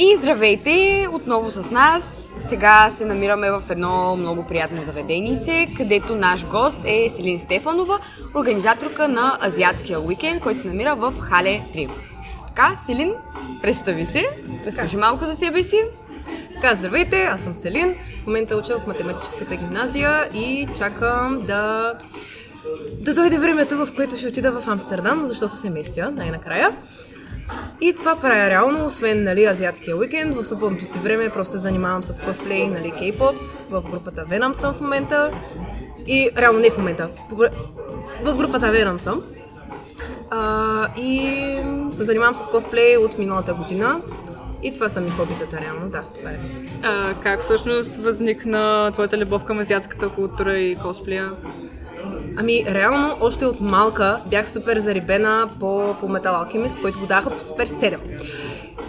И 0.00 0.16
здравейте 0.16 1.08
отново 1.12 1.50
с 1.50 1.70
нас. 1.70 2.30
Сега 2.40 2.90
се 2.90 3.04
намираме 3.04 3.50
в 3.50 3.62
едно 3.70 4.16
много 4.16 4.46
приятно 4.46 4.82
заведенице, 4.82 5.66
където 5.76 6.16
наш 6.16 6.46
гост 6.46 6.78
е 6.84 7.10
Селин 7.10 7.40
Стефанова, 7.40 7.98
организаторка 8.34 9.08
на 9.08 9.38
Азиатския 9.42 10.00
уикенд, 10.00 10.42
който 10.42 10.60
се 10.60 10.66
намира 10.66 10.94
в 10.94 11.14
Хале 11.20 11.62
3. 11.74 11.90
Така, 12.46 12.76
Селин, 12.86 13.12
представи 13.62 14.06
се, 14.06 14.24
разкажи 14.66 14.96
малко 14.96 15.24
за 15.24 15.36
себе 15.36 15.62
си. 15.62 15.84
Така, 16.54 16.74
здравейте, 16.74 17.22
аз 17.22 17.42
съм 17.42 17.54
Селин. 17.54 17.94
В 18.22 18.26
момента 18.26 18.56
уча 18.56 18.78
в 18.78 18.86
математическата 18.86 19.56
гимназия 19.56 20.28
и 20.34 20.68
чакам 20.78 21.46
да 21.46 21.92
да 23.00 23.14
дойде 23.14 23.38
времето, 23.38 23.86
в 23.86 23.88
което 23.96 24.16
ще 24.16 24.28
отида 24.28 24.60
в 24.60 24.68
Амстердам, 24.68 25.24
защото 25.24 25.56
се 25.56 25.70
местя 25.70 26.10
най-накрая. 26.10 26.76
И 27.80 27.92
това 27.92 28.16
правя 28.16 28.50
реално, 28.50 28.84
освен 28.84 29.24
нали, 29.24 29.44
азиатския 29.44 29.96
уикенд. 29.96 30.34
В 30.34 30.44
свободното 30.44 30.86
си 30.86 30.98
време 30.98 31.30
просто 31.30 31.50
се 31.50 31.58
занимавам 31.58 32.02
с 32.02 32.20
косплей, 32.20 32.68
нали, 32.68 32.92
кей-поп. 32.92 33.36
В 33.70 33.82
групата 33.90 34.24
Venom 34.24 34.52
съм 34.52 34.74
в 34.74 34.80
момента. 34.80 35.30
И 36.06 36.30
реално 36.36 36.58
не 36.58 36.70
в 36.70 36.78
момента. 36.78 37.08
В 38.22 38.36
групата 38.36 38.66
Venom 38.66 38.98
съм. 38.98 39.22
А, 40.30 40.88
и 40.96 41.20
се 41.92 42.04
занимавам 42.04 42.34
с 42.34 42.46
косплей 42.46 42.96
от 42.96 43.18
миналата 43.18 43.54
година. 43.54 44.00
И 44.62 44.72
това 44.72 44.88
са 44.88 45.00
ми 45.00 45.10
хобитата, 45.10 45.60
реално, 45.60 45.90
да, 45.90 46.02
това 46.18 46.30
е. 46.30 46.38
А, 46.82 47.14
как 47.22 47.40
всъщност 47.40 47.96
възникна 47.96 48.90
твоята 48.92 49.18
любов 49.18 49.44
към 49.44 49.58
азиатската 49.58 50.08
култура 50.08 50.58
и 50.58 50.76
косплея? 50.76 51.32
Ами, 52.36 52.64
реално, 52.68 53.16
още 53.20 53.46
от 53.46 53.60
малка 53.60 54.20
бях 54.26 54.50
супер 54.50 54.78
зарибена 54.78 55.48
по 55.60 55.66
Full 55.66 56.20
Metal 56.20 56.44
Alchemist, 56.44 56.80
който 56.82 56.98
го 56.98 57.06
даха 57.06 57.30
по 57.30 57.42
Супер 57.42 57.68
7. 57.68 57.98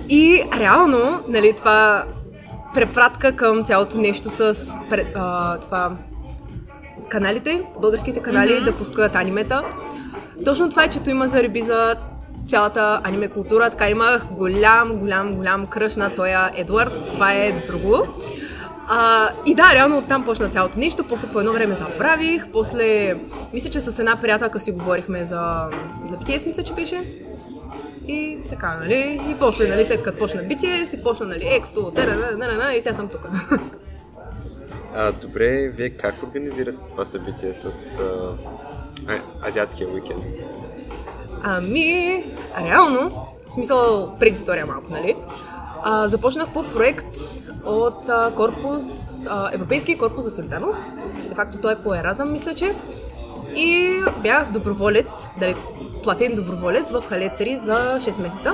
И 0.09 0.43
реално, 0.59 1.23
нали, 1.27 1.53
това 1.57 2.03
препратка 2.73 3.35
към 3.35 3.63
цялото 3.63 3.97
нещо 3.97 4.29
с 4.29 4.53
а, 5.15 5.57
това 5.57 5.91
каналите, 7.09 7.61
българските 7.81 8.21
канали 8.21 8.51
mm-hmm. 8.51 8.65
да 8.65 8.77
пускат 8.77 9.15
анимета. 9.15 9.63
Точно 10.45 10.69
това 10.69 10.83
е, 10.83 10.89
че 10.89 10.99
има 11.07 11.27
зариби 11.27 11.61
за 11.61 11.95
цялата 12.47 13.01
аниме 13.03 13.27
култура. 13.27 13.69
Така 13.69 13.89
имах 13.89 14.25
голям, 14.31 14.95
голям, 14.95 15.35
голям 15.35 15.65
кръш 15.65 15.95
на 15.95 16.15
тоя 16.15 16.51
Едвард. 16.55 16.93
Това 17.13 17.33
е 17.33 17.63
друго. 17.67 18.07
А, 18.91 19.29
и 19.45 19.55
да, 19.55 19.71
реално 19.75 19.97
оттам 19.97 20.25
почна 20.25 20.49
цялото 20.49 20.79
нещо. 20.79 21.03
После 21.03 21.27
по 21.27 21.39
едно 21.39 21.53
време 21.53 21.75
забравих. 21.75 22.47
После, 22.53 23.15
мисля, 23.53 23.69
че 23.69 23.79
с 23.79 23.99
една 23.99 24.21
приятелка 24.21 24.59
си 24.59 24.71
говорихме 24.71 25.25
за, 25.25 25.69
за 26.09 26.17
BTS, 26.17 26.45
мисля, 26.45 26.63
че 26.63 26.73
беше. 26.73 27.03
И 28.07 28.37
така, 28.49 28.77
нали? 28.81 29.21
И 29.29 29.35
после, 29.39 29.67
нали, 29.67 29.85
след 29.85 30.03
като 30.03 30.17
почна 30.17 30.41
BTS, 30.41 30.99
и 30.99 31.03
почна, 31.03 31.25
нали, 31.25 31.43
EXO, 31.43 31.93
да, 32.57 32.73
и 32.73 32.81
сега 32.81 32.95
съм 32.95 33.07
тук. 33.07 33.29
А, 34.95 35.11
добре, 35.11 35.69
вие 35.69 35.89
как 35.89 36.23
организирате 36.23 36.77
това 36.89 37.05
събитие 37.05 37.53
с 37.53 37.97
а, 37.99 39.19
азиатския 39.47 39.89
уикенд? 39.89 40.23
Ами, 41.43 42.23
реално, 42.61 43.27
в 43.47 43.51
смисъл 43.51 44.15
предистория 44.19 44.65
малко, 44.65 44.91
нали? 44.91 45.15
А, 45.83 46.07
започнах 46.07 46.53
по 46.53 46.63
проект 46.63 47.17
от 47.65 48.09
а, 48.09 48.31
корпус, 48.35 48.85
а, 49.29 49.49
Европейския 49.53 49.97
корпус 49.97 50.23
за 50.23 50.31
солидарност. 50.31 50.81
Де 51.29 51.35
факто 51.35 51.57
той 51.61 51.73
е 51.73 51.75
по 51.75 51.95
Еразъм, 51.95 52.31
мисля, 52.31 52.53
че. 52.53 52.75
И 53.55 53.99
бях 54.23 54.51
доброволец, 54.51 55.27
дали, 55.39 55.55
платен 56.03 56.35
доброволец 56.35 56.91
в 56.91 57.03
Халетери 57.09 57.57
за 57.57 57.99
6 57.99 58.21
месеца. 58.21 58.53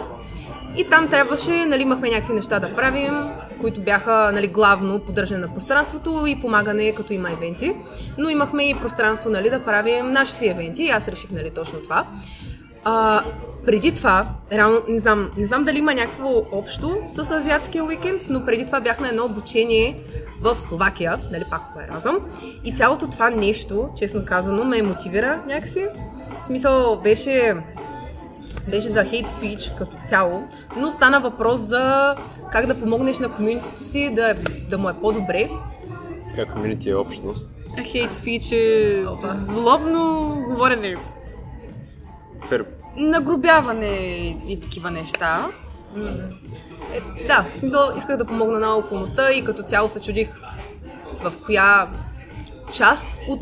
И 0.78 0.90
там 0.90 1.10
трябваше, 1.10 1.66
нали, 1.66 1.82
имахме 1.82 2.10
някакви 2.10 2.34
неща 2.34 2.60
да 2.60 2.76
правим, 2.76 3.30
които 3.62 3.82
бяха 3.82 4.32
нали, 4.34 4.48
главно 4.48 5.00
поддържане 5.00 5.42
на 5.42 5.54
пространството 5.54 6.24
и 6.28 6.40
помагане 6.40 6.92
като 6.92 7.14
има 7.14 7.32
евенти. 7.32 7.76
Но 8.18 8.30
имахме 8.30 8.70
и 8.70 8.76
пространство 8.76 9.30
нали, 9.30 9.50
да 9.50 9.60
правим 9.60 10.12
наши 10.12 10.32
си 10.32 10.48
евенти 10.48 10.84
и 10.84 10.90
аз 10.90 11.08
реших 11.08 11.32
нали, 11.32 11.52
точно 11.56 11.80
това. 11.80 12.06
А, 12.86 13.24
преди 13.66 13.92
това, 13.92 14.28
реално 14.52 14.82
не 14.88 15.00
знам, 15.00 15.32
не 15.38 15.46
знам 15.46 15.64
дали 15.64 15.78
има 15.78 15.94
някакво 15.94 16.44
общо 16.52 16.98
с 17.06 17.32
азиатския 17.32 17.84
уикенд, 17.84 18.22
но 18.30 18.46
преди 18.46 18.66
това 18.66 18.82
бях 18.82 19.00
на 19.00 19.10
едно 19.10 19.26
обучение 19.26 20.04
в 20.42 20.56
Словакия, 20.56 21.20
нали 21.32 21.44
пак 21.50 21.62
по 21.74 21.80
Еразъм. 21.80 22.20
И 22.64 22.74
цялото 22.74 23.10
това 23.10 23.30
нещо, 23.30 23.90
честно 23.98 24.26
казано, 24.26 24.64
ме 24.64 24.82
мотивира 24.82 25.44
някакси. 25.48 25.86
В 26.42 26.46
смисъл 26.46 27.02
беше 27.04 27.56
беше 28.68 28.90
за 28.90 29.06
хейт 29.06 29.28
спич 29.28 29.74
като 29.78 29.98
цяло, 30.08 30.44
но 30.78 30.92
стана 30.92 31.20
въпрос 31.20 31.62
за 31.62 32.16
как 32.52 32.66
да 32.66 32.80
помогнеш 32.80 33.20
на 33.20 33.30
комьюнитито 33.30 33.80
си 33.84 34.10
да, 34.16 34.36
да 34.70 34.78
му 34.78 34.90
е 34.90 34.94
по-добре. 34.94 35.50
Така 36.30 36.52
комьюнити 36.52 36.90
е 36.90 36.96
общност. 36.96 37.48
Хейт 37.84 38.14
спич 38.14 38.52
е 38.52 39.06
злобно 39.24 40.44
говорене. 40.48 40.96
Фер... 42.50 42.66
Нагрубяване 42.98 43.96
и 44.48 44.60
такива 44.62 44.92
неща. 44.92 45.52
Е, 46.94 47.28
да, 47.28 47.46
в 47.54 47.58
смисъл 47.58 47.94
исках 47.98 48.18
да 48.18 48.26
помогна 48.26 48.60
на 48.60 48.76
околността 48.76 49.32
и 49.32 49.44
като 49.44 49.64
цяло 49.64 49.90
се 49.90 50.02
чудих 50.02 50.30
в 51.24 51.34
коя 51.46 51.88
част 52.74 53.10
от 53.28 53.42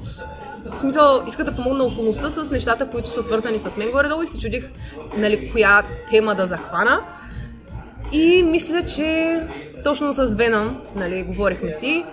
в 0.71 0.79
смисъл, 0.79 1.23
исках 1.27 1.45
да 1.45 1.55
помогна 1.55 1.83
околността 1.83 2.29
с 2.29 2.51
нещата, 2.51 2.89
които 2.89 3.11
са 3.11 3.23
свързани 3.23 3.59
с 3.59 3.77
мен 3.77 3.91
горе-долу 3.91 4.23
и 4.23 4.27
се 4.27 4.39
чудих, 4.39 4.69
нали, 5.17 5.51
коя 5.51 5.83
тема 6.09 6.35
да 6.35 6.47
захвана. 6.47 7.01
И 8.11 8.43
мисля, 8.43 8.85
че 8.85 9.41
точно 9.83 10.13
с 10.13 10.35
Венам, 10.35 10.81
нали, 10.95 11.23
говорихме 11.23 11.71
си. 11.71 12.05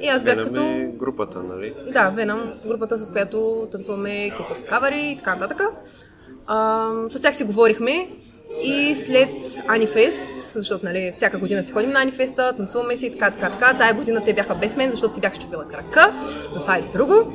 И 0.00 0.08
аз 0.08 0.24
бях 0.24 0.36
Venom 0.36 0.44
като... 0.44 0.60
е 0.60 0.90
групата, 0.94 1.42
нали? 1.42 1.74
Да, 1.92 2.08
Венам, 2.08 2.52
групата 2.66 2.98
с 2.98 3.10
която 3.10 3.68
танцуваме 3.72 4.10
K-pop 4.10 4.68
кавари 4.68 5.10
и 5.10 5.16
така 5.16 5.34
нататък. 5.34 5.62
А, 6.46 6.88
с 7.08 7.22
тях 7.22 7.36
си 7.36 7.44
говорихме 7.44 8.08
И 8.62 8.96
след 8.96 9.30
Анифест, 9.68 10.30
защото 10.54 10.84
нали, 10.86 11.12
всяка 11.14 11.38
година 11.38 11.62
си 11.62 11.72
ходим 11.72 11.90
на 11.90 12.02
Анифеста, 12.02 12.52
танцуваме 12.56 12.96
си 12.96 13.06
и 13.06 13.12
така, 13.12 13.30
така, 13.30 13.50
така. 13.50 13.74
Тая 13.78 13.94
година 13.94 14.24
те 14.24 14.32
бяха 14.32 14.54
без 14.54 14.76
мен, 14.76 14.90
защото 14.90 15.14
си 15.14 15.20
бях 15.20 15.34
щупила 15.34 15.64
крака, 15.64 16.14
но 16.54 16.60
това 16.60 16.76
е 16.76 16.82
друго. 16.92 17.32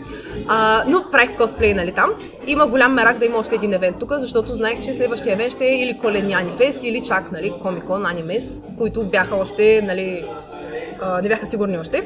А, 0.47 0.83
но 0.87 1.05
правих 1.11 1.37
косплей 1.37 1.73
нали, 1.73 1.91
там. 1.91 2.09
Има 2.47 2.67
голям 2.67 2.93
мерак 2.93 3.17
да 3.17 3.25
има 3.25 3.37
още 3.37 3.55
един 3.55 3.73
евент 3.73 3.99
тук, 3.99 4.11
защото 4.17 4.55
знаех, 4.55 4.79
че 4.79 4.93
следващия 4.93 5.33
евент 5.33 5.53
ще 5.53 5.65
е 5.65 5.81
или 5.81 5.97
коледния 5.97 6.39
Анифест, 6.39 6.83
или 6.83 7.03
чак 7.03 7.31
нали, 7.31 7.53
Комикон, 7.61 8.05
Анимес, 8.05 8.63
които 8.77 9.05
бяха 9.05 9.35
още, 9.35 9.81
нали, 9.81 10.25
а, 11.01 11.21
не 11.21 11.29
бяха 11.29 11.45
сигурни 11.45 11.77
още. 11.77 12.03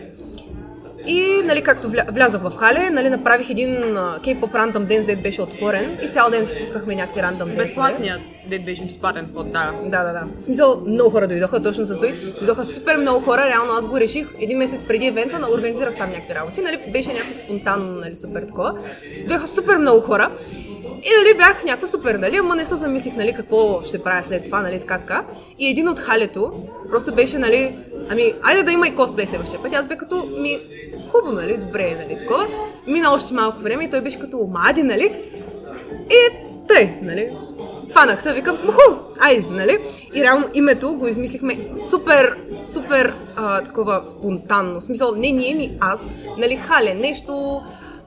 И, 1.08 1.42
нали, 1.46 1.62
както 1.62 1.90
вля, 1.90 2.04
влязах 2.12 2.42
в 2.42 2.52
хале, 2.58 2.90
нали, 2.90 3.10
направих 3.10 3.50
един 3.50 3.76
K-pop 3.96 4.56
рандъм 4.56 4.86
ден, 4.86 5.06
дет 5.06 5.24
беше 5.24 5.42
отворен 5.42 5.98
и 6.04 6.08
цял 6.08 6.30
ден 6.30 6.46
си 6.46 6.56
пускахме 6.60 6.96
някакви 6.96 7.22
рандъм 7.22 7.48
денсове. 7.48 7.66
Безплатният 7.66 8.22
дед 8.50 8.66
беше 8.66 8.86
безплатен 8.86 9.28
вход, 9.32 9.52
да. 9.52 9.74
Да, 9.84 10.04
да, 10.04 10.14
да. 10.14 10.24
В 10.40 10.44
смисъл, 10.44 10.84
много 10.88 11.10
хора 11.10 11.28
дойдоха 11.28 11.62
точно 11.62 11.86
за 11.86 12.00
той. 12.00 12.12
Дойдоха 12.38 12.66
супер 12.66 12.98
много 12.98 13.26
хора, 13.26 13.48
реално 13.48 13.72
аз 13.74 13.88
го 13.88 14.00
реших 14.00 14.28
един 14.40 14.58
месец 14.58 14.84
преди 14.84 15.08
евента, 15.08 15.40
но 15.40 15.48
организирах 15.54 15.96
там 15.96 16.10
някакви 16.10 16.36
работи, 16.36 16.62
нали, 16.62 16.80
беше 16.92 17.14
някакво 17.14 17.34
спонтанно, 17.34 17.92
нали, 17.92 18.16
супер 18.16 18.42
такова. 18.42 18.74
Дойдоха 19.28 19.48
супер 19.48 19.78
много 19.78 20.02
хора. 20.02 20.32
И 20.84 21.10
нали 21.24 21.38
бях 21.38 21.64
някаква 21.64 21.88
супер, 21.88 22.16
нали, 22.16 22.38
ама 22.38 22.56
не 22.56 22.66
се 22.66 22.76
замислих, 22.76 23.16
нали, 23.16 23.34
какво 23.34 23.82
ще 23.84 24.04
правя 24.04 24.24
след 24.24 24.44
това, 24.46 24.62
нали, 24.62 24.80
така, 24.80 24.98
така. 24.98 25.24
И 25.60 25.70
един 25.70 25.90
от 25.90 26.00
халето 26.00 26.54
просто 26.90 27.16
беше, 27.16 27.38
нали, 27.38 27.76
ами, 28.10 28.34
айде 28.44 28.64
да 28.64 28.72
има 28.72 28.88
и 28.88 28.96
косплей 28.96 29.28
следващия 29.28 29.62
път. 29.62 29.74
Аз 29.74 29.88
бе 29.88 29.98
като, 29.98 30.26
ми, 30.40 30.60
хубаво, 31.12 31.36
нали, 31.36 31.58
добре, 31.58 31.98
нали, 32.04 32.20
такова. 32.20 32.48
Мина 32.88 33.14
още 33.14 33.34
малко 33.34 33.60
време 33.60 33.84
и 33.84 33.90
той 33.90 34.02
беше 34.02 34.20
като 34.20 34.38
омади, 34.40 34.84
нали. 34.84 35.14
И 36.10 36.48
тъй, 36.68 37.00
нали, 37.02 37.32
Фанах 37.94 38.22
се, 38.22 38.34
викам, 38.34 38.58
муху, 38.66 39.02
ай, 39.20 39.46
нали? 39.50 39.78
И 40.16 40.24
реално 40.24 40.46
името 40.54 40.94
го 40.94 41.08
измислихме 41.08 41.70
супер, 41.90 42.38
супер 42.52 43.14
а, 43.36 43.62
такова 43.62 44.02
спонтанно. 44.06 44.80
В 44.80 44.84
смисъл, 44.84 45.16
не 45.16 45.32
ние, 45.32 45.56
ми 45.56 45.78
аз, 45.82 46.12
нали, 46.38 46.56
хале, 46.56 46.94
нещо, 46.94 47.62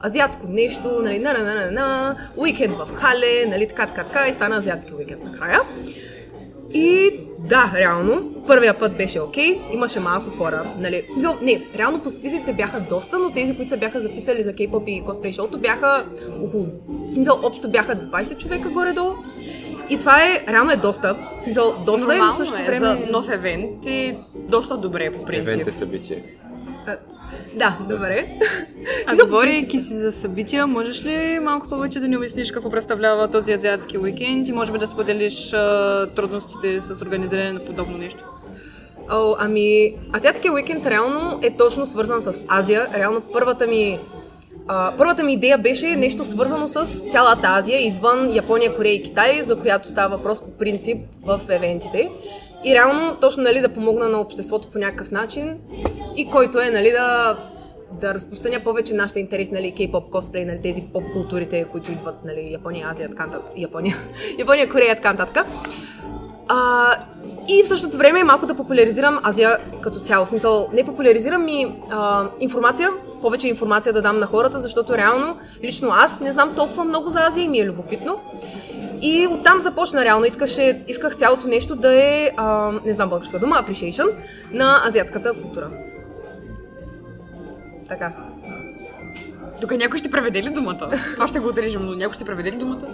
азиатско 0.05 0.47
нещо, 0.49 1.01
нали, 1.03 1.19
на 1.19 1.33
на 1.33 1.43
на 1.43 1.55
на 1.55 1.71
на 1.71 2.15
уикенд 2.37 2.77
в 2.77 2.93
Хале, 2.93 3.45
нали, 3.47 3.67
така, 3.67 3.85
така, 3.85 4.03
така, 4.03 4.27
и 4.27 4.33
стана 4.33 4.57
азиатски 4.57 4.93
уикенд 4.93 5.23
накрая. 5.23 5.59
И 6.73 7.19
да, 7.43 7.71
реално, 7.75 8.31
първия 8.47 8.79
път 8.79 8.97
беше 8.97 9.19
окей, 9.19 9.61
имаше 9.71 9.99
малко 9.99 10.37
хора, 10.37 10.73
нали, 10.79 11.03
в 11.07 11.11
смисъл, 11.11 11.37
не, 11.41 11.67
реално 11.75 11.99
посетителите 11.99 12.53
бяха 12.53 12.79
доста, 12.89 13.19
но 13.19 13.31
тези, 13.31 13.55
които 13.55 13.69
се 13.69 13.77
бяха 13.77 14.01
записали 14.01 14.43
за 14.43 14.53
кей-поп 14.53 14.83
и 14.87 15.03
косплей 15.05 15.31
шоуто, 15.31 15.57
бяха 15.57 16.05
около, 16.43 16.67
в 17.07 17.11
смисъл, 17.11 17.39
общо 17.43 17.69
бяха 17.69 17.95
20 17.95 18.37
човека 18.37 18.69
горе-долу. 18.69 19.13
И 19.89 19.97
това 19.97 20.23
е, 20.23 20.45
реално 20.47 20.71
е 20.71 20.75
доста, 20.75 21.15
в 21.37 21.41
смисъл, 21.41 21.75
доста 21.85 22.07
Нормално 22.07 22.23
е, 22.23 22.27
но 22.27 22.33
също 22.33 22.61
е 22.61 22.65
време... 22.65 22.85
за 22.85 23.11
нов 23.11 23.29
евент 23.29 23.85
и 23.85 24.15
доста 24.35 24.77
добре 24.77 25.13
по 25.13 25.25
принцип. 25.25 25.47
Евент 25.47 25.67
е 25.67 25.71
събитие. 25.71 26.23
А, 26.87 26.97
Да, 27.55 27.77
добре. 27.89 28.27
А 29.07 29.25
говорейки 29.25 29.79
си 29.79 29.93
за 29.93 30.11
събития, 30.11 30.67
можеш 30.67 31.05
ли 31.05 31.39
малко 31.39 31.69
повече 31.69 31.99
да 31.99 32.07
ни 32.07 32.17
обясниш 32.17 32.51
какво 32.51 32.69
представлява 32.69 33.31
този 33.31 33.53
азиатски 33.53 33.97
уикенд 33.97 34.47
и 34.47 34.51
може 34.51 34.71
би 34.71 34.77
да 34.77 34.87
споделиш 34.87 35.53
а, 35.53 36.07
трудностите 36.15 36.81
с 36.81 37.01
организиране 37.01 37.53
на 37.53 37.65
подобно 37.65 37.97
нещо? 37.97 38.23
О, 39.11 39.35
ами, 39.39 39.93
азиатския 40.15 40.53
уикенд 40.53 40.85
реално 40.85 41.39
е 41.41 41.55
точно 41.57 41.85
свързан 41.85 42.21
с 42.21 42.41
Азия. 42.47 42.87
Реално 42.95 43.21
първата 43.21 43.67
ми, 43.67 43.99
а, 44.67 44.93
първата 44.97 45.23
ми 45.23 45.33
идея 45.33 45.57
беше 45.57 45.95
нещо 45.95 46.25
свързано 46.25 46.67
с 46.67 46.97
цялата 47.11 47.47
Азия, 47.47 47.87
извън 47.87 48.35
Япония, 48.35 48.75
Корея 48.75 48.95
и 48.95 49.03
Китай, 49.03 49.43
за 49.43 49.55
която 49.55 49.89
става 49.89 50.17
въпрос 50.17 50.41
по 50.41 50.51
принцип 50.51 50.97
в 51.25 51.41
евентите. 51.49 52.09
И 52.65 52.73
реално 52.73 53.15
точно 53.21 53.43
нали, 53.43 53.61
да 53.61 53.69
помогна 53.69 54.09
на 54.09 54.19
обществото 54.19 54.67
по 54.67 54.79
някакъв 54.79 55.11
начин 55.11 55.57
и 56.15 56.29
който 56.29 56.59
е 56.59 56.69
нали, 56.69 56.91
да, 56.91 57.37
да 58.01 58.13
разпространя 58.13 58.59
повече 58.59 58.93
нашите 58.93 59.19
интереси, 59.19 59.53
нали, 59.53 59.71
кей-поп, 59.71 60.09
косплей, 60.09 60.45
нали, 60.45 60.61
тези 60.61 60.83
поп-културите, 60.93 61.65
които 61.65 61.91
идват, 61.91 62.25
нали, 62.25 62.51
Япония, 62.51 62.87
Азия, 62.91 63.09
така. 63.09 63.29
Япония, 63.57 63.95
Япония, 64.39 64.69
Корея, 64.69 64.95
така 64.95 65.13
нататък. 65.13 65.45
И 67.49 67.63
в 67.63 67.67
същото 67.67 67.97
време 67.97 68.23
малко 68.23 68.45
да 68.45 68.55
популяризирам 68.55 69.19
Азия 69.23 69.57
като 69.81 69.99
цяло. 69.99 70.25
Смисъл, 70.25 70.69
не 70.73 70.83
популяризирам 70.83 71.45
ми 71.45 71.75
а, 71.91 72.25
информация, 72.39 72.89
повече 73.21 73.47
информация 73.47 73.93
да 73.93 74.01
дам 74.01 74.19
на 74.19 74.25
хората, 74.25 74.59
защото 74.59 74.97
реално, 74.97 75.37
лично 75.63 75.89
аз 75.91 76.19
не 76.19 76.31
знам 76.31 76.55
толкова 76.55 76.83
много 76.83 77.09
за 77.09 77.19
Азия 77.19 77.43
и 77.43 77.47
ми 77.47 77.59
е 77.59 77.65
любопитно. 77.65 78.19
И 79.05 79.27
оттам 79.27 79.59
започна 79.59 80.05
реално. 80.05 80.25
Искаше, 80.25 80.83
исках 80.87 81.15
цялото 81.15 81.47
нещо 81.47 81.75
да 81.75 81.95
е, 81.95 82.31
а, 82.37 82.71
не 82.85 82.93
знам 82.93 83.09
българска 83.09 83.39
дума, 83.39 83.55
appreciation 83.55 84.09
на 84.51 84.83
азиатската 84.87 85.33
култура. 85.33 85.69
Така. 87.89 88.13
Тук 89.61 89.71
някой 89.71 89.99
ще 89.99 90.11
преведе 90.11 90.43
ли 90.43 90.49
думата? 90.49 90.89
Това 91.13 91.27
ще 91.27 91.39
го 91.39 91.47
отрежем, 91.47 91.85
но 91.85 91.95
някой 91.95 92.13
ще 92.13 92.25
преведе 92.25 92.51
ли 92.51 92.57
думата? 92.57 92.87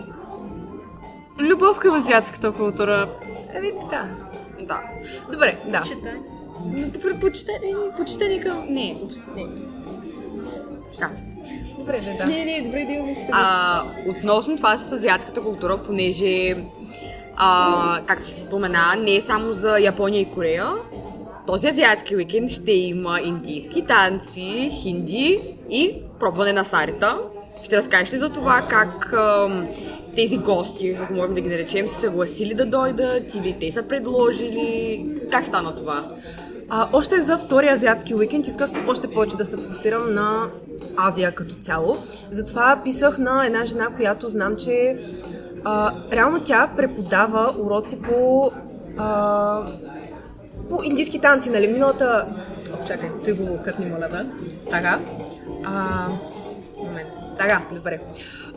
Любов 1.40 1.80
към 1.80 1.96
азиатската 1.96 2.52
култура. 2.52 3.10
Еми, 3.54 3.72
да. 3.90 4.08
Да. 4.62 4.82
Добре, 5.32 5.58
да. 5.68 5.82
Читане. 5.82 6.20
Предпочитане, 7.04 7.74
почитане 7.98 8.40
към... 8.40 8.62
Не, 8.70 8.96
глупости, 9.00 9.30
не. 9.36 9.48
Така. 10.92 11.10
Добре, 11.90 12.02
да, 12.02 12.18
да. 12.18 12.26
Не, 12.26 12.46
не, 12.46 12.62
добре 12.62 12.86
да 12.86 12.92
имаме 12.92 13.16
се. 13.16 13.28
А, 13.32 13.84
относно 14.08 14.58
това 14.58 14.78
с 14.78 14.92
азиатската 14.92 15.42
култура, 15.42 15.78
понеже, 15.78 16.56
а, 17.36 18.02
както 18.06 18.30
се 18.30 18.40
спомена, 18.40 18.96
не 18.98 19.16
е 19.16 19.22
само 19.22 19.54
за 19.54 19.80
Япония 19.80 20.22
и 20.22 20.26
Корея. 20.26 20.68
Този 21.48 21.68
азиатски 21.68 22.16
уикенд 22.16 22.52
ще 22.52 22.72
има 22.72 23.22
индийски 23.22 23.86
танци, 23.86 24.72
хинди 24.82 25.40
и 25.70 25.94
пробване 26.20 26.54
на 26.54 26.66
сарита. 26.66 27.18
Ще 27.64 27.78
разкажеш 27.78 28.14
ли 28.14 28.18
за 28.18 28.30
това 28.30 28.62
как 28.70 29.14
ам, 29.14 29.68
тези 30.16 30.38
гости, 30.38 30.98
ако 31.04 31.14
можем 31.14 31.34
да 31.34 31.42
ги 31.42 31.50
наречем, 31.50 31.88
се 31.88 31.96
съгласили 31.96 32.54
да 32.54 32.66
дойдат 32.66 33.36
или 33.36 33.58
те 33.60 33.72
са 33.72 33.84
предложили? 33.84 35.06
Как 35.32 35.46
стана 35.46 35.76
това? 35.76 36.08
А, 36.70 36.90
още 36.94 37.22
за 37.22 37.38
втория 37.38 37.74
азиатски 37.74 38.16
уикенд 38.16 38.48
исках 38.48 38.70
още 38.88 39.08
повече 39.08 39.38
да 39.38 39.46
се 39.46 39.58
фокусирам 39.58 40.14
на 40.14 40.50
Азия 40.98 41.32
като 41.32 41.56
цяло. 41.56 41.98
Затова 42.32 42.82
писах 42.84 43.18
на 43.18 43.46
една 43.46 43.66
жена, 43.66 43.88
която 43.96 44.30
знам, 44.30 44.56
че 44.56 45.00
а, 45.64 45.94
реално 46.12 46.40
тя 46.44 46.70
преподава 46.78 47.54
уроци 47.60 48.02
по, 48.02 48.52
а, 48.98 49.62
по 50.70 50.84
индийски 50.84 51.20
танци, 51.20 51.50
нали? 51.50 51.68
Миналата... 51.68 52.26
О, 52.74 52.86
чакай, 52.86 53.10
той 53.24 53.34
го 53.34 53.60
кътни, 53.64 53.86
моля, 53.86 54.08
да. 54.12 54.26
Така. 54.72 55.00
А, 55.64 56.08
момент. 56.78 57.10
Така, 57.38 57.62
добре. 57.74 58.00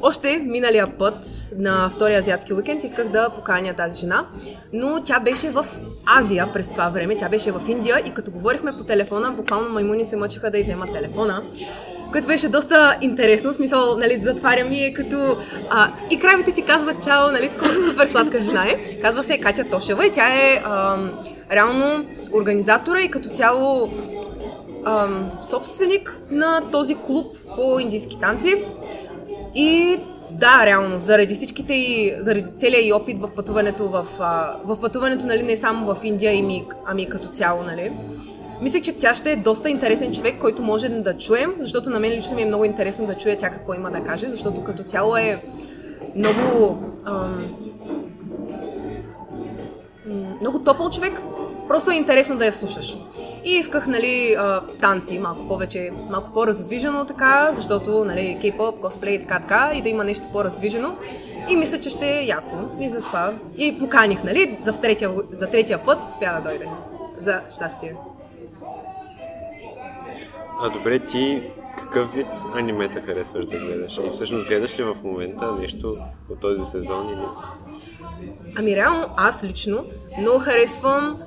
Още 0.03 0.39
миналия 0.39 0.99
път 0.99 1.49
на 1.59 1.91
втория 1.95 2.19
азиатски 2.19 2.55
уикенд 2.55 2.85
исках 2.85 3.09
да 3.09 3.31
поканя 3.31 3.75
тази 3.75 4.01
жена, 4.01 4.27
но 4.73 5.03
тя 5.05 5.21
беше 5.21 5.51
в 5.51 5.67
Азия 6.19 6.53
през 6.53 6.71
това 6.71 6.89
време, 6.89 7.17
тя 7.17 7.29
беше 7.29 7.53
в 7.53 7.61
Индия 7.69 8.03
и 8.07 8.11
като 8.11 8.31
говорихме 8.31 8.73
по 8.73 8.85
телефона, 8.85 9.31
буквално 9.31 9.69
маймуни 9.69 10.05
се 10.05 10.17
мъчиха 10.17 10.51
да 10.51 10.59
й 10.59 10.63
вземат 10.63 10.93
телефона 10.93 11.43
което 12.13 12.27
беше 12.27 12.49
доста 12.49 12.99
интересно, 13.01 13.53
смисъл, 13.53 13.97
нали, 13.97 14.21
затваря 14.23 14.65
ми 14.65 14.85
е 14.85 14.93
като... 14.93 15.37
А, 15.71 15.93
и 16.11 16.19
кравите 16.19 16.53
ти 16.53 16.63
казват 16.63 17.05
чао, 17.05 17.33
нали, 17.33 17.49
такова 17.49 17.79
супер 17.91 18.07
сладка 18.07 18.41
жена 18.41 18.65
е. 18.65 19.01
Казва 19.03 19.23
се 19.23 19.39
Катя 19.39 19.65
Тошева 19.65 20.07
и 20.07 20.13
тя 20.13 20.29
е 20.29 20.63
а, 20.65 20.99
реално 21.53 22.05
организатора 22.33 23.01
и 23.01 23.11
като 23.11 23.29
цяло 23.29 23.91
ам, 24.85 25.31
собственик 25.51 26.21
на 26.31 26.63
този 26.73 26.95
клуб 26.95 27.35
по 27.57 27.79
индийски 27.79 28.19
танци. 28.21 28.65
И 29.55 29.99
да, 30.31 30.67
реално, 30.67 31.01
заради 31.01 31.35
всичките 31.35 31.75
и, 31.75 32.15
заради 32.19 32.51
целия 32.57 32.89
и 32.89 32.93
опит 32.93 33.19
в 33.21 33.29
пътуването 33.37 33.89
в, 33.89 34.07
в 34.65 34.81
пътуването, 34.81 35.27
нали, 35.27 35.43
не 35.43 35.57
само 35.57 35.95
в 35.95 36.05
Индия, 36.05 36.33
ами, 36.39 36.65
ами 36.87 37.09
като 37.09 37.29
цяло, 37.29 37.63
нали. 37.63 37.93
Мисля, 38.61 38.81
че 38.81 38.97
тя 38.97 39.15
ще 39.15 39.33
е 39.33 39.37
доста 39.37 39.71
интересен 39.71 40.15
човек, 40.15 40.39
който 40.41 40.63
може 40.63 40.89
да 40.89 41.19
чуем, 41.19 41.55
защото 41.59 41.91
на 41.91 42.01
мен 42.01 42.13
лично 42.13 42.37
ми 42.37 42.43
е 42.43 42.47
много 42.47 42.65
интересно 42.65 43.07
да 43.07 43.15
чуя 43.15 43.37
тя 43.37 43.51
какво 43.51 43.75
има 43.75 43.91
да 43.91 44.01
каже, 44.01 44.29
защото 44.29 44.65
като 44.65 44.83
цяло 44.83 45.17
е 45.17 45.43
много 46.17 46.79
ам, 47.07 47.45
много 50.41 50.59
топъл 50.59 50.91
човек. 50.91 51.21
Просто 51.73 51.91
е 51.91 51.95
интересно 51.95 52.37
да 52.37 52.47
я 52.47 52.53
слушаш. 52.53 52.97
И 53.45 53.51
исках, 53.51 53.87
нали, 53.87 54.37
танци, 54.81 55.19
малко 55.19 55.49
повече, 55.49 55.91
малко 56.11 56.33
по-раздвижено 56.33 57.05
така, 57.05 57.53
защото, 57.53 58.05
нали, 58.05 58.39
кей-поп, 58.41 58.81
косплей 58.81 59.15
и 59.15 59.21
така, 59.21 59.41
така, 59.41 59.73
и 59.75 59.83
да 59.83 59.89
има 59.89 60.05
нещо 60.05 60.27
по-раздвижено. 60.33 60.97
И 61.49 61.57
мисля, 61.57 61.81
че 61.81 61.91
ще 61.91 62.19
е 62.19 62.27
яко. 62.27 62.57
И 62.81 62.89
затова. 62.89 63.35
И 63.57 63.79
поканих, 63.79 64.25
нали, 64.25 64.59
за, 64.63 64.73
третия, 64.73 65.11
за 65.33 65.47
третия 65.47 65.85
път 65.85 65.99
успя 66.09 66.33
да 66.35 66.49
дойде. 66.49 66.69
За 67.21 67.41
щастие. 67.55 67.95
А 70.63 70.69
добре, 70.69 70.99
ти 70.99 71.43
какъв 71.79 72.15
вид 72.15 72.27
анимета 72.55 73.01
харесваш 73.01 73.47
да 73.47 73.59
гледаш? 73.59 74.01
И 74.07 74.11
всъщност 74.15 74.49
гледаш 74.49 74.79
ли 74.79 74.83
в 74.83 74.97
момента 75.05 75.53
нещо 75.53 75.97
от 76.31 76.41
този 76.41 76.65
сезон 76.65 77.09
или... 77.09 77.27
Ами 78.59 78.77
реално 78.77 79.09
аз 79.17 79.45
лично 79.45 79.85
много 80.19 80.39
харесвам 80.39 81.23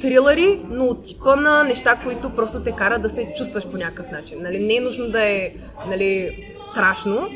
трилъри, 0.00 0.60
но 0.68 0.84
от 0.84 1.04
типа 1.04 1.36
на 1.36 1.64
неща, 1.64 1.96
които 2.04 2.30
просто 2.30 2.60
те 2.60 2.72
карат 2.72 3.02
да 3.02 3.08
се 3.08 3.32
чувстваш 3.36 3.66
по 3.66 3.76
някакъв 3.76 4.10
начин. 4.10 4.38
Нали, 4.42 4.58
не 4.58 4.76
е 4.76 4.80
нужно 4.80 5.08
да 5.08 5.24
е 5.24 5.50
нали, 5.88 6.38
страшно. 6.70 7.28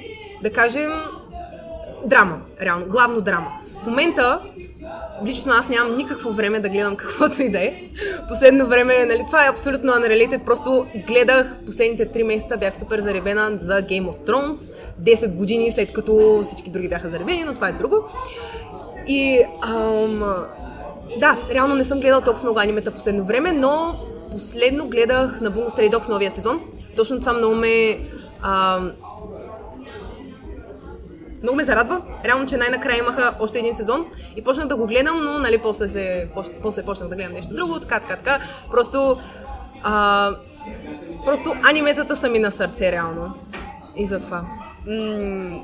Да 0.42 0.52
кажем, 0.52 0.90
драма, 2.06 2.40
реално, 2.62 2.86
главно 2.86 3.20
драма. 3.20 3.52
В 3.82 3.86
момента, 3.86 4.40
лично 5.24 5.52
аз 5.52 5.68
нямам 5.68 5.96
никакво 5.96 6.32
време 6.32 6.60
да 6.60 6.68
гледам 6.68 6.96
каквото 6.96 7.42
и 7.42 7.50
да 7.50 7.58
е. 7.58 7.82
Последно 8.28 8.66
време, 8.66 9.04
нали, 9.04 9.22
това 9.26 9.44
е 9.44 9.48
абсолютно 9.48 9.92
unrelated, 9.92 10.44
просто 10.44 10.86
гледах 11.06 11.56
последните 11.66 12.08
3 12.08 12.22
месеца, 12.22 12.56
бях 12.56 12.76
супер 12.76 13.00
заребена 13.00 13.58
за 13.60 13.82
Game 13.82 14.04
of 14.04 14.26
Thrones, 14.26 14.74
10 15.02 15.34
години 15.34 15.70
след 15.70 15.92
като 15.92 16.40
всички 16.42 16.70
други 16.70 16.88
бяха 16.88 17.08
заребени, 17.08 17.44
но 17.44 17.54
това 17.54 17.68
е 17.68 17.72
друго. 17.72 18.04
И, 19.06 19.44
ам, 19.62 20.34
да, 21.16 21.38
реално 21.50 21.74
не 21.74 21.84
съм 21.84 22.00
гледала 22.00 22.22
толкова 22.22 22.44
много 22.44 22.60
анимета 22.60 22.90
последно 22.90 23.24
време, 23.24 23.52
но 23.52 23.94
последно 24.32 24.88
гледах 24.88 25.40
на 25.40 25.50
Bungo 25.50 25.68
Stray 25.68 25.90
Dogs 25.90 26.08
новия 26.08 26.30
сезон. 26.30 26.60
Точно 26.96 27.20
това 27.20 27.32
много 27.32 27.54
ме... 27.54 27.98
Ам, 28.42 28.92
много 31.42 31.56
ме 31.56 31.64
зарадва. 31.64 32.02
Реално, 32.24 32.46
че 32.46 32.56
най-накрая 32.56 32.98
имаха 32.98 33.34
още 33.40 33.58
един 33.58 33.74
сезон 33.74 34.06
и 34.36 34.44
почнах 34.44 34.66
да 34.66 34.76
го 34.76 34.86
гледам, 34.86 35.24
но 35.24 35.38
нали, 35.38 35.58
после, 35.58 35.88
се, 35.88 36.28
после 36.62 36.84
почнах 36.84 37.08
да 37.08 37.16
гледам 37.16 37.32
нещо 37.32 37.54
друго, 37.54 37.80
така, 37.80 38.00
така, 38.00 38.16
така. 38.16 38.40
Просто, 38.70 39.18
а, 39.82 40.30
просто 41.24 41.54
аниметата 41.70 42.16
са 42.16 42.28
ми 42.28 42.38
на 42.38 42.50
сърце, 42.50 42.92
реално. 42.92 43.34
И 43.96 44.06
затова. 44.06 44.44
М- 44.86 45.60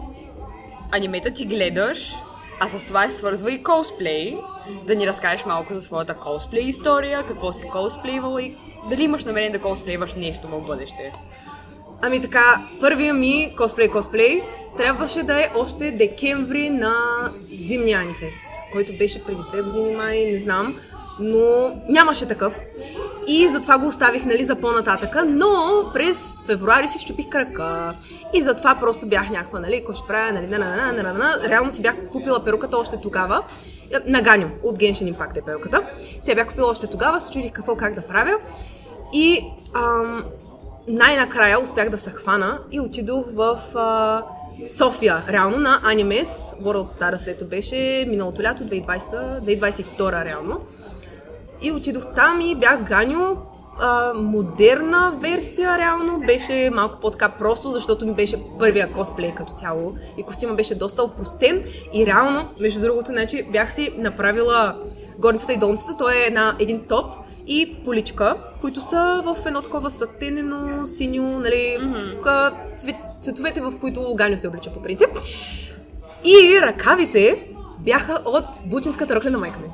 анимета 0.92 1.30
ти 1.30 1.44
гледаш, 1.44 2.14
а 2.60 2.68
с 2.68 2.86
това 2.86 3.10
се 3.10 3.16
свързва 3.16 3.52
и 3.52 3.62
косплей. 3.62 4.38
Да 4.86 4.94
ни 4.94 5.06
разкажеш 5.06 5.46
малко 5.46 5.74
за 5.74 5.82
своята 5.82 6.14
косплей 6.14 6.64
история, 6.64 7.26
какво 7.26 7.52
си 7.52 7.62
косплейвала 7.72 8.42
и 8.42 8.56
дали 8.90 9.02
имаш 9.02 9.24
намерение 9.24 9.58
да 9.58 9.62
косплейваш 9.62 10.14
нещо 10.14 10.48
в 10.48 10.60
бъдеще. 10.60 11.12
Ами 12.02 12.20
така, 12.20 12.68
първия 12.80 13.14
ми 13.14 13.54
косплей-косплей 13.56 14.42
трябваше 14.76 15.22
да 15.22 15.40
е 15.40 15.50
още 15.54 15.90
декември 15.90 16.70
на 16.70 16.94
зимния 17.34 17.98
Анифест, 17.98 18.46
който 18.72 18.92
беше 18.98 19.24
преди 19.24 19.40
две 19.52 19.62
години 19.62 19.96
май, 19.96 20.18
не 20.32 20.38
знам, 20.38 20.80
но 21.20 21.72
нямаше 21.88 22.28
такъв. 22.28 22.60
И 23.26 23.48
затова 23.48 23.78
го 23.78 23.86
оставих 23.86 24.24
нали, 24.24 24.44
за 24.44 24.54
по-нататъка, 24.54 25.24
но 25.24 25.84
през 25.92 26.42
февруари 26.46 26.88
си 26.88 26.98
щупих 26.98 27.28
кръка. 27.28 27.94
И 28.34 28.42
затова 28.42 28.74
просто 28.80 29.06
бях 29.06 29.30
някаква, 29.30 29.60
нали, 29.60 29.78
какво 29.78 29.94
ще 29.94 30.06
правя, 30.06 30.32
нали, 30.32 30.46
на, 30.46 30.58
на, 30.58 30.92
на, 30.92 31.12
на. 31.12 31.40
Реално 31.48 31.72
си 31.72 31.82
бях 31.82 32.08
купила 32.12 32.44
перуката 32.44 32.78
още 32.78 32.96
тогава. 32.96 33.42
На 34.06 34.22
Ганю, 34.22 34.48
от 34.62 34.78
Genshin 34.78 35.14
Impact 35.14 35.38
е 35.38 35.42
перуката. 35.42 35.82
Сега 36.22 36.34
бях 36.34 36.46
купила 36.46 36.68
още 36.68 36.86
тогава, 36.86 37.20
се 37.20 37.32
чудих 37.32 37.52
какво 37.52 37.76
как 37.76 37.94
да 37.94 38.06
правя. 38.06 38.34
И 39.12 39.44
ам, 39.74 40.24
най-накрая 40.88 41.60
успях 41.60 41.90
да 41.90 41.98
се 41.98 42.10
хвана 42.10 42.58
и 42.70 42.80
отидох 42.80 43.26
в 43.34 43.60
а, 43.74 44.22
София, 44.76 45.24
реално 45.28 45.58
на 45.58 45.80
Animes 45.84 46.62
World 46.62 47.00
Stars, 47.00 47.24
дето 47.24 47.44
беше 47.44 48.06
миналото 48.08 48.42
лято, 48.42 48.62
2020, 48.62 49.40
2022 49.40 50.24
реално. 50.24 50.60
И 51.64 51.72
отидох 51.72 52.04
там 52.14 52.40
и 52.40 52.54
бях 52.54 52.82
Ганю, 52.82 53.36
а, 53.80 54.12
модерна 54.14 55.14
версия 55.18 55.78
реално, 55.78 56.20
беше 56.26 56.70
малко 56.74 57.00
по-така 57.00 57.28
просто, 57.28 57.70
защото 57.70 58.06
ми 58.06 58.12
беше 58.12 58.36
първия 58.58 58.92
косплей 58.92 59.34
като 59.34 59.52
цяло 59.52 59.94
и 60.18 60.22
костюма 60.22 60.54
беше 60.54 60.74
доста 60.74 61.02
опростен 61.02 61.64
и 61.92 62.06
реално, 62.06 62.48
между 62.60 62.80
другото, 62.80 63.12
значи, 63.12 63.42
бях 63.52 63.72
си 63.72 63.90
направила 63.98 64.76
горницата 65.18 65.52
и 65.52 65.56
долницата, 65.56 65.96
той 65.96 66.14
е 66.14 66.26
една, 66.26 66.56
един 66.58 66.80
топ 66.88 67.06
и 67.46 67.76
поличка, 67.84 68.36
които 68.60 68.82
са 68.82 69.22
в 69.24 69.46
едно 69.46 69.62
такова 69.62 69.90
сатенено, 69.90 70.86
синьо, 70.86 71.38
нали, 71.38 71.78
mm-hmm. 71.80 72.52
цвет, 72.76 72.96
цветовете, 73.20 73.60
в 73.60 73.72
които 73.80 74.14
Ганю 74.14 74.38
се 74.38 74.48
облича 74.48 74.72
по 74.72 74.82
принцип. 74.82 75.08
И 76.24 76.60
ръкавите 76.62 77.48
бяха 77.78 78.18
от 78.24 78.44
бучинската 78.64 79.14
рокля 79.14 79.30
на 79.30 79.38
майка 79.38 79.58
ми. 79.58 79.68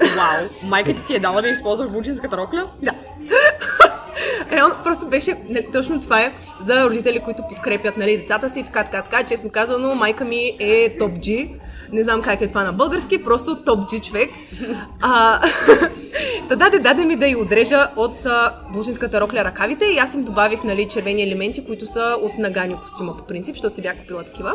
Вау! 0.00 0.48
Майка 0.62 0.94
ти 0.94 1.04
ти 1.06 1.14
е 1.14 1.20
дала 1.20 1.42
да 1.42 1.48
използваш 1.48 1.90
бучинската 1.90 2.36
рокля? 2.36 2.70
Да. 2.82 2.92
Реално 4.52 4.74
просто 4.84 5.06
беше, 5.06 5.36
нали, 5.48 5.66
точно 5.72 6.00
това 6.00 6.20
е 6.20 6.32
за 6.62 6.84
родители, 6.84 7.20
които 7.20 7.42
подкрепят 7.48 7.96
нали, 7.96 8.16
децата 8.16 8.50
си, 8.50 8.62
така, 8.62 8.84
така, 8.84 9.02
така. 9.02 9.24
Честно 9.24 9.50
казано, 9.50 9.94
майка 9.94 10.24
ми 10.24 10.56
е 10.60 10.96
топ 10.98 11.12
G. 11.12 11.50
Не 11.92 12.02
знам 12.02 12.22
как 12.22 12.40
е 12.40 12.48
това 12.48 12.64
на 12.64 12.72
български, 12.72 13.22
просто 13.22 13.64
топ 13.64 13.80
G 13.90 14.00
човек. 14.00 14.30
А, 15.00 15.40
та 16.48 16.56
даде, 16.56 16.78
даде 16.78 17.04
ми 17.04 17.16
да 17.16 17.26
й 17.26 17.36
отрежа 17.36 17.90
от 17.96 18.26
а, 18.26 18.54
рокля 19.14 19.44
ръкавите 19.44 19.84
и 19.84 19.98
аз 19.98 20.14
им 20.14 20.24
добавих 20.24 20.64
нали, 20.64 20.88
червени 20.88 21.22
елементи, 21.22 21.64
които 21.64 21.86
са 21.86 22.16
от 22.22 22.38
нагани 22.38 22.76
костюма 22.76 23.16
по 23.16 23.24
принцип, 23.24 23.54
защото 23.54 23.74
си 23.74 23.82
бях 23.82 23.98
купила 23.98 24.24
такива. 24.24 24.54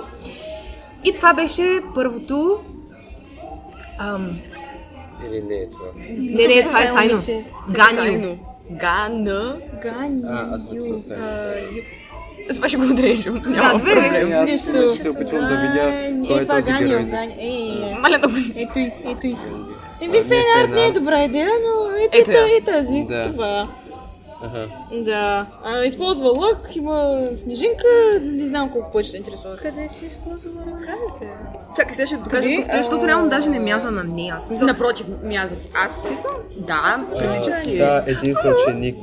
И 1.06 1.16
това 1.16 1.34
беше 1.34 1.82
първото... 1.96 2.60
Ам, 4.00 4.38
Или 5.28 5.42
не 5.42 5.56
е 5.56 5.70
това? 5.70 5.86
не, 6.18 6.48
не, 6.48 6.64
това 6.64 6.84
е 6.84 6.88
Сайно. 6.88 7.20
Ганю. 7.72 8.38
Гана. 8.72 9.56
Гани. 9.84 10.22
А, 10.28 10.48
аз 10.52 10.62
съм 10.62 11.00
съвсем. 11.00 11.18
Това 12.56 12.70
ще 12.70 12.78
го 12.78 12.94
отрежем. 12.94 13.42
Няма 13.46 13.80
добре, 13.80 13.94
проблем. 13.94 14.32
Аз 14.34 14.50
Нищо. 14.52 14.72
вече 14.72 14.96
се 14.96 15.10
опитвам 15.10 15.42
да 15.42 15.56
видя 15.56 16.28
кой 16.28 16.38
Е, 16.38 16.42
е 16.42 16.42
това 16.42 16.56
този 16.56 16.72
Ганио, 16.72 16.88
герой. 16.88 17.04
Ганио. 17.04 17.36
Е, 17.40 17.90
е, 17.92 17.96
Маля 17.96 18.18
да 18.18 18.28
го... 18.28 18.34
ето 18.56 18.80
и, 18.80 18.92
ето 19.06 19.28
и. 19.28 19.32
А, 19.32 20.06
Еми, 20.06 20.12
не 20.12 20.18
е 20.18 20.24
фенарт 20.24 20.70
не 20.70 20.76
е 20.76 20.86
фенарт. 20.86 20.94
добра 20.94 21.24
идея, 21.24 21.52
тази. 24.42 25.04
Да. 25.04 25.46
А, 25.64 25.84
използва 25.84 26.30
лък, 26.30 26.76
има 26.76 27.28
снежинка, 27.36 27.88
не 28.22 28.46
знам 28.46 28.72
колко 28.72 28.92
пъти 28.92 29.04
ще 29.08 29.12
те 29.12 29.18
интересува. 29.18 29.58
Къде 29.58 29.90
си 29.90 30.06
използвала 30.06 30.62
ръкавите? 30.62 31.34
Чакай, 31.76 31.96
сега 31.96 32.08
ще 32.08 32.16
Къде? 32.30 32.56
косплей, 32.56 32.82
защото 32.84 33.08
реално 33.08 33.30
даже 33.30 33.50
не 33.50 33.60
мяза 33.60 33.92
на 33.92 34.04
нея. 34.04 34.38
Смисъл, 34.42 34.68
Напротив, 34.68 35.06
мяза 35.24 35.56
си. 35.56 35.70
Аз... 35.74 36.10
Честно? 36.10 36.30
Да, 36.58 37.06
прилича 37.18 37.64
си. 37.64 37.78
Да, 37.78 38.04
един 38.08 38.36
съученик 38.36 38.98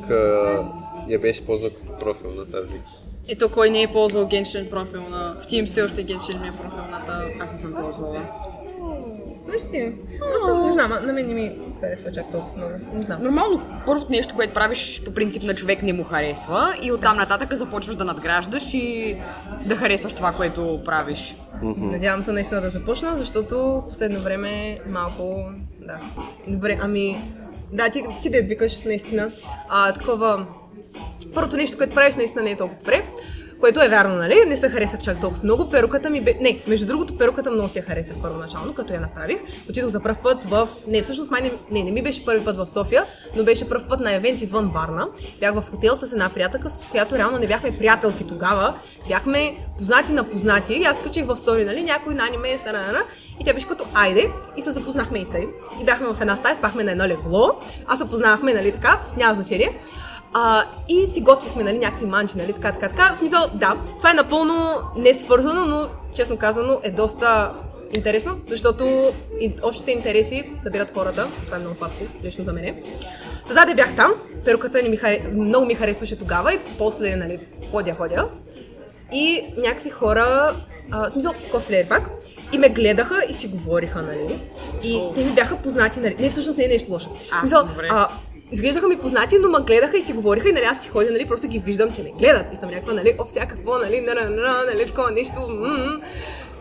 я 1.09 1.19
беше 1.19 1.47
ползвал 1.47 1.71
като 1.71 1.99
профил 1.99 2.31
на 2.31 2.51
тази. 2.51 2.81
Ето 3.29 3.49
кой 3.49 3.71
не 3.71 3.83
е 3.83 3.93
ползвал 3.93 4.25
Genshin 4.25 4.71
профил 4.71 5.03
на... 5.03 5.37
В 5.41 5.47
Team 5.47 5.67
все 5.67 5.83
още 5.83 6.07
Genshin 6.07 6.41
ми 6.41 6.49
е 6.49 6.53
профилната. 6.53 7.25
Аз 7.41 7.53
не 7.53 7.59
съм 7.59 7.75
ползвала. 7.75 8.21
Мерси. 9.49 9.93
Просто 10.19 10.67
не 10.67 10.73
знам, 10.73 10.91
на 11.07 11.13
мен 11.13 11.27
не 11.27 11.35
ми 11.35 11.59
харесва 11.81 12.13
чак 12.13 12.33
толкова 12.33 12.57
много. 12.57 12.73
Не 12.93 13.03
знам. 13.03 13.23
Нормално, 13.23 13.63
първото 13.87 14.13
нещо, 14.13 14.35
което 14.35 14.55
правиш 14.55 15.03
по 15.05 15.15
принцип 15.15 15.43
на 15.43 15.55
човек 15.55 15.83
не 15.83 15.93
му 15.93 16.05
харесва 16.05 16.75
и 16.83 16.93
оттам 16.93 17.17
нататък 17.17 17.55
започваш 17.55 17.97
да 17.97 18.05
надграждаш 18.05 18.75
и 18.75 19.17
да 19.67 19.77
харесваш 19.77 20.15
това, 20.15 20.33
което 20.33 20.81
правиш. 20.85 21.35
Надявам 21.63 22.23
се 22.23 22.33
наистина 22.33 22.61
да 22.61 22.71
започна, 22.71 23.17
защото 23.17 23.83
последно 23.89 24.21
време 24.21 24.79
малко... 24.89 25.53
Да. 25.81 26.01
Добре, 26.49 26.79
ами... 26.83 27.33
Да, 27.73 27.91
ти, 27.91 28.05
ти 28.23 28.31
да 28.31 28.43
викаш, 28.43 28.85
наистина. 28.85 29.31
А, 29.69 29.93
такова... 29.93 30.47
Първото 31.35 31.57
нещо, 31.57 31.77
което 31.77 31.95
правиш, 31.95 32.17
наистина 32.17 32.43
не 32.43 32.51
е 32.51 32.57
толкова 32.57 32.79
добре. 32.79 33.05
Което 33.61 33.83
е 33.83 33.89
вярно, 33.89 34.15
нали? 34.15 34.45
Не 34.47 34.57
се 34.57 34.69
харесах 34.69 35.01
чак 35.01 35.21
толкова 35.21 35.45
много. 35.45 35.71
Перуката 35.71 36.11
ми 36.11 36.21
бе... 36.21 36.35
Не, 36.41 36.63
между 36.67 36.87
другото, 36.87 37.19
перуката 37.19 37.51
много 37.51 37.69
си 37.69 37.79
я 37.79 37.85
харесах 37.85 38.17
първоначално, 38.23 38.75
като 38.75 38.93
я 38.93 39.01
направих. 39.01 39.39
Отидох 39.71 39.89
за 39.89 40.03
първ 40.03 40.17
път 40.23 40.45
в... 40.45 40.69
Не, 40.89 41.03
всъщност 41.03 41.31
май 41.31 41.41
не, 41.41 41.53
не, 41.71 41.83
не 41.85 41.91
ми 41.91 42.03
беше 42.03 42.25
първи 42.25 42.45
път 42.45 42.57
в 42.57 42.67
София, 42.67 43.05
но 43.37 43.45
беше 43.45 43.69
първ 43.69 43.85
път 43.89 44.01
на 44.01 44.15
евент 44.15 44.41
извън 44.41 44.71
Варна. 44.75 45.09
Бях 45.41 45.55
в 45.55 45.65
хотел 45.71 45.97
с 45.97 46.13
една 46.13 46.29
приятелка, 46.29 46.71
с 46.71 46.87
която 46.87 47.19
реално 47.19 47.39
не 47.39 47.47
бяхме 47.47 47.79
приятелки 47.79 48.27
тогава. 48.27 48.75
Бяхме 49.09 49.57
познати 49.79 50.13
на 50.13 50.25
познати. 50.25 50.75
И 50.75 50.85
аз 50.85 51.03
качих 51.03 51.27
в 51.27 51.37
стори, 51.37 51.65
нали? 51.65 51.83
Някой 51.83 52.15
на 52.15 52.27
аниме, 52.27 52.59
стана, 52.59 53.03
и 53.41 53.45
тя 53.45 53.55
беше 53.55 53.67
като 53.67 53.85
айде. 53.95 54.31
И 54.57 54.63
се 54.63 54.71
запознахме 54.71 55.19
и 55.19 55.25
тъй. 55.25 55.47
И 55.83 55.85
бяхме 55.85 56.07
в 56.07 56.21
една 56.21 56.37
стая, 56.37 56.55
спахме 56.55 56.85
на 56.85 56.93
едно 56.93 57.05
легло. 57.05 57.61
Аз 57.87 57.99
се 57.99 58.09
познавахме, 58.09 58.55
нали 58.55 58.73
така, 58.73 59.01
няма 59.17 59.35
значение. 59.35 59.79
А, 60.33 60.65
и 60.89 61.07
си 61.07 61.21
готвихме, 61.21 61.65
нали, 61.65 61.79
някакви 61.79 62.07
манчи, 62.07 62.39
нали, 62.39 62.53
така, 62.53 62.73
така, 62.73 62.89
така. 62.89 63.13
В 63.15 63.19
смисъл, 63.19 63.47
да, 63.55 63.77
това 63.99 64.11
е 64.11 64.15
напълно 64.15 64.79
не 64.97 65.15
свързано, 65.15 65.65
но, 65.67 65.89
честно 66.15 66.37
казано, 66.37 66.81
е 66.83 66.91
доста 66.91 67.53
интересно, 67.95 68.37
защото 68.49 69.13
общите 69.63 69.93
интереси 69.93 70.53
събират 70.61 70.95
хората. 70.95 71.29
Това 71.45 71.57
е 71.57 71.61
много 71.61 71.75
сладко, 71.75 72.05
лично 72.25 72.45
за 72.45 72.53
мене. 72.53 72.83
Та 73.49 73.55
да, 73.55 73.65
да 73.65 73.75
бях 73.75 73.97
там, 73.97 74.11
перуката 74.45 74.83
ни 74.83 74.89
ми 74.89 74.97
харе... 74.97 75.23
много 75.33 75.67
ми 75.67 75.75
харесваше 75.75 76.17
тогава 76.17 76.55
и 76.55 76.59
после, 76.79 77.17
нали, 77.17 77.39
ходя, 77.71 77.95
ходя. 77.95 78.29
И 79.13 79.45
някакви 79.57 79.91
хора, 79.91 80.57
а, 80.91 81.09
в 81.09 81.13
смисъл, 81.13 81.33
косплеери 81.51 81.89
пак, 81.89 82.11
и 82.53 82.59
ме 82.59 82.69
гледаха 82.69 83.15
и 83.31 83.35
си 83.35 83.49
говориха, 83.49 84.03
нали. 84.03 84.41
И 84.83 85.03
те 85.15 85.25
ми 85.25 85.33
бяха 85.33 85.57
познати, 85.57 86.01
нали. 86.01 86.17
Не, 86.19 86.31
всъщност 86.31 86.59
не 86.59 86.65
е 86.65 86.69
нещо 86.69 86.93
лошо. 86.93 87.11
А, 87.31 87.37
в 87.37 87.41
смисъл, 87.41 87.65
добре. 87.65 87.89
а, 87.91 88.09
изглеждаха 88.53 88.89
ми 88.89 88.97
познати, 88.97 89.37
но 89.41 89.49
ма 89.49 89.61
гледаха 89.61 89.99
и 89.99 90.03
си 90.03 90.13
говориха 90.13 90.49
и 90.49 90.53
нали 90.53 90.65
аз 90.65 90.83
си 90.83 90.89
ходя, 90.89 91.11
нали, 91.13 91.27
просто 91.27 91.49
ги 91.49 91.59
виждам, 91.59 91.93
че 91.93 92.03
ме 92.03 92.13
гледат 92.19 92.53
и 92.53 92.57
съм 92.57 92.71
някаква, 92.71 92.95
нали, 92.95 93.15
о, 93.19 93.25
всякакво, 93.25 93.79
нали, 93.79 94.01
на, 94.01 94.15
на, 94.15 94.31
на, 94.31 94.65
нали, 94.65 94.87
такова 94.87 95.11
нещо, 95.11 95.41
м-м. 95.49 96.01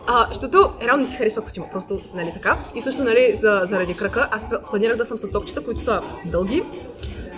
А, 0.06 0.26
защото 0.28 0.72
реално 0.82 1.02
не 1.02 1.08
си 1.08 1.16
харесва 1.16 1.42
костюма, 1.42 1.66
просто, 1.72 2.00
нали, 2.14 2.30
така. 2.34 2.58
И 2.74 2.80
също, 2.80 3.04
нали, 3.04 3.32
за, 3.34 3.62
заради 3.64 3.94
кръка, 3.94 4.28
аз 4.30 4.46
планирах 4.70 4.96
да 4.96 5.04
съм 5.04 5.18
с 5.18 5.30
токчета, 5.30 5.64
които 5.64 5.80
са 5.80 6.02
дълги, 6.26 6.62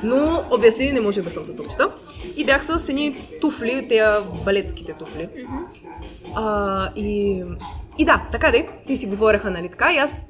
но 0.02 0.44
обясни 0.50 0.92
не 0.92 1.00
можех 1.00 1.24
да 1.24 1.30
съм 1.30 1.44
с 1.44 1.56
токчета. 1.56 1.90
И 2.36 2.44
бях 2.44 2.64
с 2.64 2.88
едни 2.88 3.38
туфли, 3.40 3.88
тея 3.88 4.22
балетските 4.44 4.92
туфли. 4.92 5.28
А, 6.34 6.88
и, 6.96 7.44
и 7.98 8.04
да, 8.04 8.28
така 8.32 8.50
де, 8.50 8.68
те 8.86 8.96
си 8.96 9.06
говореха, 9.06 9.50
нали, 9.50 9.68
така, 9.68 9.92
и 9.92 9.96
аз 9.96 10.24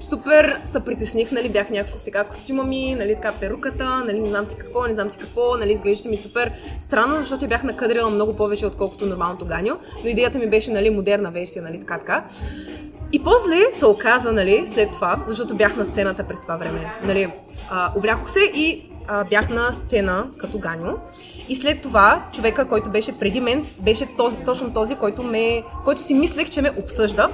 супер 0.00 0.60
се 0.64 0.80
притесних, 0.80 1.32
нали, 1.32 1.48
бях 1.48 1.70
някакво 1.70 1.98
сега 1.98 2.24
костюма 2.24 2.64
ми, 2.64 2.94
нали, 2.94 3.14
така 3.14 3.32
перуката, 3.32 3.84
нали, 3.84 4.20
не 4.20 4.28
знам 4.28 4.46
си 4.46 4.56
какво, 4.56 4.86
не 4.86 4.94
знам 4.94 5.10
си 5.10 5.18
какво, 5.18 5.56
нали, 5.56 5.72
изглеждаше 5.72 6.08
ми 6.08 6.16
супер 6.16 6.52
странно, 6.78 7.18
защото 7.18 7.44
я 7.44 7.48
бях 7.48 7.62
накадрила 7.62 8.10
много 8.10 8.36
повече, 8.36 8.66
отколкото 8.66 9.06
нормалното 9.06 9.44
ганьо, 9.44 9.76
но 10.04 10.10
идеята 10.10 10.38
ми 10.38 10.46
беше, 10.46 10.70
нали, 10.70 10.90
модерна 10.90 11.30
версия, 11.30 11.62
нали, 11.62 11.80
така, 11.80 11.98
така. 11.98 12.24
И 13.12 13.22
после 13.22 13.72
се 13.72 13.86
оказа, 13.86 14.32
нали, 14.32 14.66
след 14.66 14.90
това, 14.90 15.24
защото 15.26 15.54
бях 15.54 15.76
на 15.76 15.86
сцената 15.86 16.24
през 16.24 16.42
това 16.42 16.56
време, 16.56 16.92
нали, 17.04 17.32
а, 17.70 17.92
облякох 17.96 18.30
се 18.30 18.40
и 18.54 18.90
а, 19.08 19.24
бях 19.24 19.48
на 19.48 19.72
сцена 19.72 20.26
като 20.38 20.58
ганьо. 20.58 20.94
И 21.48 21.56
след 21.56 21.80
това 21.80 22.22
човека, 22.32 22.68
който 22.68 22.90
беше 22.90 23.18
преди 23.18 23.40
мен, 23.40 23.66
беше 23.78 24.06
този, 24.16 24.38
точно 24.38 24.72
този, 24.72 24.94
който, 24.94 25.22
ме, 25.22 25.62
който 25.84 26.00
си 26.00 26.14
мислех, 26.14 26.50
че 26.50 26.62
ме 26.62 26.72
обсъжда. 26.78 27.28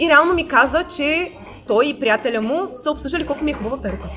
И 0.00 0.08
реално 0.08 0.34
ми 0.34 0.48
каза, 0.48 0.84
че 0.96 1.32
той 1.68 1.86
и 1.86 2.00
приятеля 2.00 2.40
му 2.40 2.68
са 2.74 2.90
обсъждали 2.90 3.26
колко 3.26 3.44
ми 3.44 3.50
е 3.50 3.54
хубава 3.54 3.82
перуката. 3.82 4.14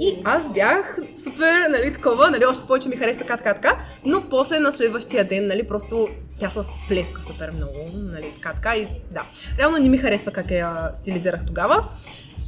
И 0.00 0.16
аз 0.24 0.52
бях 0.52 0.98
супер, 1.24 1.68
нали, 1.70 1.92
такова, 1.92 2.30
нали, 2.30 2.44
още 2.44 2.66
повече 2.66 2.88
ми 2.88 2.96
хареса 2.96 3.18
така, 3.18 3.36
така, 3.36 3.54
така, 3.54 3.78
но 4.04 4.22
после 4.30 4.58
на 4.58 4.72
следващия 4.72 5.24
ден, 5.24 5.46
нали, 5.46 5.66
просто 5.66 6.08
тя 6.38 6.50
се 6.50 6.60
сплеска 6.62 7.22
супер 7.22 7.50
много, 7.50 7.90
нали, 7.94 8.32
така, 8.34 8.52
така 8.54 8.76
и 8.76 8.88
да. 9.10 9.22
Реално 9.58 9.78
не 9.78 9.88
ми 9.88 9.98
харесва 9.98 10.32
как 10.32 10.50
я 10.50 10.90
стилизирах 10.94 11.46
тогава. 11.46 11.88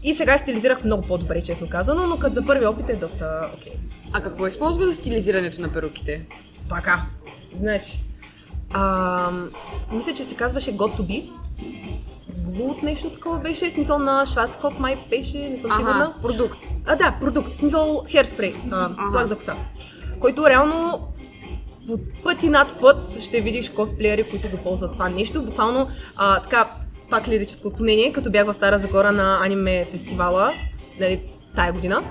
И 0.02 0.14
сега 0.14 0.38
стилизирах 0.38 0.84
много 0.84 1.06
по-добре, 1.06 1.42
честно 1.42 1.68
казано, 1.68 2.06
но 2.06 2.18
като 2.18 2.34
за 2.34 2.46
първи 2.46 2.66
опит 2.66 2.90
е 2.90 2.96
доста 2.96 3.50
окей. 3.54 3.72
А 4.12 4.20
какво 4.20 4.46
използва 4.46 4.86
за 4.86 4.94
стилизирането 4.94 5.60
на 5.60 5.72
перуките? 5.72 6.26
Така. 6.68 7.02
Значи, 7.56 8.00
а, 8.70 9.30
мисля, 9.92 10.14
че 10.14 10.24
се 10.24 10.34
казваше 10.34 10.76
God 10.76 10.98
to 10.98 11.00
be. 11.00 11.30
Глут 12.56 12.82
нещо 12.82 13.10
такова 13.10 13.38
беше, 13.38 13.70
смисъл 13.70 13.98
на 13.98 14.26
Шварцкоп 14.26 14.78
май 14.78 14.96
беше, 15.10 15.38
не 15.38 15.56
съм 15.56 15.72
сигурна. 15.72 16.14
продукт. 16.22 16.58
А, 16.86 16.96
да, 16.96 17.16
продукт, 17.20 17.52
смисъл 17.52 18.04
херспрей, 18.08 18.54
а, 18.70 18.90
лак 19.14 19.26
за 19.26 19.36
коса. 19.36 19.56
Който 20.20 20.48
реално 20.48 21.08
по 21.86 21.98
пъти 22.24 22.48
над 22.48 22.80
път 22.80 23.20
ще 23.20 23.40
видиш 23.40 23.70
косплеери, 23.70 24.22
които 24.22 24.48
го 24.48 24.56
ползват 24.56 24.92
това 24.92 25.08
нещо. 25.08 25.42
Буквално, 25.42 25.88
а, 26.16 26.40
така, 26.40 26.70
пак 27.10 27.28
лирическо 27.28 27.68
отклонение, 27.68 28.12
като 28.12 28.30
бях 28.30 28.46
в 28.46 28.54
Стара 28.54 28.78
Загора 28.78 29.12
на 29.12 29.38
аниме 29.44 29.84
фестивала, 29.84 30.52
нали, 31.00 31.20
тая 31.56 31.72
година. 31.72 32.02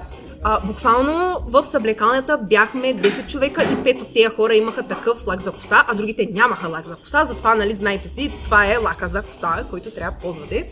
А, 0.43 0.59
буквално 0.59 1.39
в 1.47 1.63
съблекалнята 1.63 2.37
бяхме 2.37 2.87
10 2.87 3.27
човека 3.27 3.63
и 3.63 3.67
5 3.67 4.01
от 4.01 4.13
тези 4.13 4.25
хора 4.35 4.55
имаха 4.55 4.83
такъв 4.83 5.27
лак 5.27 5.39
за 5.41 5.51
коса, 5.51 5.85
а 5.87 5.93
другите 5.95 6.27
нямаха 6.33 6.67
лак 6.67 6.87
за 6.87 6.95
коса, 6.95 7.25
затова, 7.25 7.55
нали, 7.55 7.73
знаете 7.73 8.09
си, 8.09 8.31
това 8.43 8.65
е 8.65 8.77
лака 8.77 9.07
за 9.07 9.21
коса, 9.21 9.65
който 9.69 9.91
трябва 9.91 10.11
да 10.11 10.21
ползвате. 10.21 10.69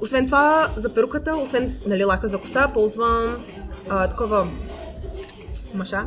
Освен 0.00 0.26
това, 0.26 0.70
за 0.76 0.94
перуката, 0.94 1.36
освен 1.36 1.76
нали, 1.86 2.04
лака 2.04 2.28
за 2.28 2.38
коса, 2.38 2.70
ползвам 2.74 3.44
а, 3.88 4.08
такова 4.08 4.48
маша. 5.74 6.04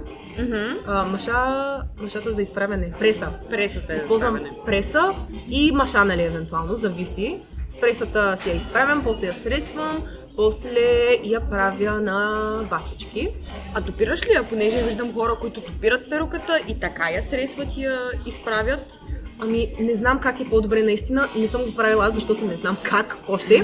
А, 0.87 1.05
маша, 1.05 1.81
машата 2.01 2.31
за 2.31 2.41
изправяне, 2.41 2.89
преса. 2.99 3.29
Пресата 3.49 3.93
е 3.93 3.95
Използвам 3.95 4.35
изправяне. 4.35 4.65
преса 4.65 5.13
и 5.49 5.71
маша, 5.71 6.05
нали, 6.05 6.23
евентуално, 6.23 6.75
зависи. 6.75 7.39
С 7.67 7.79
пресата 7.79 8.37
си 8.37 8.49
я 8.49 8.55
изправям, 8.55 9.03
после 9.03 9.27
я 9.27 9.33
сресвам, 9.33 10.03
после 10.38 11.19
я 11.23 11.41
правя 11.49 12.01
на 12.01 12.49
вафлички. 12.71 13.29
А 13.73 13.81
топираш 13.81 14.27
ли 14.27 14.31
я? 14.31 14.43
Понеже 14.43 14.83
виждам 14.83 15.13
хора, 15.13 15.35
които 15.41 15.61
топират 15.61 16.09
перуката 16.09 16.59
и 16.67 16.79
така 16.79 17.09
я 17.09 17.23
сресват 17.23 17.77
и 17.77 17.81
я 17.81 17.99
изправят. 18.25 18.99
Ами, 19.39 19.67
не 19.79 19.95
знам 19.95 20.19
как 20.19 20.39
е 20.39 20.49
по-добре 20.49 20.83
наистина. 20.83 21.29
Не 21.35 21.47
съм 21.47 21.65
го 21.65 21.75
правила, 21.75 22.05
аз, 22.05 22.13
защото 22.13 22.45
не 22.45 22.55
знам 22.55 22.77
как 22.83 23.17
още. 23.27 23.63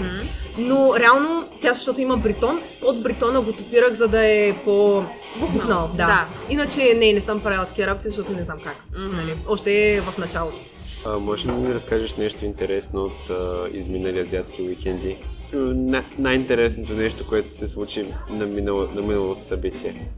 Но 0.58 0.94
реално, 1.00 1.48
тя 1.62 1.74
защото 1.74 2.02
има 2.02 2.18
бритон, 2.18 2.62
от 2.86 3.04
бритона 3.04 3.42
го 3.42 3.54
топирах, 3.54 3.94
за 3.94 4.08
да 4.08 4.26
е 4.26 4.54
по 4.64 5.04
бухнал. 5.40 5.88
Да. 5.88 6.06
Да. 6.08 6.28
Иначе 6.50 6.94
не, 6.94 7.14
не 7.14 7.22
съм 7.22 7.40
правила 7.40 7.66
такива 7.66 7.88
работи, 7.88 8.08
защото 8.08 8.32
не 8.32 8.44
знам 8.44 8.58
как. 8.64 8.76
Нали? 8.98 9.36
Още 9.48 9.94
е 9.94 10.02
в 10.02 10.18
началото. 10.18 10.60
А, 11.06 11.20
може 11.20 11.48
ли 11.48 11.52
да 11.52 11.58
ми 11.58 11.74
разкажеш 11.74 12.16
нещо 12.16 12.46
интересно 12.46 13.04
от 13.04 13.30
а, 13.30 13.68
изминали 13.72 14.20
азиатски 14.20 14.62
уикенди? 14.62 15.18
На, 15.58 16.04
най-интересното 16.18 16.94
нещо, 16.94 17.28
което 17.28 17.56
се 17.56 17.68
случи 17.68 18.06
на, 18.30 18.46
минало, 18.46 18.88
на 18.96 19.02
миналото 19.02 19.42
събитие. 19.42 20.10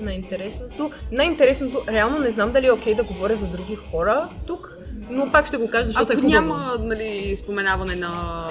Най-интересното. 0.00 0.90
Най-интересното, 1.12 1.82
реално 1.88 2.18
не 2.18 2.30
знам 2.30 2.52
дали 2.52 2.66
е 2.66 2.72
окей 2.72 2.94
да 2.94 3.02
говоря 3.02 3.36
за 3.36 3.46
други 3.46 3.74
хора 3.76 4.28
тук, 4.46 4.78
но 5.10 5.32
пак 5.32 5.46
ще 5.46 5.56
го 5.56 5.70
кажа, 5.70 5.84
защото 5.84 6.02
Ако 6.02 6.12
е 6.12 6.16
хубаво. 6.16 6.32
няма 6.32 6.76
нали, 6.80 7.36
споменаване 7.36 7.96
на... 7.96 8.50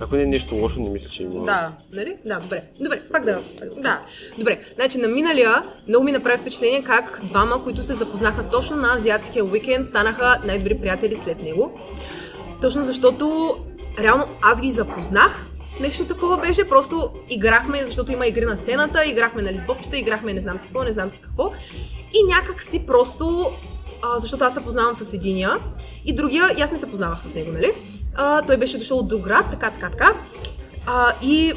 Ако 0.00 0.16
не 0.16 0.22
е 0.22 0.26
нещо 0.26 0.54
лошо, 0.54 0.80
не 0.80 0.90
мисля, 0.90 1.10
че 1.10 1.22
има. 1.22 1.44
Да. 1.44 1.72
Нали? 1.92 2.16
Да, 2.24 2.40
добре. 2.40 2.62
Добре, 2.80 3.02
пак 3.12 3.24
да. 3.24 3.42
пак 3.58 3.68
да. 3.68 3.80
Да. 3.80 4.00
Добре, 4.38 4.60
значи 4.74 4.98
на 4.98 5.08
миналия 5.08 5.62
много 5.88 6.04
ми 6.04 6.12
направи 6.12 6.38
впечатление 6.38 6.82
как 6.84 7.20
двама, 7.24 7.64
които 7.64 7.82
се 7.82 7.94
запознаха 7.94 8.50
точно 8.50 8.76
на 8.76 8.94
азиатския 8.94 9.44
уикенд, 9.44 9.86
станаха 9.86 10.36
най-добри 10.44 10.78
приятели 10.78 11.16
след 11.16 11.42
него. 11.42 11.80
Точно 12.60 12.82
защото 12.82 13.56
реално 13.98 14.26
аз 14.42 14.60
ги 14.60 14.70
запознах. 14.70 15.46
Нещо 15.80 16.04
такова 16.04 16.36
беше, 16.36 16.68
просто 16.68 17.10
играхме, 17.30 17.84
защото 17.84 18.12
има 18.12 18.26
игри 18.26 18.44
на 18.44 18.56
сцената, 18.56 19.06
играхме 19.06 19.42
нали, 19.42 19.58
с 19.58 19.64
бобчета, 19.64 19.98
играхме 19.98 20.34
не 20.34 20.40
знам 20.40 20.58
си 20.58 20.66
какво, 20.66 20.82
не 20.84 20.92
знам 20.92 21.10
си 21.10 21.20
какво. 21.20 21.52
И 22.14 22.26
някак 22.28 22.62
си 22.62 22.86
просто, 22.86 23.52
а, 24.02 24.18
защото 24.18 24.44
аз 24.44 24.54
се 24.54 24.60
познавам 24.60 24.94
с 24.94 25.12
единия 25.12 25.58
и 26.04 26.12
другия, 26.12 26.44
и 26.58 26.62
аз 26.62 26.72
не 26.72 26.78
се 26.78 26.90
познавах 26.90 27.22
с 27.22 27.34
него, 27.34 27.52
нали? 27.52 27.72
А, 28.14 28.42
той 28.42 28.56
беше 28.56 28.78
дошъл 28.78 28.98
от 28.98 29.08
друг 29.08 29.22
град, 29.22 29.46
така, 29.50 29.70
така, 29.70 29.90
така. 29.90 30.12
А, 30.86 31.12
и 31.22 31.52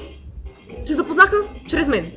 се 0.85 0.93
запознаха 0.93 1.35
чрез 1.67 1.87
мен. 1.87 2.11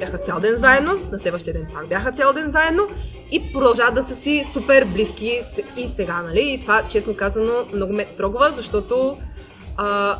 Бяха 0.00 0.18
цял 0.18 0.40
ден 0.40 0.56
заедно, 0.56 1.00
на 1.12 1.18
следващия 1.18 1.54
ден 1.54 1.66
пак 1.74 1.88
бяха 1.88 2.12
цял 2.12 2.32
ден 2.32 2.48
заедно 2.48 2.88
и 3.32 3.52
продължават 3.52 3.94
да 3.94 4.02
са 4.02 4.14
си 4.14 4.44
супер 4.52 4.84
близки 4.84 5.40
и 5.76 5.88
сега, 5.88 6.22
нали? 6.22 6.52
И 6.52 6.58
това, 6.58 6.82
честно 6.88 7.14
казано, 7.14 7.52
много 7.74 7.92
ме 7.92 8.04
трогва, 8.04 8.52
защото 8.52 9.18
а, 9.76 10.18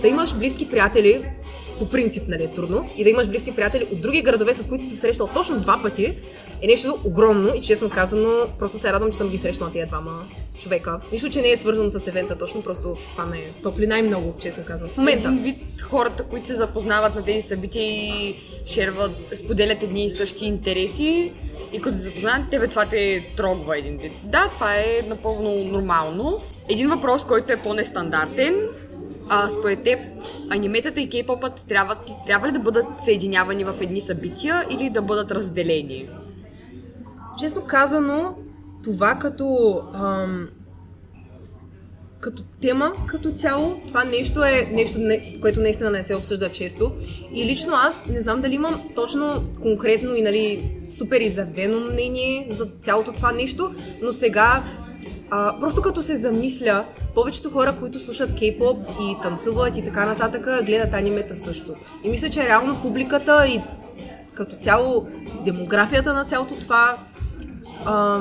да 0.00 0.08
имаш 0.08 0.34
близки 0.34 0.70
приятели, 0.70 1.30
по 1.78 1.88
принцип, 1.88 2.22
нали, 2.28 2.44
е 2.44 2.48
трудно, 2.48 2.88
и 2.96 3.04
да 3.04 3.10
имаш 3.10 3.28
близки 3.28 3.54
приятели 3.54 3.86
от 3.92 4.00
други 4.00 4.22
градове, 4.22 4.54
с 4.54 4.68
които 4.68 4.84
си 4.84 4.90
се 4.90 5.00
срещал 5.00 5.28
точно 5.34 5.60
два 5.60 5.80
пъти, 5.82 6.16
е 6.62 6.66
нещо 6.66 6.98
огромно 7.04 7.54
и 7.54 7.60
честно 7.60 7.90
казано, 7.90 8.46
просто 8.58 8.78
се 8.78 8.92
радвам, 8.92 9.10
че 9.10 9.16
съм 9.16 9.28
ги 9.28 9.38
срещнала 9.38 9.72
тия 9.72 9.86
двама 9.86 10.28
човека. 10.60 11.00
Нищо, 11.12 11.30
че 11.30 11.42
не 11.42 11.50
е 11.50 11.56
свързано 11.56 11.90
с 11.90 12.06
евента 12.06 12.38
точно, 12.38 12.62
просто 12.62 12.96
това 13.10 13.26
ме 13.26 13.38
топли 13.62 13.86
най-много, 13.86 14.34
честно 14.40 14.64
казано. 14.64 14.90
В 14.90 14.96
момента. 14.96 15.28
Един 15.28 15.42
вид 15.42 15.82
хората, 15.82 16.22
които 16.22 16.46
се 16.46 16.54
запознават 16.54 17.14
на 17.14 17.24
тези 17.24 17.48
събития 17.48 17.84
и 17.84 18.34
шерват, 18.66 19.12
споделят 19.34 19.82
едни 19.82 20.04
и 20.04 20.10
същи 20.10 20.44
интереси 20.44 21.32
и 21.72 21.80
като 21.80 21.96
се 21.96 22.02
запознаят, 22.02 22.50
тебе 22.50 22.68
това 22.68 22.86
те 22.86 23.26
трогва 23.36 23.78
един 23.78 23.98
вид. 23.98 24.12
Да, 24.24 24.50
това 24.54 24.74
е 24.74 25.02
напълно 25.08 25.64
нормално. 25.64 26.40
Един 26.68 26.88
въпрос, 26.88 27.24
който 27.24 27.52
е 27.52 27.62
по-нестандартен, 27.62 28.68
а, 29.28 29.48
според 29.48 29.84
теб, 29.84 29.98
аниметата 30.50 31.00
и 31.00 31.08
кей-попът 31.08 31.64
трябва, 31.68 31.96
трябва 32.26 32.48
ли 32.48 32.52
да 32.52 32.58
бъдат 32.58 32.86
съединявани 33.04 33.64
в 33.64 33.74
едни 33.80 34.00
събития 34.00 34.64
или 34.70 34.90
да 34.90 35.02
бъдат 35.02 35.30
разделени? 35.30 36.08
Честно 37.38 37.62
казано, 37.66 38.34
това 38.84 39.14
като, 39.14 39.80
ам, 39.94 40.48
като 42.20 42.42
тема, 42.62 42.92
като 43.06 43.30
цяло, 43.30 43.80
това 43.86 44.04
нещо 44.04 44.44
е 44.44 44.70
нещо, 44.72 44.98
не, 44.98 45.34
което 45.40 45.60
наистина 45.60 45.90
не 45.90 46.04
се 46.04 46.16
обсъжда 46.16 46.48
често. 46.48 46.92
И 47.34 47.44
лично 47.44 47.72
аз 47.74 48.06
не 48.06 48.20
знам 48.20 48.40
дали 48.40 48.54
имам 48.54 48.80
точно 48.94 49.44
конкретно 49.62 50.14
и 50.14 50.22
нали, 50.22 50.70
супер 50.98 51.20
изявено 51.20 51.80
мнение 51.80 52.46
за 52.50 52.66
цялото 52.80 53.12
това 53.12 53.32
нещо, 53.32 53.70
но 54.02 54.12
сега 54.12 54.64
а, 55.30 55.60
просто 55.60 55.82
като 55.82 56.02
се 56.02 56.16
замисля, 56.16 56.84
повечето 57.14 57.50
хора, 57.50 57.74
които 57.80 57.98
слушат 57.98 58.32
кей-поп 58.32 58.86
и 59.00 59.16
танцуват 59.22 59.76
и 59.76 59.84
така 59.84 60.06
нататък, 60.06 60.64
гледат 60.66 60.94
анимета 60.94 61.36
също. 61.36 61.74
И 62.04 62.08
мисля, 62.08 62.30
че 62.30 62.48
реално 62.48 62.82
публиката 62.82 63.46
и 63.46 63.60
като 64.34 64.56
цяло 64.56 65.08
демографията 65.44 66.12
на 66.12 66.24
цялото 66.24 66.54
това, 66.54 66.96
а, 67.84 68.20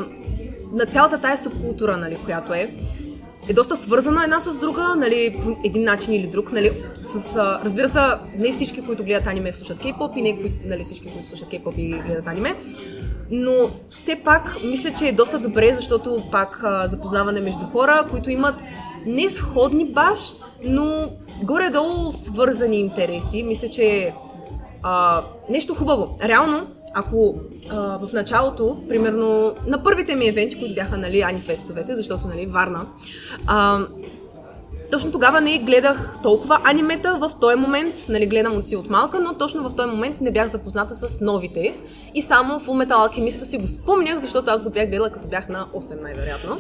на 0.74 0.86
цялата 0.86 1.22
тая 1.22 1.38
субкултура, 1.38 1.98
нали, 1.98 2.18
която 2.26 2.54
е, 2.54 2.72
е 3.50 3.54
доста 3.54 3.76
свързана 3.76 4.24
една 4.24 4.40
с 4.40 4.58
друга, 4.58 4.96
нали, 4.98 5.40
по 5.42 5.58
един 5.64 5.84
начин 5.84 6.14
или 6.14 6.28
друг, 6.28 6.52
нали, 6.52 6.84
с, 7.04 7.36
а, 7.36 7.60
разбира 7.64 7.90
се, 7.90 8.00
не 8.38 8.52
всички, 8.52 8.82
които 8.82 9.04
гледат 9.04 9.28
аниме, 9.28 9.54
слушат 9.54 9.80
кей-поп 9.80 10.18
и 10.18 10.22
не 10.22 10.38
нали, 10.66 10.84
всички, 10.84 11.12
които 11.12 11.28
слушат 11.28 11.48
кей-поп 11.48 11.78
и 11.78 11.90
гледат 11.90 12.28
аниме, 12.28 12.56
но 13.32 13.52
все 13.90 14.16
пак 14.16 14.58
мисля, 14.64 14.92
че 14.94 15.08
е 15.08 15.12
доста 15.12 15.40
добре, 15.40 15.74
защото 15.76 16.24
пак 16.32 16.62
а, 16.64 16.88
запознаване 16.88 17.40
между 17.40 17.66
хора, 17.66 18.08
които 18.12 18.30
имат 18.30 18.56
не 19.06 19.30
сходни 19.30 19.86
баш, 19.86 20.34
но 20.64 21.10
горе-долу 21.44 22.12
свързани 22.12 22.80
интереси. 22.80 23.44
Мисля, 23.44 23.70
че 23.70 23.84
е 23.84 24.14
нещо 25.50 25.76
хубаво. 25.76 26.18
Реално, 26.24 26.68
ако 26.94 27.36
а, 27.70 27.76
в 27.98 28.14
началото, 28.14 28.78
примерно 28.90 29.56
на 29.68 29.84
първите 29.84 30.16
ми 30.16 30.28
евенти, 30.28 30.60
които 30.60 30.76
бяха 30.76 30.98
нали, 30.98 31.22
анифестовете, 31.22 31.96
защото 31.96 32.28
нали, 32.28 32.46
Варна, 32.46 32.86
а, 33.48 33.80
точно 34.92 35.12
тогава 35.12 35.42
не 35.42 35.60
гледах 35.60 36.16
толкова 36.24 36.60
анимета 36.64 37.18
в 37.22 37.32
този 37.42 37.56
момент, 37.56 38.06
нали, 38.10 38.28
гледам 38.28 38.58
от 38.58 38.66
си 38.66 38.76
от 38.76 38.90
малка, 38.90 39.20
но 39.20 39.34
точно 39.34 39.70
в 39.70 39.76
този 39.76 39.90
момент 39.90 40.22
не 40.22 40.32
бях 40.32 40.48
запозната 40.48 40.96
с 40.96 41.22
новите 41.22 41.74
и 42.16 42.22
само 42.22 42.60
Full 42.60 42.86
Metal 42.86 42.92
Alchemist 42.92 43.44
си 43.44 43.58
го 43.58 43.68
спомнях, 43.68 44.18
защото 44.18 44.52
аз 44.52 44.64
го 44.64 44.70
бях 44.70 44.90
гледала 44.90 45.10
като 45.10 45.28
бях 45.28 45.50
на 45.50 45.68
8 45.76 46.02
най-вероятно. 46.02 46.58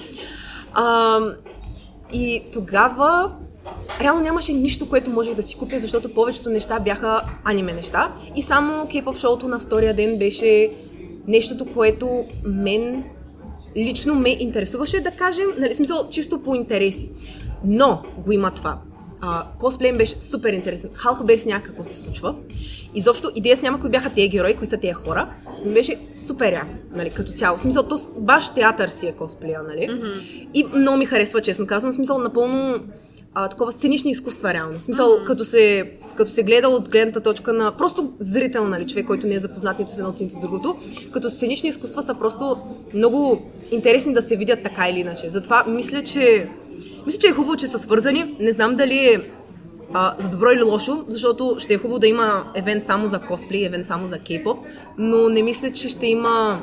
А, 0.73 1.19
и 2.13 2.41
тогава 2.53 3.32
реално 4.01 4.21
нямаше 4.21 4.53
нищо, 4.53 4.89
което 4.89 5.11
можех 5.11 5.36
да 5.36 5.43
си 5.43 5.57
купя, 5.57 5.80
защото 5.80 6.13
повечето 6.13 6.49
неща 6.49 6.80
бяха 6.80 7.21
аниме 7.43 7.73
неща. 7.73 8.11
И 8.36 8.43
само 8.43 8.73
K-pop 8.84 9.17
шоуто 9.17 9.47
на 9.47 9.59
втория 9.59 9.93
ден 9.93 10.17
беше 10.17 10.71
нещото, 11.28 11.65
което 11.65 12.25
мен 12.45 13.03
лично 13.78 14.15
ме 14.15 14.30
интересуваше, 14.30 14.99
да 14.99 15.11
кажем, 15.11 15.47
нали, 15.59 15.73
смисъл, 15.73 16.07
чисто 16.09 16.43
по 16.43 16.55
интереси. 16.55 17.09
Но 17.68 18.03
го 18.18 18.32
има 18.32 18.51
това. 18.51 18.78
А, 19.22 19.45
косплей 19.59 19.93
беше 19.93 20.15
супер 20.20 20.53
интересен. 20.53 20.89
Халха 20.93 21.39
сняг 21.39 21.63
какво 21.63 21.84
се 21.84 21.95
случва. 21.95 22.36
Изобщо 22.95 23.32
идея 23.36 23.57
с 23.57 23.61
няма 23.61 23.80
кои 23.80 23.89
бяха 23.89 24.09
тези 24.09 24.30
герои, 24.30 24.55
кои 24.55 24.68
са 24.68 24.78
тези 24.78 24.93
хора, 24.93 25.30
но 25.65 25.74
беше 25.74 25.99
супер 26.11 26.53
яко, 26.53 26.74
нали, 26.95 27.09
като 27.09 27.32
цяло. 27.32 27.57
В 27.57 27.61
смисъл, 27.61 27.84
то 27.84 27.95
баш 28.18 28.49
театър 28.49 28.89
си 28.89 29.07
е 29.07 29.11
косплея, 29.11 29.61
нали? 29.68 29.88
Mm-hmm. 29.88 30.47
И 30.53 30.65
много 30.76 30.97
ми 30.97 31.05
харесва, 31.05 31.41
честно 31.41 31.68
казвам. 31.68 31.91
В 31.91 31.95
смисъл, 31.95 32.18
напълно 32.18 32.80
а, 33.34 33.47
такова 33.47 33.72
сценични 33.72 34.11
изкуства, 34.11 34.53
реално. 34.53 34.80
В 34.80 34.84
смисъл, 34.84 35.07
mm-hmm. 35.09 35.24
като, 35.24 35.45
се, 35.45 35.91
като 36.15 36.32
се 36.32 36.43
гледа 36.43 36.70
от 36.70 36.89
гледната 36.89 37.22
точка 37.22 37.53
на 37.53 37.72
просто 37.72 38.13
зрител, 38.20 38.68
нали, 38.68 38.88
човек, 38.88 39.05
който 39.05 39.28
не 39.28 39.36
е 39.36 39.39
запознат 39.39 39.80
нито 39.80 39.91
с 39.91 39.97
едното, 39.97 40.24
нито 40.24 40.36
с 40.36 40.39
другото, 40.39 40.78
като 41.11 41.30
сценични 41.30 41.70
изкуства 41.70 42.03
са 42.03 42.13
просто 42.13 42.57
много 42.93 43.51
интересни 43.72 44.13
да 44.13 44.22
се 44.22 44.36
видят 44.36 44.63
така 44.63 44.89
или 44.89 44.99
иначе. 44.99 45.30
Затова 45.30 45.63
мисля, 45.68 46.03
че 46.03 46.49
мисля, 47.08 47.20
че 47.20 47.28
е 47.28 47.32
хубаво, 47.32 47.55
че 47.58 47.68
са 47.68 47.80
свързани. 47.80 48.36
Не 48.39 48.51
знам 48.51 48.76
дали 48.76 48.97
е 48.97 49.22
а, 49.93 50.16
за 50.20 50.30
добро 50.30 50.51
или 50.51 50.64
лошо, 50.64 51.05
защото 51.08 51.55
ще 51.60 51.74
е 51.74 51.78
хубаво 51.78 51.99
да 51.99 52.08
има 52.08 52.43
евент 52.55 52.84
само 52.84 53.08
за 53.08 53.20
косплей, 53.20 53.66
евент 53.66 53.88
само 53.88 54.08
за 54.08 54.20
кей-поп, 54.20 54.58
но 54.97 55.30
не 55.30 55.41
мисля, 55.41 55.72
че 55.72 55.89
ще 55.89 56.08
има 56.08 56.62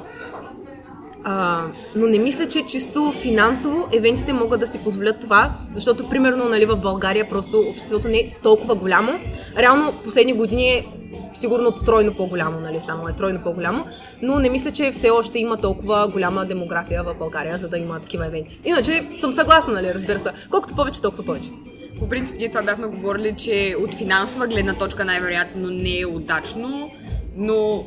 а, 1.24 1.62
но 1.96 2.06
не 2.06 2.18
мисля, 2.18 2.46
че 2.46 2.66
чисто 2.66 3.12
финансово 3.12 3.88
евентите 3.92 4.32
могат 4.32 4.60
да 4.60 4.66
си 4.66 4.78
позволят 4.78 5.20
това, 5.20 5.52
защото 5.74 6.08
примерно 6.08 6.48
нали, 6.48 6.64
в 6.64 6.76
България 6.76 7.28
просто 7.28 7.58
обществото 7.58 8.08
не 8.08 8.18
е 8.18 8.30
толкова 8.42 8.74
голямо. 8.74 9.12
Реално 9.58 9.92
последни 10.04 10.32
години 10.32 10.74
е 10.74 10.86
сигурно 11.34 11.72
тройно 11.72 12.14
по-голямо, 12.14 12.60
нали, 12.60 12.80
станало 12.80 13.08
е 13.08 13.12
тройно 13.12 13.40
по-голямо, 13.42 13.86
но 14.22 14.38
не 14.38 14.50
мисля, 14.50 14.70
че 14.70 14.92
все 14.92 15.10
още 15.10 15.38
има 15.38 15.56
толкова 15.56 16.08
голяма 16.08 16.44
демография 16.44 17.02
в 17.02 17.14
България, 17.14 17.58
за 17.58 17.68
да 17.68 17.78
има 17.78 18.00
такива 18.00 18.26
евенти. 18.26 18.58
Иначе 18.64 19.06
съм 19.18 19.32
съгласна, 19.32 19.72
нали, 19.72 19.94
разбира 19.94 20.20
се. 20.20 20.30
Колкото 20.50 20.74
повече, 20.74 21.00
толкова 21.00 21.24
повече. 21.24 21.50
По 21.98 22.08
принцип, 22.08 22.36
ние 22.38 22.48
това 22.48 22.62
бяхме 22.62 22.86
говорили, 22.86 23.34
че 23.36 23.76
от 23.84 23.94
финансова 23.94 24.46
гледна 24.46 24.74
точка 24.74 25.04
най-вероятно 25.04 25.70
не 25.70 26.00
е 26.00 26.06
удачно, 26.06 26.90
но 27.36 27.84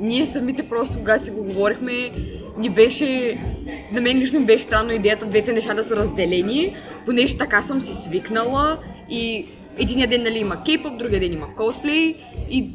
ние 0.00 0.26
самите 0.26 0.68
просто, 0.68 0.98
когато 0.98 1.24
си 1.24 1.30
го 1.30 1.44
говорихме, 1.44 2.10
ни 2.58 2.70
беше... 2.70 3.38
На 3.92 4.00
мен 4.00 4.18
лично 4.18 4.44
беше 4.44 4.64
странно 4.64 4.92
идеята 4.92 5.26
двете 5.26 5.52
неща 5.52 5.74
да 5.74 5.84
са 5.84 5.96
разделени, 5.96 6.76
понеже 7.06 7.38
така 7.38 7.62
съм 7.62 7.80
си 7.80 7.94
свикнала 7.94 8.78
и 9.10 9.46
единия 9.78 10.08
ден 10.08 10.22
нали, 10.22 10.38
има 10.38 10.56
кей-поп, 10.64 10.98
другия 10.98 11.20
ден 11.20 11.32
има 11.32 11.54
косплей 11.56 12.14
и 12.50 12.70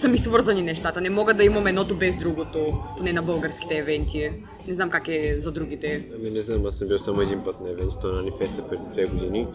са 0.00 0.08
ми 0.08 0.18
свързани 0.18 0.62
нещата. 0.62 1.00
Не 1.00 1.10
мога 1.10 1.34
да 1.34 1.44
имам 1.44 1.66
едното 1.66 1.94
без 1.94 2.16
другото, 2.16 2.58
поне 2.98 3.12
на 3.12 3.22
българските 3.22 3.78
евенти. 3.78 4.30
Не 4.68 4.74
знам 4.74 4.90
как 4.90 5.08
е 5.08 5.36
за 5.40 5.52
другите. 5.52 6.04
Ами 6.20 6.30
не 6.30 6.42
знам, 6.42 6.66
аз 6.66 6.74
съм 6.74 6.88
бил 6.88 6.98
само 6.98 7.20
един 7.20 7.44
път 7.44 7.60
на 7.60 7.70
евенти, 7.70 7.94
то 8.00 8.12
на 8.12 8.22
Нифеста 8.22 8.68
преди 8.68 8.82
две 8.92 9.06
години. 9.06 9.46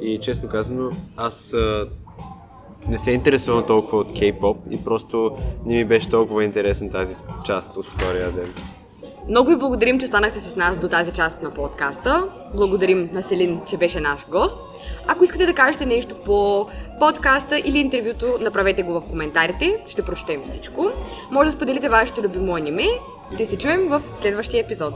И 0.00 0.18
честно 0.22 0.48
казано, 0.48 0.90
аз 1.16 1.52
а, 1.52 1.88
не 2.88 2.98
се 2.98 3.10
интересувам 3.10 3.66
толкова 3.66 3.98
от 3.98 4.12
кей-поп 4.12 4.56
и 4.70 4.84
просто 4.84 5.36
не 5.66 5.74
ми 5.74 5.84
беше 5.84 6.10
толкова 6.10 6.44
интересен 6.44 6.90
тази 6.90 7.14
част 7.46 7.76
от 7.76 7.86
втория 7.86 8.30
ден. 8.32 8.52
Много 9.28 9.50
ви 9.50 9.56
благодарим, 9.56 10.00
че 10.00 10.06
станахте 10.06 10.40
с 10.40 10.56
нас 10.56 10.78
до 10.78 10.88
тази 10.88 11.12
част 11.12 11.42
на 11.42 11.50
подкаста. 11.50 12.24
Благодарим 12.54 13.10
на 13.12 13.22
Селин, 13.22 13.60
че 13.66 13.76
беше 13.76 14.00
наш 14.00 14.26
гост. 14.30 14.58
Ако 15.06 15.24
искате 15.24 15.46
да 15.46 15.54
кажете 15.54 15.86
нещо 15.86 16.14
по 16.14 16.66
подкаста 17.00 17.58
или 17.58 17.78
интервюто, 17.78 18.38
направете 18.40 18.82
го 18.82 18.92
в 18.92 19.00
коментарите. 19.00 19.78
Ще 19.88 20.02
прочетем 20.02 20.42
всичко. 20.48 20.90
Може 21.30 21.50
да 21.50 21.56
споделите 21.56 21.88
вашето 21.88 22.22
любимо 22.22 22.56
аниме. 22.56 22.86
Да 23.38 23.46
се 23.46 23.58
чуем 23.58 23.88
в 23.88 24.02
следващия 24.20 24.60
епизод. 24.60 24.94